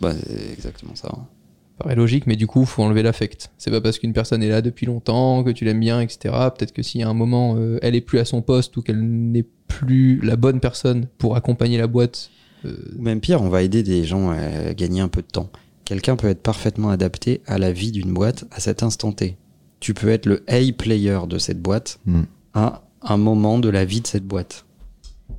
Bah 0.00 0.14
c'est 0.26 0.52
exactement 0.52 0.94
ça. 0.94 1.08
hein. 1.12 1.26
Paraît 1.78 1.94
logique, 1.94 2.26
mais 2.26 2.36
du 2.36 2.46
coup, 2.46 2.64
faut 2.64 2.82
enlever 2.82 3.02
l'affect. 3.02 3.50
C'est 3.58 3.70
pas 3.70 3.80
parce 3.82 3.98
qu'une 3.98 4.14
personne 4.14 4.42
est 4.42 4.48
là 4.48 4.62
depuis 4.62 4.86
longtemps, 4.86 5.44
que 5.44 5.50
tu 5.50 5.64
l'aimes 5.66 5.80
bien, 5.80 6.00
etc. 6.00 6.34
Peut-être 6.56 6.72
que 6.72 6.82
si 6.82 7.02
à 7.02 7.08
un 7.08 7.14
moment, 7.14 7.54
euh, 7.58 7.78
elle 7.82 7.94
est 7.94 8.00
plus 8.00 8.18
à 8.18 8.24
son 8.24 8.40
poste 8.40 8.76
ou 8.78 8.82
qu'elle 8.82 9.00
n'est 9.02 9.44
plus 9.68 10.20
la 10.22 10.36
bonne 10.36 10.60
personne 10.60 11.06
pour 11.18 11.36
accompagner 11.36 11.76
la 11.76 11.86
boîte, 11.86 12.30
euh, 12.64 12.76
Ou 12.98 13.02
même 13.02 13.20
pire, 13.20 13.42
on 13.42 13.50
va 13.50 13.62
aider 13.62 13.82
des 13.82 14.04
gens 14.04 14.30
à 14.30 14.72
gagner 14.72 15.00
un 15.02 15.08
peu 15.08 15.20
de 15.20 15.26
temps. 15.26 15.50
Quelqu'un 15.84 16.16
peut 16.16 16.28
être 16.28 16.42
parfaitement 16.42 16.88
adapté 16.88 17.42
à 17.46 17.58
la 17.58 17.72
vie 17.72 17.92
d'une 17.92 18.12
boîte 18.12 18.44
à 18.50 18.60
cet 18.60 18.82
instant 18.82 19.12
T. 19.12 19.36
Tu 19.78 19.92
peux 19.92 20.08
être 20.08 20.24
le 20.26 20.42
A 20.48 20.60
player 20.72 21.18
de 21.28 21.36
cette 21.38 21.60
boîte 21.60 22.00
Hmm. 22.06 22.22
à 22.54 22.82
un 23.02 23.16
moment 23.18 23.58
de 23.58 23.68
la 23.68 23.84
vie 23.84 24.00
de 24.00 24.06
cette 24.06 24.24
boîte. 24.24 24.64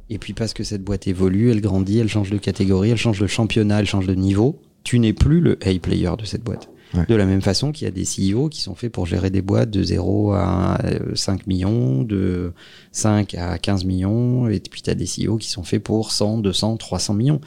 Et 0.10 0.20
puis 0.20 0.34
parce 0.34 0.54
que 0.54 0.64
cette 0.64 0.84
boîte 0.84 1.08
évolue, 1.08 1.50
elle 1.52 1.62
grandit, 1.62 1.98
elle 1.98 2.08
change 2.08 2.30
de 2.30 2.38
catégorie, 2.38 2.92
elle 2.92 2.98
change 2.98 3.20
de 3.20 3.28
championnat, 3.28 3.80
elle 3.80 3.88
change 3.88 4.06
de 4.08 4.14
niveau, 4.16 4.62
tu 4.88 5.00
n'es 5.00 5.12
plus 5.12 5.42
le 5.42 5.60
A 5.68 5.78
player 5.80 6.12
de 6.18 6.24
cette 6.24 6.46
boîte. 6.46 6.70
Ouais. 6.94 7.06
De 7.10 7.16
la 7.16 7.26
même 7.26 7.42
façon 7.42 7.74
qu'il 7.74 7.84
y 7.84 7.88
a 7.90 7.92
des 7.92 8.06
CEO 8.06 8.48
qui 8.48 8.62
sont 8.62 8.74
faits 8.74 8.90
pour 8.90 9.06
gérer 9.06 9.30
des 9.30 9.42
boîtes 9.42 9.70
de 9.70 9.84
0 9.84 10.32
à 10.32 10.80
euh, 10.86 11.14
5 11.14 11.46
millions, 11.46 12.04
de 12.04 12.54
5 12.94 13.36
à 13.36 13.58
15 13.58 13.84
millions, 13.84 14.48
et 14.48 14.62
puis 14.62 14.82
tu 14.82 14.90
as 14.90 14.96
des 14.96 15.04
CEO 15.04 15.36
qui 15.36 15.50
sont 15.50 15.64
faits 15.64 15.84
pour 15.84 16.14
100, 16.14 16.38
200, 16.38 16.78
300 16.78 17.16
millions. 17.16 17.42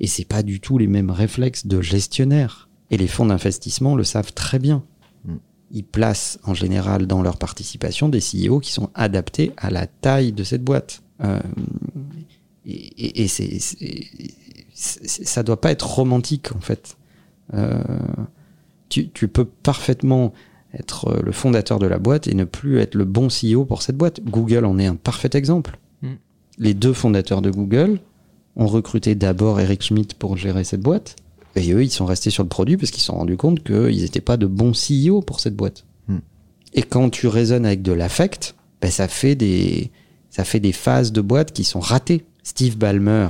Et 0.00 0.06
c'est 0.06 0.26
pas 0.26 0.42
du 0.42 0.60
tout 0.60 0.76
les 0.76 0.86
mêmes 0.86 1.10
réflexes 1.10 1.66
de 1.66 1.80
gestionnaire. 1.80 2.68
Et 2.90 2.98
les 2.98 3.06
fonds 3.06 3.24
d'investissement 3.24 3.96
le 3.96 4.04
savent 4.04 4.34
très 4.34 4.58
bien. 4.58 4.84
Mm. 5.24 5.36
Ils 5.70 5.84
placent 5.84 6.38
en 6.44 6.52
général 6.52 7.06
dans 7.06 7.22
leur 7.22 7.38
participation 7.38 8.10
des 8.10 8.20
CEO 8.20 8.60
qui 8.60 8.72
sont 8.72 8.90
adaptés 8.94 9.52
à 9.56 9.70
la 9.70 9.86
taille 9.86 10.32
de 10.32 10.44
cette 10.44 10.62
boîte. 10.62 11.02
Euh, 11.24 11.40
et 12.66 13.28
c'est- 13.28 13.58
ça 14.72 15.42
doit 15.42 15.60
pas 15.60 15.70
être 15.70 15.86
romantique 15.86 16.50
en 16.56 16.60
fait. 16.60 16.96
Euh, 17.54 17.82
tu, 18.88 19.10
tu 19.10 19.28
peux 19.28 19.44
parfaitement 19.44 20.32
être 20.74 21.08
euh, 21.08 21.20
le 21.22 21.32
fondateur 21.32 21.78
de 21.78 21.86
la 21.86 21.98
boîte 21.98 22.26
et 22.26 22.34
ne 22.34 22.44
plus 22.44 22.78
être 22.78 22.94
le 22.94 23.04
bon 23.04 23.28
CEO 23.28 23.64
pour 23.64 23.82
cette 23.82 23.96
boîte. 23.96 24.20
Google 24.24 24.64
en 24.64 24.78
est 24.78 24.86
un 24.86 24.96
parfait 24.96 25.30
exemple. 25.34 25.78
Mm. 26.02 26.12
Les 26.58 26.74
deux 26.74 26.92
fondateurs 26.92 27.42
de 27.42 27.50
Google 27.50 28.00
ont 28.56 28.66
recruté 28.66 29.14
d'abord 29.14 29.60
Eric 29.60 29.82
Schmidt 29.82 30.14
pour 30.18 30.36
gérer 30.36 30.64
cette 30.64 30.80
boîte. 30.80 31.16
Et 31.56 31.72
eux, 31.72 31.82
ils 31.84 31.90
sont 31.90 32.06
restés 32.06 32.30
sur 32.30 32.42
le 32.42 32.48
produit 32.48 32.76
parce 32.76 32.90
qu'ils 32.90 33.00
se 33.00 33.06
sont 33.06 33.16
rendus 33.16 33.36
compte 33.36 33.62
qu'ils 33.62 34.02
n'étaient 34.02 34.20
pas 34.20 34.36
de 34.36 34.46
bons 34.46 34.72
CEO 34.72 35.20
pour 35.20 35.40
cette 35.40 35.56
boîte. 35.56 35.84
Mm. 36.08 36.18
Et 36.74 36.82
quand 36.82 37.10
tu 37.10 37.26
raisonnes 37.26 37.66
avec 37.66 37.82
de 37.82 37.92
l'affect, 37.92 38.54
ben 38.80 38.90
ça 38.90 39.08
fait 39.08 39.34
des 39.34 39.90
ça 40.30 40.44
fait 40.44 40.60
des 40.60 40.72
phases 40.72 41.12
de 41.12 41.20
boîte 41.20 41.52
qui 41.52 41.64
sont 41.64 41.80
ratées. 41.80 42.24
Steve 42.42 42.78
Ballmer 42.78 43.28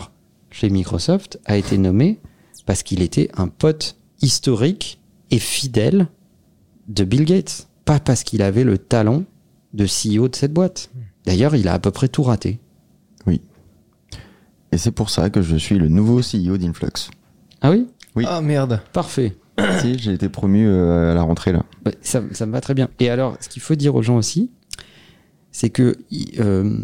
chez 0.53 0.71
Microsoft 0.71 1.41
a 1.47 1.57
été 1.57 1.79
nommé 1.79 2.21
parce 2.67 2.83
qu'il 2.83 3.03
était 3.03 3.29
un 3.35 3.49
pote 3.49 3.97
historique 4.21 5.01
et 5.31 5.39
fidèle 5.39 6.07
de 6.89 7.05
Bill 7.05 7.25
Gates, 7.25 7.69
pas 7.85 7.99
parce 8.01 8.23
qu'il 8.23 8.43
avait 8.43 8.65
le 8.65 8.79
talent 8.79 9.25
de 9.73 9.87
CEO 9.87 10.29
de 10.29 10.37
cette 10.37 10.53
boîte. 10.53 10.91
D'ailleurs, 11.25 11.55
il 11.57 11.67
a 11.69 11.73
à 11.75 11.79
peu 11.79 11.91
près 11.91 12.09
tout 12.09 12.23
raté. 12.23 12.61
Et 14.75 14.79
c'est 14.79 14.91
pour 14.91 15.11
ça 15.11 15.29
que 15.29 15.43
je 15.43 15.55
suis 15.57 15.77
le 15.77 15.89
nouveau 15.89 16.21
CEO 16.21 16.57
d'Influx. 16.57 17.11
Ah 17.61 17.71
oui? 17.71 17.89
Oui. 18.17 18.25
Ah 18.27 18.41
merde. 18.41 18.81
Parfait. 18.95 19.37
si, 19.83 19.99
j'ai 19.99 20.15
été 20.15 20.31
promu 20.31 20.67
euh, 20.67 21.13
à 21.13 21.15
la 21.15 21.23
rentrée 21.23 21.53
là. 21.53 21.63
Ouais, 21.85 21.95
ça, 22.01 22.23
ça 22.33 22.47
me 22.47 22.53
va 22.53 22.63
très 22.63 22.73
bien. 22.73 22.89
Et 22.99 23.11
alors, 23.11 23.37
ce 23.41 23.51
qu'il 23.51 23.61
faut 23.61 23.75
dire 23.75 23.95
aux 23.95 24.01
gens 24.01 24.17
aussi, 24.17 24.51
c'est 25.51 25.69
que 25.69 25.97
il- 26.11 26.41
euh, 26.41 26.79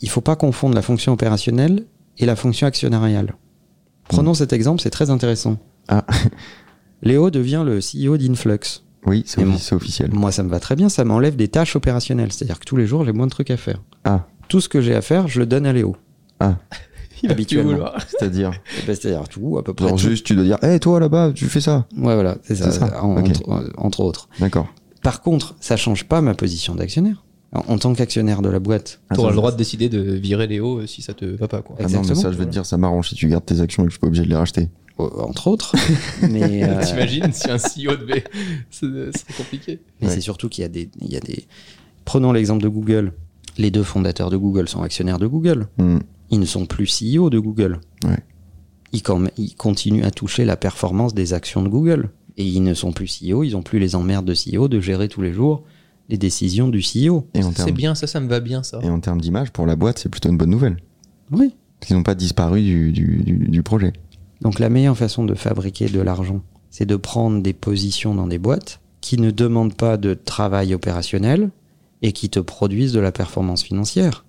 il 0.00 0.08
faut 0.08 0.20
pas 0.20 0.36
confondre 0.36 0.76
la 0.76 0.82
fonction 0.82 1.12
opérationnelle 1.12 1.86
et 2.18 2.26
la 2.26 2.36
fonction 2.36 2.66
actionnariale. 2.66 3.34
Prenons 4.08 4.34
cet 4.34 4.52
exemple, 4.52 4.80
c'est 4.80 4.90
très 4.90 5.10
intéressant. 5.10 5.58
Ah. 5.88 6.04
Léo 7.02 7.30
devient 7.30 7.64
le 7.64 7.78
CEO 7.80 8.16
d'Influx. 8.16 8.82
Oui, 9.06 9.22
c'est 9.26 9.72
officiel. 9.74 10.10
Moi, 10.12 10.32
ça 10.32 10.42
me 10.42 10.48
va 10.48 10.60
très 10.60 10.76
bien, 10.76 10.88
ça 10.88 11.04
m'enlève 11.04 11.36
des 11.36 11.48
tâches 11.48 11.76
opérationnelles. 11.76 12.32
C'est-à-dire 12.32 12.58
que 12.58 12.64
tous 12.64 12.76
les 12.76 12.86
jours, 12.86 13.04
j'ai 13.04 13.12
moins 13.12 13.26
de 13.26 13.30
trucs 13.30 13.50
à 13.50 13.56
faire. 13.56 13.80
Ah. 14.04 14.26
Tout 14.48 14.60
ce 14.60 14.68
que 14.68 14.80
j'ai 14.80 14.94
à 14.94 15.02
faire, 15.02 15.28
je 15.28 15.38
le 15.40 15.46
donne 15.46 15.66
à 15.66 15.72
Léo. 15.72 15.96
Il 17.22 17.28
va 17.28 17.32
Habituellement. 17.32 17.90
C'est-à-dire, 18.08 18.52
Eh 18.82 18.86
ben, 18.86 18.94
C'est-à-dire 18.94 19.28
tout, 19.28 19.58
à 19.58 19.64
peu 19.64 19.74
près. 19.74 19.88
genre 19.88 19.98
tout. 19.98 20.08
juste 20.08 20.24
tu 20.26 20.34
dois 20.34 20.44
dire, 20.44 20.58
hé 20.62 20.78
toi 20.78 21.00
là-bas, 21.00 21.32
tu 21.34 21.46
fais 21.46 21.60
ça. 21.60 21.86
Ouais, 21.96 22.14
voilà, 22.14 22.38
c'est 22.42 22.54
ça, 22.56 23.02
en- 23.02 23.16
entre, 23.16 23.72
entre 23.76 24.00
autres. 24.00 24.28
D'accord. 24.40 24.68
Par 25.02 25.20
contre, 25.22 25.54
ça 25.60 25.76
change 25.76 26.04
pas 26.04 26.20
ma 26.20 26.34
position 26.34 26.74
d'actionnaire. 26.74 27.24
En, 27.52 27.60
en 27.74 27.78
tant 27.78 27.94
qu'actionnaire 27.94 28.42
de 28.42 28.50
la 28.50 28.58
boîte, 28.58 29.00
Ah, 29.08 29.14
T'auras 29.14 29.28
ça, 29.28 29.32
le 29.32 29.36
droit 29.36 29.52
de 29.52 29.56
décider 29.56 29.88
de 29.88 30.00
virer 30.00 30.46
Léo 30.46 30.80
euh, 30.80 30.86
si 30.86 31.00
ça 31.00 31.14
te 31.14 31.24
va 31.24 31.48
pas 31.48 31.62
quoi. 31.62 31.76
Ah 31.78 31.84
non, 31.88 32.02
mais 32.06 32.14
ça, 32.14 32.30
je 32.30 32.36
vais 32.36 32.44
te 32.44 32.50
dire, 32.50 32.66
ça 32.66 32.76
m'arrange 32.76 33.08
si 33.08 33.14
tu 33.14 33.26
gardes 33.28 33.46
tes 33.46 33.60
actions 33.60 33.84
et 33.84 33.86
que 33.86 33.90
je 33.90 33.94
suis 33.94 34.00
pas 34.00 34.06
obligé 34.08 34.24
de 34.24 34.28
les 34.28 34.36
racheter. 34.36 34.68
euh, 35.00 35.08
entre 35.22 35.46
autres, 35.48 35.74
mais, 36.30 36.62
euh, 36.64 36.82
T'imagines 36.84 37.32
si 37.32 37.50
un 37.50 37.56
CEO 37.56 37.96
devait. 37.96 38.24
C'est 38.70 38.86
c'est 39.16 39.34
compliqué. 39.36 39.80
mais 40.00 40.08
Ouais. 40.08 40.14
c'est 40.14 40.20
surtout 40.20 40.48
qu'il 40.50 40.62
y 40.62 40.64
a 40.66 40.68
des, 40.68 40.90
il 41.00 41.10
y 41.10 41.16
a 41.16 41.20
des. 41.20 41.46
Prenons 42.04 42.32
l'exemple 42.32 42.62
de 42.62 42.68
Google. 42.68 43.12
Les 43.56 43.70
deux 43.70 43.82
fondateurs 43.82 44.28
de 44.30 44.36
Google 44.36 44.68
sont 44.68 44.82
actionnaires 44.82 45.18
de 45.18 45.26
Google. 45.26 45.68
Hmm. 45.78 45.98
Ils 46.30 46.38
ne 46.40 46.44
sont 46.46 46.66
plus 46.66 46.86
CEO 47.02 47.30
de 47.30 47.38
Google. 47.38 47.80
Ouais. 48.04 48.18
Ils, 48.92 49.02
ils 49.38 49.54
continuent 49.56 50.04
à 50.04 50.10
toucher 50.10 50.44
la 50.44 50.56
performance 50.56 51.14
des 51.14 51.32
actions 51.32 51.62
de 51.62 51.68
Google. 51.68 52.10
Et 52.36 52.44
ils 52.44 52.62
ne 52.62 52.72
sont 52.74 52.92
plus 52.92 53.20
CEO, 53.20 53.42
ils 53.42 53.56
ont 53.56 53.62
plus 53.62 53.78
les 53.80 53.96
emmerdes 53.96 54.24
de 54.26 54.34
CEO 54.34 54.68
de 54.68 54.78
gérer 54.80 55.08
tous 55.08 55.22
les 55.22 55.32
jours 55.32 55.64
les 56.08 56.18
décisions 56.18 56.68
du 56.68 56.78
CEO. 56.80 57.26
Et 57.34 57.42
en 57.44 57.50
C'est 57.50 57.56
termes 57.64 57.70
bien, 57.72 57.94
ça, 57.94 58.06
ça 58.06 58.20
me 58.20 58.28
va 58.28 58.40
bien 58.40 58.62
ça. 58.62 58.80
et 58.82 58.88
en 58.90 59.00
termes 59.00 59.20
d'image, 59.20 59.50
pour 59.50 59.66
la 59.66 59.76
boîte, 59.76 59.98
c'est 59.98 60.08
plutôt 60.08 60.28
une 60.28 60.36
bonne 60.38 60.50
nouvelle. 60.50 60.76
Oui. 61.30 61.54
Parce 61.78 61.88
qu'ils 61.88 61.96
n'ont 61.96 62.02
pas 62.02 62.14
disparu 62.14 62.60
du, 62.62 62.92
du, 62.92 63.22
du, 63.24 63.34
du 63.48 63.62
projet. 63.62 63.92
Donc 64.40 64.58
la 64.58 64.68
meilleure 64.68 64.96
façon 64.96 65.24
de 65.24 65.34
fabriquer 65.34 65.88
de 65.88 66.00
l'argent, 66.00 66.40
c'est 66.70 66.86
de 66.86 66.96
prendre 66.96 67.42
des 67.42 67.52
positions 67.52 68.14
dans 68.14 68.26
des 68.26 68.38
boîtes 68.38 68.80
qui 69.00 69.18
ne 69.18 69.30
demandent 69.30 69.74
pas 69.76 69.96
de 69.96 70.14
travail 70.14 70.74
opérationnel 70.74 71.50
et 72.02 72.12
qui 72.12 72.30
te 72.30 72.40
produisent 72.40 72.92
de 72.92 73.00
la 73.00 73.12
performance 73.12 73.62
financière. 73.62 74.24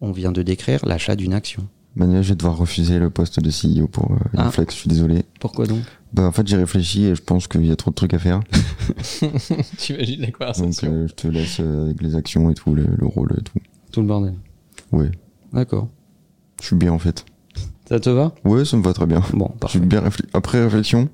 On 0.00 0.12
vient 0.12 0.32
de 0.32 0.42
décrire 0.42 0.84
l'achat 0.86 1.16
d'une 1.16 1.32
action. 1.34 1.66
Manuel, 1.96 2.22
je 2.22 2.30
vais 2.30 2.34
devoir 2.36 2.56
refuser 2.56 2.98
le 2.98 3.08
poste 3.10 3.40
de 3.40 3.50
CEO 3.50 3.86
pour 3.86 4.10
euh, 4.12 4.16
Ah. 4.36 4.46
Inflex, 4.48 4.74
je 4.74 4.80
suis 4.80 4.88
désolé. 4.88 5.22
Pourquoi 5.40 5.66
donc? 5.66 5.82
Bah, 6.14 6.22
en 6.22 6.32
fait, 6.32 6.46
j'ai 6.46 6.56
réfléchi 6.56 7.04
et 7.06 7.14
je 7.14 7.22
pense 7.22 7.48
qu'il 7.48 7.66
y 7.66 7.70
a 7.72 7.76
trop 7.76 7.90
de 7.90 7.94
trucs 7.96 8.14
à 8.14 8.18
faire. 8.18 8.40
T'imagines 9.78 10.20
la 10.20 10.26
Donc, 10.26 10.36
conversation. 10.38 10.92
euh, 10.92 11.06
je 11.08 11.14
te 11.14 11.28
laisse 11.28 11.58
euh, 11.60 11.86
avec 11.86 12.00
les 12.02 12.14
actions 12.16 12.50
et 12.50 12.54
tout, 12.54 12.74
le, 12.74 12.86
le 12.96 13.06
rôle 13.06 13.34
et 13.38 13.42
tout. 13.42 13.58
Tout 13.92 14.00
le 14.00 14.06
bordel. 14.06 14.34
Ouais, 14.92 15.10
D'accord. 15.52 15.88
je 16.60 16.66
suis 16.66 16.76
bien 16.76 16.92
en 16.92 16.98
fait. 16.98 17.24
Ça 17.88 18.00
te 18.00 18.10
va? 18.10 18.32
Ouais, 18.44 18.64
ça 18.64 18.76
me 18.76 18.82
va 18.82 18.92
très 18.92 19.06
bien. 19.06 19.22
Bon, 19.32 19.50
Je 19.54 19.58
parfait. 19.58 19.78
suis 19.78 19.86
bien 19.86 20.00
réfléchi. 20.00 20.28
Après 20.32 20.62
réflexion, 20.62 21.08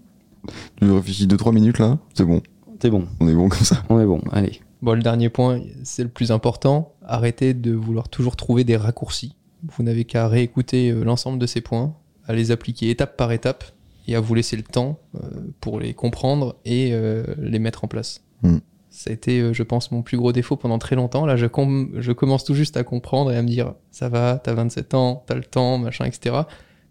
tu 0.76 0.90
réfléchis 0.90 1.26
2-3 1.26 1.52
minutes 1.54 1.78
là, 1.78 1.98
c'est 2.14 2.24
bon. 2.24 2.42
T'es 2.78 2.90
bon. 2.90 3.06
On 3.20 3.28
est 3.28 3.34
bon 3.34 3.48
comme 3.48 3.64
ça. 3.64 3.82
On 3.88 3.98
est 4.00 4.06
bon. 4.06 4.20
Allez. 4.32 4.60
Bon, 4.82 4.94
le 4.94 5.02
dernier 5.02 5.28
point, 5.28 5.60
c'est 5.82 6.02
le 6.02 6.08
plus 6.08 6.30
important. 6.30 6.94
Arrêtez 7.04 7.52
de 7.54 7.72
vouloir 7.72 8.08
toujours 8.08 8.36
trouver 8.36 8.64
des 8.64 8.76
raccourcis. 8.76 9.34
Vous 9.76 9.82
n'avez 9.82 10.04
qu'à 10.04 10.26
réécouter 10.28 10.90
euh, 10.90 11.04
l'ensemble 11.04 11.38
de 11.38 11.46
ces 11.46 11.60
points, 11.60 11.94
à 12.26 12.32
les 12.32 12.50
appliquer 12.50 12.88
étape 12.90 13.16
par 13.16 13.32
étape 13.32 13.64
et 14.10 14.16
à 14.16 14.20
vous 14.20 14.34
laisser 14.34 14.56
le 14.56 14.62
temps 14.62 14.98
euh, 15.14 15.18
pour 15.60 15.80
les 15.80 15.94
comprendre 15.94 16.56
et 16.64 16.90
euh, 16.92 17.24
les 17.38 17.58
mettre 17.58 17.84
en 17.84 17.88
place. 17.88 18.22
Mm. 18.42 18.58
Ça 18.90 19.10
a 19.10 19.12
été, 19.12 19.40
euh, 19.40 19.52
je 19.52 19.62
pense, 19.62 19.92
mon 19.92 20.02
plus 20.02 20.16
gros 20.18 20.32
défaut 20.32 20.56
pendant 20.56 20.78
très 20.78 20.96
longtemps. 20.96 21.24
Là, 21.24 21.36
je, 21.36 21.46
com- 21.46 21.92
je 21.98 22.10
commence 22.12 22.44
tout 22.44 22.54
juste 22.54 22.76
à 22.76 22.82
comprendre 22.82 23.30
et 23.32 23.36
à 23.36 23.42
me 23.42 23.46
dire 23.48 23.74
ça 23.92 24.08
va, 24.08 24.40
t'as 24.42 24.52
27 24.52 24.94
ans, 24.94 25.22
t'as 25.26 25.36
le 25.36 25.44
temps, 25.44 25.78
machin, 25.78 26.04
etc. 26.06 26.36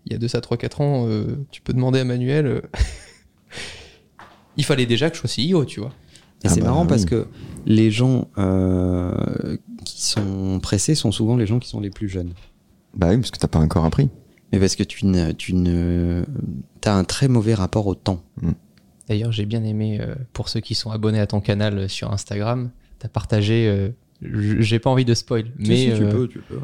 Il 0.05 0.13
y 0.13 0.15
a 0.15 0.17
de 0.17 0.28
ça 0.28 0.39
3-4 0.39 0.82
ans, 0.82 1.07
euh, 1.07 1.45
tu 1.51 1.61
peux 1.61 1.74
demander 1.74 1.99
à 1.99 2.05
Manuel. 2.05 2.45
euh, 2.47 2.61
Il 4.57 4.65
fallait 4.65 4.86
déjà 4.86 5.09
que 5.09 5.17
je 5.17 5.22
sois 5.28 5.30
CEO, 5.59 5.65
tu 5.65 5.80
vois. 5.80 5.91
Et 6.43 6.47
Ah 6.47 6.49
c'est 6.49 6.61
bah 6.61 6.67
marrant 6.67 6.86
parce 6.86 7.03
que 7.05 7.28
les 7.65 7.91
gens 7.91 8.28
euh, 8.38 9.57
qui 9.86 10.01
sont 10.03 10.59
pressés 10.61 10.95
sont 10.95 11.11
souvent 11.11 11.36
les 11.36 11.45
gens 11.45 11.59
qui 11.59 11.67
sont 11.70 11.82
les 11.82 11.89
plus 11.89 12.07
jeunes. 12.09 12.34
Bah 12.95 13.09
oui, 13.09 13.17
parce 13.17 13.32
que 13.32 13.38
t'as 13.38 13.47
pas 13.49 13.59
encore 13.59 13.84
appris. 13.86 14.09
Mais 14.52 14.60
parce 14.60 14.76
que 14.76 14.84
tu 14.84 15.06
ne, 15.06 15.32
tu 15.32 15.54
ne, 15.54 16.24
as 16.86 16.93
un 16.95 17.04
très 17.04 17.28
mauvais 17.28 17.54
rapport 17.54 17.86
au 17.88 17.95
temps. 17.95 18.24
D'ailleurs, 19.08 19.32
j'ai 19.32 19.45
bien 19.45 19.64
aimé, 19.64 20.00
euh, 20.02 20.16
pour 20.34 20.50
ceux 20.50 20.60
qui 20.60 20.76
sont 20.76 20.91
abonnés 20.91 21.20
à 21.20 21.28
ton 21.28 21.41
canal 21.41 21.78
euh, 21.78 21.88
sur 21.88 22.12
Instagram, 22.12 22.70
t'as 23.00 23.08
partagé, 23.10 23.68
euh, 23.68 23.89
j'ai 24.60 24.80
pas 24.80 24.89
envie 24.89 25.06
de 25.06 25.14
spoil, 25.14 25.45
mais 25.58 25.93
tu 25.95 26.04
euh, 26.04 26.12
peux, 26.12 26.28
tu 26.28 26.39
peux. 26.39 26.60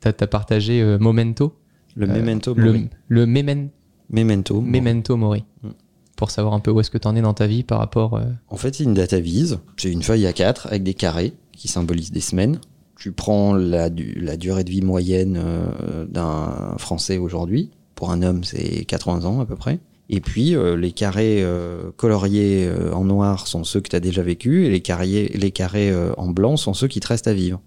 t'as 0.00 0.12
as 0.18 0.26
partagé 0.26 0.82
euh, 0.82 0.98
Momento, 0.98 1.56
Le 1.96 2.08
euh, 2.08 2.12
memento 2.12 2.54
le, 2.54 2.64
mori. 2.64 2.88
le 3.08 3.26
Memen- 3.26 3.68
Memento. 4.10 4.60
mori. 4.60 4.70
Memento 4.70 5.16
Mori, 5.16 5.44
Mm. 5.62 5.68
pour 6.16 6.30
savoir 6.30 6.52
un 6.54 6.60
peu 6.60 6.70
où 6.70 6.80
est-ce 6.80 6.90
que 6.90 6.98
t'en 6.98 7.16
es 7.16 7.22
dans 7.22 7.34
ta 7.34 7.46
vie 7.46 7.62
par 7.62 7.78
rapport. 7.78 8.14
euh, 8.14 8.24
En 8.48 8.56
fait, 8.56 8.74
c'est 8.74 8.84
une 8.84 8.94
data 8.94 9.18
vise. 9.20 9.58
C'est 9.78 9.90
une 9.90 10.02
feuille 10.02 10.24
A4 10.24 10.66
avec 10.66 10.82
des 10.82 10.94
carrés 10.94 11.32
qui 11.52 11.68
symbolisent 11.68 12.12
des 12.12 12.20
semaines. 12.20 12.60
Tu 12.98 13.12
prends 13.12 13.54
la, 13.54 13.90
du- 13.90 14.14
la 14.20 14.36
durée 14.36 14.64
de 14.64 14.70
vie 14.70 14.82
moyenne 14.82 15.38
euh, 15.42 16.04
d'un 16.06 16.74
Français 16.78 17.18
aujourd'hui. 17.18 17.70
Pour 17.94 18.10
un 18.10 18.22
homme, 18.22 18.44
c'est 18.44 18.84
80 18.84 19.24
ans 19.24 19.40
à 19.40 19.46
peu 19.46 19.56
près. 19.56 19.78
Et 20.10 20.20
puis, 20.20 20.54
euh, 20.54 20.76
les 20.76 20.92
carrés 20.92 21.42
euh, 21.42 21.90
coloriés 21.96 22.66
euh, 22.66 22.92
en 22.92 23.04
noir 23.04 23.46
sont 23.46 23.64
ceux 23.64 23.80
que 23.80 23.88
tu 23.88 23.96
as 23.96 24.00
déjà 24.00 24.22
vécu 24.22 24.66
et 24.66 24.70
les 24.70 24.80
carrés, 24.80 25.30
les 25.34 25.50
carrés 25.50 25.90
euh, 25.90 26.12
en 26.18 26.28
blanc 26.28 26.56
sont 26.56 26.74
ceux 26.74 26.88
qui 26.88 27.00
te 27.00 27.06
restent 27.08 27.26
à 27.28 27.32
vivre. 27.34 27.60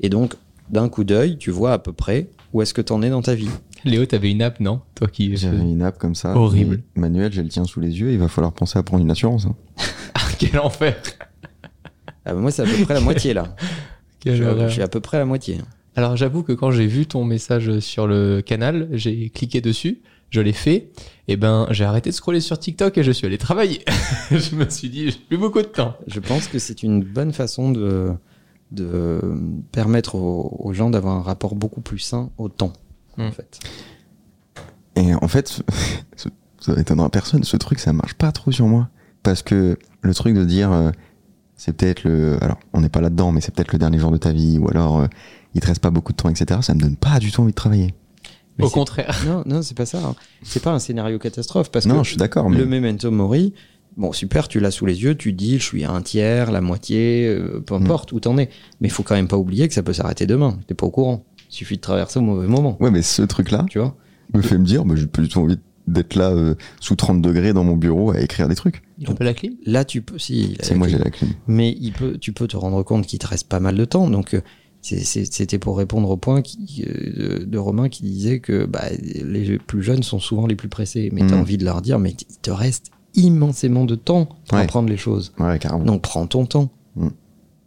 Et 0.00 0.08
donc, 0.08 0.34
d'un 0.70 0.88
coup 0.88 1.04
d'œil, 1.04 1.36
tu 1.36 1.50
vois 1.50 1.72
à 1.74 1.78
peu 1.78 1.92
près 1.92 2.28
où 2.52 2.62
est-ce 2.62 2.72
que 2.74 2.80
tu 2.80 2.92
en 2.92 3.02
es 3.02 3.10
dans 3.10 3.22
ta 3.22 3.34
vie. 3.34 3.50
Léo, 3.84 4.06
t'avais 4.06 4.30
une 4.30 4.42
app, 4.42 4.58
non? 4.60 4.80
Toi 4.94 5.08
qui. 5.08 5.36
J'avais 5.36 5.58
une 5.58 5.82
app 5.82 5.98
comme 5.98 6.14
ça. 6.14 6.36
Horrible. 6.36 6.80
Manuel, 6.94 7.32
j'ai 7.32 7.42
le 7.42 7.48
tien 7.48 7.64
sous 7.64 7.80
les 7.80 8.00
yeux, 8.00 8.12
il 8.12 8.18
va 8.18 8.28
falloir 8.28 8.52
penser 8.52 8.78
à 8.78 8.82
prendre 8.82 9.02
une 9.02 9.10
assurance. 9.10 9.46
hein. 9.46 9.54
Quel 10.38 10.58
enfer 10.60 10.96
Ah, 12.24 12.32
bah, 12.32 12.40
moi, 12.40 12.50
c'est 12.50 12.62
à 12.62 12.64
peu 12.64 12.84
près 12.84 12.94
la 12.94 13.00
moitié 13.10 13.34
là. 13.34 13.54
Suis 14.68 14.82
à 14.82 14.88
peu 14.88 15.00
près 15.00 15.16
à 15.18 15.20
la 15.20 15.26
moitié. 15.26 15.58
Alors 15.94 16.16
j'avoue 16.16 16.42
que 16.42 16.52
quand 16.52 16.70
j'ai 16.70 16.86
vu 16.86 17.06
ton 17.06 17.24
message 17.24 17.78
sur 17.80 18.06
le 18.06 18.40
canal, 18.40 18.88
j'ai 18.92 19.28
cliqué 19.28 19.60
dessus, 19.60 20.00
je 20.30 20.40
l'ai 20.40 20.54
fait, 20.54 20.90
et 21.28 21.36
ben 21.36 21.66
j'ai 21.70 21.84
arrêté 21.84 22.08
de 22.10 22.14
scroller 22.14 22.40
sur 22.40 22.58
TikTok 22.58 22.96
et 22.96 23.02
je 23.02 23.12
suis 23.12 23.26
allé 23.26 23.36
travailler. 23.36 23.84
je 24.30 24.54
me 24.56 24.68
suis 24.70 24.88
dit, 24.88 25.10
j'ai 25.10 25.18
plus 25.18 25.36
beaucoup 25.36 25.60
de 25.60 25.66
temps. 25.66 25.96
Je 26.06 26.20
pense 26.20 26.46
que 26.48 26.58
c'est 26.58 26.82
une 26.82 27.04
bonne 27.04 27.32
façon 27.32 27.70
de, 27.72 28.12
de 28.70 29.20
permettre 29.72 30.14
aux, 30.14 30.56
aux 30.58 30.72
gens 30.72 30.88
d'avoir 30.88 31.16
un 31.16 31.22
rapport 31.22 31.54
beaucoup 31.54 31.82
plus 31.82 31.98
sain 31.98 32.30
au 32.38 32.48
temps. 32.48 32.72
Hmm. 33.18 33.24
En 33.26 33.32
fait. 33.32 33.58
Et 34.96 35.14
en 35.14 35.28
fait, 35.28 35.62
ce- 36.16 36.28
ça 36.60 36.80
étonnera 36.80 37.10
personne, 37.10 37.44
ce 37.44 37.56
truc, 37.58 37.78
ça 37.80 37.92
marche 37.92 38.14
pas 38.14 38.32
trop 38.32 38.52
sur 38.52 38.66
moi. 38.66 38.88
Parce 39.22 39.42
que 39.42 39.76
le 40.00 40.14
truc 40.14 40.34
de 40.34 40.44
dire, 40.44 40.72
euh, 40.72 40.90
c'est 41.64 41.72
peut-être 41.76 42.02
le. 42.04 42.42
Alors, 42.42 42.58
on 42.72 42.80
n'est 42.80 42.88
pas 42.88 43.00
là-dedans, 43.00 43.30
mais 43.30 43.40
c'est 43.40 43.54
peut-être 43.54 43.72
le 43.72 43.78
dernier 43.78 43.98
jour 43.98 44.10
de 44.10 44.16
ta 44.16 44.32
vie, 44.32 44.58
ou 44.58 44.68
alors 44.68 45.00
euh, 45.00 45.06
il 45.54 45.60
te 45.60 45.66
reste 45.66 45.80
pas 45.80 45.90
beaucoup 45.90 46.12
de 46.12 46.16
temps, 46.16 46.28
etc. 46.28 46.58
Ça 46.62 46.74
me 46.74 46.80
donne 46.80 46.96
pas 46.96 47.18
du 47.20 47.30
tout 47.30 47.40
envie 47.42 47.52
de 47.52 47.56
travailler. 47.56 47.94
Mais 48.58 48.64
Au 48.64 48.70
contraire. 48.70 49.16
Non, 49.26 49.42
non, 49.46 49.62
c'est 49.62 49.76
pas 49.76 49.86
ça. 49.86 49.98
hein. 50.04 50.14
C'est 50.42 50.62
pas 50.62 50.72
un 50.72 50.78
scénario 50.78 51.18
catastrophe 51.18 51.70
parce 51.70 51.86
non, 51.86 51.98
que 51.98 52.04
je 52.04 52.08
suis 52.10 52.16
d'accord, 52.18 52.50
mais. 52.50 52.58
le 52.58 52.66
memento 52.66 53.10
mori, 53.10 53.54
bon 53.96 54.12
super, 54.12 54.48
tu 54.48 54.58
l'as 54.60 54.70
sous 54.70 54.86
les 54.86 55.02
yeux, 55.02 55.14
tu 55.14 55.32
dis 55.32 55.58
je 55.58 55.64
suis 55.64 55.84
à 55.84 55.90
un 55.92 56.02
tiers, 56.02 56.50
la 56.50 56.60
moitié, 56.60 57.26
euh, 57.28 57.62
peu 57.64 57.74
Hmm. 57.78 57.82
importe 57.84 58.12
où 58.12 58.18
t'en 58.20 58.36
es. 58.38 58.48
Mais 58.80 58.88
il 58.88 58.90
faut 58.90 59.02
quand 59.04 59.14
même 59.14 59.28
pas 59.28 59.38
oublier 59.38 59.68
que 59.68 59.74
ça 59.74 59.82
peut 59.82 59.92
s'arrêter 59.92 60.26
demain. 60.26 60.58
T'es 60.66 60.74
pas 60.74 60.86
au 60.86 60.90
courant. 60.90 61.24
Il 61.50 61.54
suffit 61.54 61.76
de 61.76 61.80
traverser 61.82 62.18
au 62.18 62.22
mauvais 62.22 62.46
moment. 62.48 62.76
Ouais, 62.80 62.90
mais 62.90 63.02
ce 63.02 63.22
truc-là 63.22 63.66
Tu 63.70 63.78
vois? 63.78 63.94
me 64.34 64.40
fait 64.42 64.56
me 64.58 64.64
dire, 64.64 64.84
bah, 64.84 64.94
j'ai 64.96 65.06
pas 65.06 65.20
du 65.22 65.28
tout 65.28 65.38
envie 65.40 65.58
d'être 65.86 66.14
là 66.14 66.30
euh, 66.30 66.54
sous 66.80 66.94
30 66.94 67.20
degrés 67.22 67.52
dans 67.52 67.64
mon 67.64 67.76
bureau 67.76 68.12
à 68.12 68.20
écrire 68.20 68.48
des 68.48 68.54
trucs. 68.54 68.82
Il 68.98 69.10
a 69.10 69.14
pas 69.14 69.24
la 69.24 69.34
clim? 69.34 69.54
Là, 69.66 69.84
tu 69.84 70.00
peux. 70.02 70.18
Si, 70.18 70.56
C'est 70.60 70.74
moi, 70.76 70.86
j'ai 70.88 70.98
la 70.98 71.10
clim. 71.10 71.30
mais 71.46 71.76
il 71.80 71.92
peut, 71.92 72.18
tu 72.18 72.32
peux 72.32 72.46
te 72.46 72.56
rendre 72.56 72.82
compte 72.82 73.06
qu'il 73.06 73.18
te 73.18 73.26
reste 73.26 73.48
pas 73.48 73.58
mal 73.60 73.74
de 73.76 73.84
temps. 73.84 74.08
Donc, 74.08 74.34
euh, 74.34 74.40
c'était 74.82 75.58
pour 75.58 75.78
répondre 75.78 76.08
au 76.10 76.16
point 76.16 76.42
qui, 76.42 76.84
euh, 76.86 77.38
de, 77.40 77.44
de 77.44 77.58
Romain 77.58 77.88
qui 77.88 78.02
disait 78.02 78.40
que 78.40 78.64
bah, 78.64 78.84
les 79.00 79.58
plus 79.58 79.82
jeunes 79.82 80.02
sont 80.02 80.18
souvent 80.20 80.46
les 80.46 80.56
plus 80.56 80.68
pressés. 80.68 81.10
Mais 81.12 81.20
tu 81.20 81.32
as 81.32 81.36
Mhm. 81.36 81.40
envie 81.40 81.58
de 81.58 81.64
leur 81.64 81.82
dire, 81.82 81.98
mais 81.98 82.10
il 82.10 82.38
te 82.38 82.50
reste 82.50 82.90
immensément 83.14 83.84
de 83.84 83.94
temps 83.94 84.26
pour 84.48 84.58
Ouais. 84.58 84.64
apprendre 84.64 84.88
les 84.88 84.96
choses. 84.96 85.32
Ouais, 85.38 85.58
carrément. 85.58 85.84
Donc, 85.84 86.02
prends 86.02 86.26
ton 86.26 86.46
temps. 86.46 86.70
Mhm. 86.96 87.10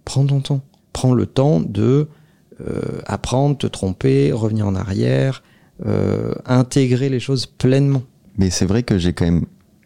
Prends 0.05 0.25
ton 0.25 0.39
temps. 0.41 0.61
Prends 0.93 1.13
le 1.13 1.25
temps 1.25 1.59
de 1.59 2.07
euh, 2.65 3.01
apprendre, 3.05 3.57
te 3.57 3.67
tromper, 3.67 4.31
revenir 4.31 4.65
en 4.65 4.75
arrière, 4.75 5.43
euh, 5.85 6.33
intégrer 6.45 7.09
les 7.09 7.19
choses 7.19 7.45
pleinement. 7.45 8.03
Mais 8.37 8.49
c'est 8.49 8.65
vrai 8.65 8.83
que 8.83 8.97
j'ai 8.97 9.13
quand 9.13 9.25
même 9.25 9.45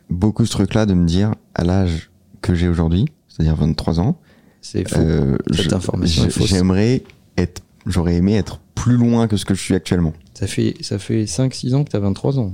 beaucoup 0.09 0.45
ce 0.45 0.51
truc-là 0.51 0.85
de 0.85 0.93
me 0.93 1.05
dire, 1.05 1.33
à 1.55 1.63
l'âge 1.63 2.09
que 2.41 2.53
j'ai 2.55 2.67
aujourd'hui, 2.67 3.05
c'est-à-dire 3.27 3.55
23 3.55 3.99
ans, 3.99 4.19
C'est 4.61 4.91
euh, 4.97 5.37
Cette 5.51 5.69
je- 5.69 5.75
information 5.75 6.23
est 6.23 6.25
j'ai- 6.25 6.31
fausse. 6.39 6.49
j'aimerais 6.49 7.03
être, 7.37 7.61
j'aurais 7.85 8.15
aimé 8.15 8.35
être 8.35 8.59
plus 8.75 8.97
loin 8.97 9.27
que 9.27 9.37
ce 9.37 9.45
que 9.45 9.53
je 9.53 9.61
suis 9.61 9.73
actuellement. 9.75 10.13
Ça 10.33 10.47
fait, 10.47 10.75
ça 10.81 10.99
fait 10.99 11.25
5-6 11.25 11.73
ans 11.75 11.83
que 11.83 11.91
tu 11.91 11.95
as 11.95 11.99
23 11.99 12.39
ans. 12.39 12.53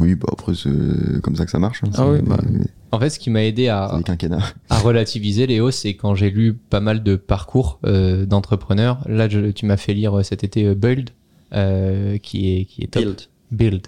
Oui, 0.00 0.14
bah 0.16 0.26
après, 0.32 0.54
c'est 0.54 1.20
comme 1.22 1.36
ça 1.36 1.44
que 1.44 1.50
ça 1.52 1.58
marche. 1.60 1.82
hein. 1.84 1.90
Ah 1.94 2.08
oui, 2.10 2.18
bah. 2.26 2.38
En 2.92 2.98
fait, 2.98 3.10
ce 3.10 3.18
qui 3.20 3.30
m'a 3.30 3.44
aidé 3.44 3.68
à, 3.68 4.00
à 4.70 4.78
relativiser, 4.78 5.46
Léo, 5.46 5.70
c'est 5.70 5.94
quand 5.94 6.14
j'ai 6.14 6.30
lu 6.30 6.54
pas 6.54 6.80
mal 6.80 7.02
de 7.02 7.14
parcours 7.16 7.78
euh, 7.84 8.26
d'entrepreneurs. 8.26 9.00
Là, 9.06 9.28
je- 9.28 9.50
tu 9.50 9.66
m'as 9.66 9.76
fait 9.76 9.92
lire 9.94 10.24
cet 10.24 10.42
été 10.44 10.64
euh, 10.64 10.74
Build, 10.74 11.10
euh, 11.52 12.18
qui 12.18 12.56
est 12.56 12.64
qui 12.64 12.82
est 12.82 12.86
top. 12.88 13.02
Build. 13.02 13.20
Build. 13.50 13.86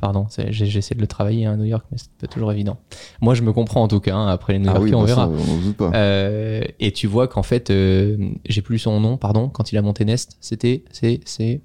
Pardon, 0.00 0.26
c'est- 0.30 0.50
j'ai- 0.52 0.64
j'essaie 0.66 0.94
de 0.94 1.00
le 1.00 1.06
travailler 1.06 1.44
à 1.46 1.56
New 1.56 1.64
York, 1.64 1.84
mais 1.92 1.98
c'est 1.98 2.10
pas 2.12 2.26
toujours 2.26 2.50
évident. 2.52 2.78
Moi, 3.20 3.34
je 3.34 3.42
me 3.42 3.52
comprends 3.52 3.82
en 3.82 3.88
tout 3.88 4.00
cas. 4.00 4.14
hein, 4.14 4.28
après 4.28 4.54
les 4.54 4.58
New 4.60 4.68
Ah 4.70 4.74
Yorkais, 4.74 4.84
oui, 4.90 4.94
on 4.94 5.00
bah, 5.00 5.06
verra. 5.06 5.28
on 5.68 5.72
pas. 5.72 5.90
Euh, 5.94 6.62
et 6.80 6.92
tu 6.92 7.06
vois 7.06 7.28
qu'en 7.28 7.42
fait, 7.42 7.68
euh, 7.70 8.16
j'ai 8.48 8.62
plus 8.62 8.78
son 8.78 8.98
nom, 9.00 9.16
pardon, 9.18 9.48
quand 9.48 9.72
il 9.72 9.76
a 9.78 9.82
monté 9.82 10.04
Nest, 10.06 10.36
c'était, 10.40 10.84
c'est, 10.90 11.20
c'est. 11.26 11.60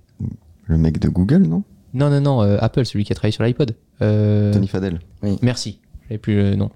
Le 0.65 0.77
mec 0.77 0.99
de 0.99 1.07
Google, 1.07 1.43
non? 1.43 1.63
Non, 1.93 2.09
non, 2.09 2.19
non, 2.19 2.41
euh, 2.43 2.57
Apple, 2.59 2.85
celui 2.85 3.05
qui 3.05 3.13
a 3.13 3.15
travaillé 3.15 3.31
sur 3.31 3.43
l'iPod. 3.43 3.73
Euh, 4.01 4.51
Tony 4.53 4.67
Fadell. 4.67 4.99
Merci, 5.41 5.79
j'avais 6.07 6.17
plus 6.19 6.35
le 6.35 6.55
nom. 6.55 6.71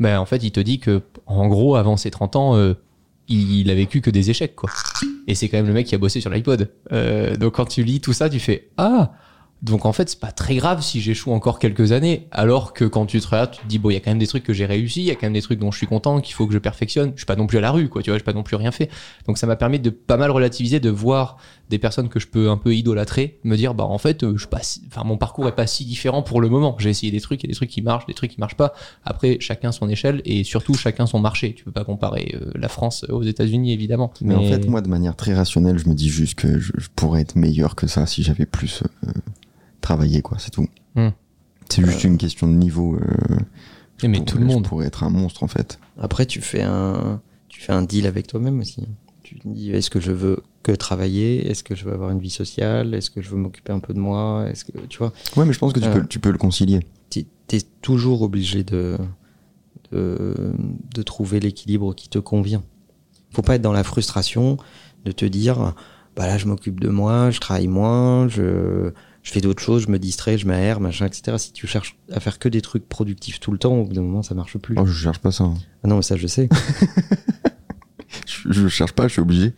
Ben, 0.00 0.18
en 0.18 0.24
fait, 0.26 0.42
il 0.42 0.52
te 0.52 0.60
dit 0.60 0.78
que, 0.78 1.02
en 1.26 1.48
gros, 1.48 1.76
avant 1.76 1.96
ses 1.96 2.10
30 2.10 2.34
ans, 2.36 2.56
euh, 2.56 2.74
il, 3.28 3.70
a 3.70 3.74
vécu 3.74 4.00
que 4.00 4.10
des 4.10 4.30
échecs, 4.30 4.56
quoi. 4.56 4.70
Et 5.26 5.34
c'est 5.34 5.48
quand 5.48 5.58
même 5.58 5.66
le 5.66 5.72
mec 5.72 5.86
qui 5.86 5.94
a 5.94 5.98
bossé 5.98 6.20
sur 6.20 6.30
l'iPod. 6.30 6.70
Euh, 6.92 7.36
donc 7.36 7.54
quand 7.54 7.66
tu 7.66 7.82
lis 7.82 8.00
tout 8.00 8.12
ça, 8.12 8.28
tu 8.28 8.40
fais 8.40 8.68
Ah 8.76 9.12
donc 9.60 9.86
en 9.86 9.92
fait, 9.92 10.08
c'est 10.08 10.20
pas 10.20 10.30
très 10.30 10.54
grave 10.56 10.82
si 10.82 11.00
j'échoue 11.00 11.32
encore 11.32 11.58
quelques 11.58 11.90
années, 11.92 12.28
alors 12.30 12.72
que 12.72 12.84
quand 12.84 13.06
tu 13.06 13.20
te 13.20 13.26
regardes, 13.26 13.50
tu 13.52 13.60
te 13.60 13.66
dis 13.66 13.78
bon, 13.78 13.90
il 13.90 13.94
y 13.94 13.96
a 13.96 14.00
quand 14.00 14.10
même 14.10 14.18
des 14.18 14.26
trucs 14.28 14.44
que 14.44 14.52
j'ai 14.52 14.66
réussi, 14.66 15.00
il 15.00 15.06
y 15.06 15.10
a 15.10 15.14
quand 15.14 15.26
même 15.26 15.32
des 15.32 15.42
trucs 15.42 15.58
dont 15.58 15.72
je 15.72 15.78
suis 15.78 15.86
content, 15.88 16.20
qu'il 16.20 16.34
faut 16.34 16.46
que 16.46 16.52
je 16.52 16.58
perfectionne. 16.58 17.10
Je 17.14 17.18
suis 17.20 17.26
pas 17.26 17.34
non 17.36 17.46
plus 17.48 17.58
à 17.58 17.60
la 17.60 17.72
rue, 17.72 17.88
quoi, 17.88 18.02
tu 18.02 18.10
vois, 18.10 18.18
j'ai 18.18 18.24
pas 18.24 18.32
non 18.32 18.44
plus 18.44 18.54
rien 18.56 18.70
fait. 18.70 18.88
Donc 19.26 19.36
ça 19.36 19.46
m'a 19.48 19.56
permis 19.56 19.80
de 19.80 19.90
pas 19.90 20.16
mal 20.16 20.30
relativiser, 20.30 20.78
de 20.80 20.90
voir 20.90 21.38
des 21.70 21.78
personnes 21.78 22.08
que 22.08 22.20
je 22.20 22.28
peux 22.28 22.48
un 22.50 22.56
peu 22.56 22.74
idolâtrer, 22.74 23.40
me 23.44 23.56
dire 23.56 23.74
bah 23.74 23.84
en 23.84 23.98
fait, 23.98 24.22
euh, 24.22 24.32
je 24.34 24.38
suis 24.42 24.48
pas, 24.48 24.62
si- 24.62 24.82
enfin 24.86 25.02
mon 25.04 25.16
parcours 25.18 25.48
est 25.48 25.54
pas 25.54 25.66
si 25.66 25.84
différent 25.84 26.22
pour 26.22 26.40
le 26.40 26.48
moment. 26.48 26.76
J'ai 26.78 26.90
essayé 26.90 27.10
des 27.12 27.20
trucs, 27.20 27.42
il 27.42 27.46
y 27.46 27.50
a 27.50 27.52
des 27.52 27.56
trucs 27.56 27.68
qui 27.70 27.82
marchent, 27.82 28.06
des 28.06 28.14
trucs 28.14 28.30
qui 28.30 28.40
marchent 28.40 28.56
pas. 28.56 28.72
Après, 29.04 29.38
chacun 29.40 29.72
son 29.72 29.88
échelle 29.88 30.22
et 30.24 30.44
surtout 30.44 30.74
chacun 30.74 31.06
son 31.06 31.18
marché. 31.18 31.54
Tu 31.54 31.64
peux 31.64 31.72
pas 31.72 31.84
comparer 31.84 32.34
euh, 32.40 32.52
la 32.54 32.68
France 32.68 33.04
aux 33.08 33.22
États-Unis 33.24 33.72
évidemment. 33.72 34.12
Mais, 34.22 34.34
en 34.34 34.42
fait, 34.44 34.66
moi, 34.68 34.80
de 34.82 34.88
manière 34.88 35.16
très 35.16 35.34
rationnelle, 35.34 35.78
je 35.78 35.88
me 35.88 35.94
dis 35.94 36.08
juste 36.08 36.36
que 36.36 36.58
je, 36.58 36.72
je 36.78 36.88
pourrais 36.94 37.20
être 37.22 37.34
meilleur 37.36 37.74
que 37.74 37.86
ça 37.86 38.06
si 38.06 38.22
j'avais 38.22 38.46
plus 38.46 38.82
euh, 39.06 39.10
travaillé, 39.80 40.22
quoi. 40.22 40.38
C'est 40.38 40.50
tout. 40.50 40.66
Hmm. 40.94 41.08
C'est 41.68 41.84
juste 41.84 42.04
une 42.04 42.16
question 42.18 42.46
de 42.48 42.54
niveau. 42.54 42.96
euh, 42.96 43.36
Eh, 44.02 44.08
mais 44.08 44.24
tout 44.24 44.38
le 44.38 44.44
monde. 44.46 44.64
Je 44.64 44.68
pourrais 44.68 44.86
être 44.86 45.02
un 45.04 45.10
monstre, 45.10 45.42
en 45.42 45.48
fait. 45.48 45.78
Après, 46.00 46.24
tu 46.26 46.40
fais 46.40 46.62
un, 46.62 47.20
tu 47.48 47.60
fais 47.60 47.72
un 47.72 47.82
deal 47.82 48.06
avec 48.06 48.26
toi-même 48.26 48.60
aussi. 48.60 48.86
Tu 49.22 49.38
te 49.38 49.46
dis, 49.48 49.70
est-ce 49.72 49.90
que 49.90 50.00
je 50.00 50.12
veux 50.12 50.42
que 50.62 50.72
travailler? 50.72 51.50
Est-ce 51.50 51.62
que 51.62 51.74
je 51.74 51.84
veux 51.84 51.92
avoir 51.92 52.10
une 52.10 52.18
vie 52.20 52.30
sociale? 52.30 52.94
Est-ce 52.94 53.10
que 53.10 53.20
je 53.20 53.28
veux 53.28 53.36
m'occuper 53.36 53.72
un 53.72 53.80
peu 53.80 53.92
de 53.92 53.98
moi? 53.98 54.46
Est-ce 54.48 54.64
que, 54.64 54.72
tu 54.88 54.98
vois, 54.98 55.12
Ouais, 55.36 55.44
mais 55.44 55.52
je 55.52 55.58
pense 55.58 55.72
que 55.74 55.80
tu, 55.80 55.86
Euh. 55.86 56.00
peux, 56.00 56.06
tu 56.06 56.18
peux 56.20 56.30
le 56.30 56.38
concilier. 56.38 56.80
tu 57.10 57.26
es 57.56 57.60
toujours 57.82 58.22
obligé 58.22 58.62
de, 58.64 58.96
de, 59.92 60.34
de 60.94 61.02
trouver 61.02 61.40
l'équilibre 61.40 61.94
qui 61.94 62.08
te 62.08 62.18
convient. 62.18 62.62
Faut 63.30 63.42
pas 63.42 63.56
être 63.56 63.62
dans 63.62 63.72
la 63.72 63.84
frustration 63.84 64.56
de 65.04 65.12
te 65.12 65.24
dire, 65.24 65.74
bah 66.16 66.26
là, 66.26 66.38
je 66.38 66.46
m'occupe 66.46 66.80
de 66.80 66.88
moi, 66.88 67.30
je 67.30 67.40
travaille 67.40 67.68
moins, 67.68 68.28
je, 68.28 68.92
je 69.22 69.32
fais 69.32 69.40
d'autres 69.40 69.62
choses, 69.62 69.82
je 69.84 69.88
me 69.90 69.98
distrais, 69.98 70.38
je 70.38 70.46
m'aère, 70.46 70.80
machin, 70.80 71.06
etc. 71.06 71.36
Si 71.38 71.52
tu 71.52 71.66
cherches 71.66 71.96
à 72.12 72.20
faire 72.20 72.38
que 72.38 72.48
des 72.48 72.60
trucs 72.62 72.88
productifs 72.88 73.40
tout 73.40 73.52
le 73.52 73.58
temps, 73.58 73.74
au 73.74 73.84
bout 73.84 73.92
d'un 73.92 74.02
moment, 74.02 74.22
ça 74.22 74.34
marche 74.34 74.56
plus. 74.58 74.74
Oh, 74.78 74.86
je 74.86 74.92
cherche 74.92 75.18
pas 75.18 75.32
ça. 75.32 75.44
hein. 75.44 75.54
Ah 75.84 75.88
non, 75.88 75.96
mais 75.96 76.02
ça, 76.02 76.16
je 76.16 76.26
sais. 76.26 76.48
Je, 78.26 78.52
je 78.52 78.68
cherche 78.68 78.92
pas, 78.92 79.06
je 79.08 79.12
suis 79.12 79.20
obligé. 79.20 79.52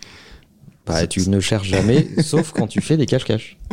Bah, 0.87 1.07
tu 1.07 1.29
ne 1.29 1.39
cherches 1.39 1.69
jamais, 1.69 2.09
sauf 2.23 2.53
quand 2.53 2.67
tu 2.67 2.81
fais 2.81 2.97
des 2.97 3.07
cache-cache. 3.07 3.59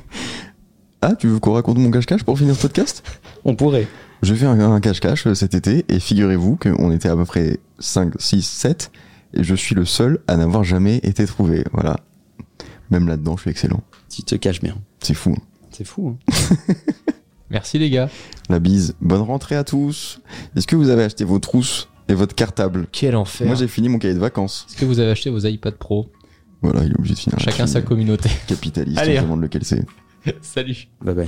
Ah, 1.00 1.14
tu 1.16 1.28
veux 1.28 1.40
qu'on 1.40 1.54
raconte 1.54 1.78
mon 1.78 1.92
cache-cache 1.92 2.24
pour 2.24 2.40
finir 2.40 2.56
ce 2.56 2.62
podcast? 2.64 3.04
On 3.46 3.56
pourrait. 3.56 3.88
Je 4.24 4.34
fais 4.34 4.48
un, 4.48 4.80
cache-cache 4.82 5.28
euh, 5.28 5.36
cet 5.36 5.54
été 5.54 5.86
et 5.90 6.00
figurez-vous 6.00 6.56
qu'on 6.56 6.92
était 6.92 7.08
à 7.08 7.16
peu 7.16 7.24
près 7.24 7.60
5, 7.78 8.14
6, 8.20 8.42
7 8.44 8.92
et 9.36 9.44
je 9.44 9.54
suis 9.54 9.76
le 9.76 9.86
seul 9.86 10.20
à 10.28 10.38
n'avoir 10.38 10.64
jamais 10.64 10.98
été 11.04 11.28
trouvé. 11.28 11.64
Voilà. 11.72 11.98
Même 12.90 13.08
là-dedans, 13.08 13.38
je 13.38 13.42
suis 13.44 13.52
excellent. 13.52 13.84
Tu 14.10 14.24
te 14.24 14.34
caches 14.34 14.60
bien. 14.60 14.76
C'est 15.00 15.14
fou. 15.14 15.36
C'est 15.78 15.84
fou. 15.84 16.18
hein. 16.28 16.34
Merci 17.52 17.78
les 17.78 17.92
gars. 17.92 18.10
La 18.50 18.58
bise. 18.58 18.96
Bonne 19.00 19.22
rentrée 19.22 19.56
à 19.56 19.64
tous. 19.64 20.20
Est-ce 20.56 20.66
que 20.66 20.76
vous 20.76 20.90
avez 20.90 21.04
acheté 21.04 21.24
vos 21.24 21.38
trousses 21.38 21.88
et 22.08 22.16
votre 22.16 22.34
cartable? 22.34 22.88
Quel 22.92 23.16
enfer. 23.16 23.46
Moi, 23.46 23.56
j'ai 23.56 23.68
fini 23.68 23.88
mon 23.88 24.00
cahier 24.00 24.16
de 24.16 24.20
vacances. 24.20 24.66
Est-ce 24.70 24.78
que 24.78 24.86
vous 24.86 24.98
avez 25.00 25.12
acheté 25.12 25.30
vos 25.30 25.38
iPad 25.38 25.76
Pro? 25.76 26.10
Voilà, 26.64 26.84
il 26.84 26.94
est 26.94 26.98
obligé 26.98 27.14
de 27.14 27.20
finir. 27.20 27.38
Chacun 27.40 27.68
sa 27.68 27.84
communauté. 27.84 28.28
Capitaliste, 28.48 28.98
Allez, 28.98 29.14
on 29.14 29.18
hein. 29.18 29.20
se 29.20 29.26
demande 29.26 29.42
lequel 29.44 29.64
c'est. 29.64 29.86
Salut. 30.42 30.88
Bye 31.00 31.14
bye. 31.14 31.28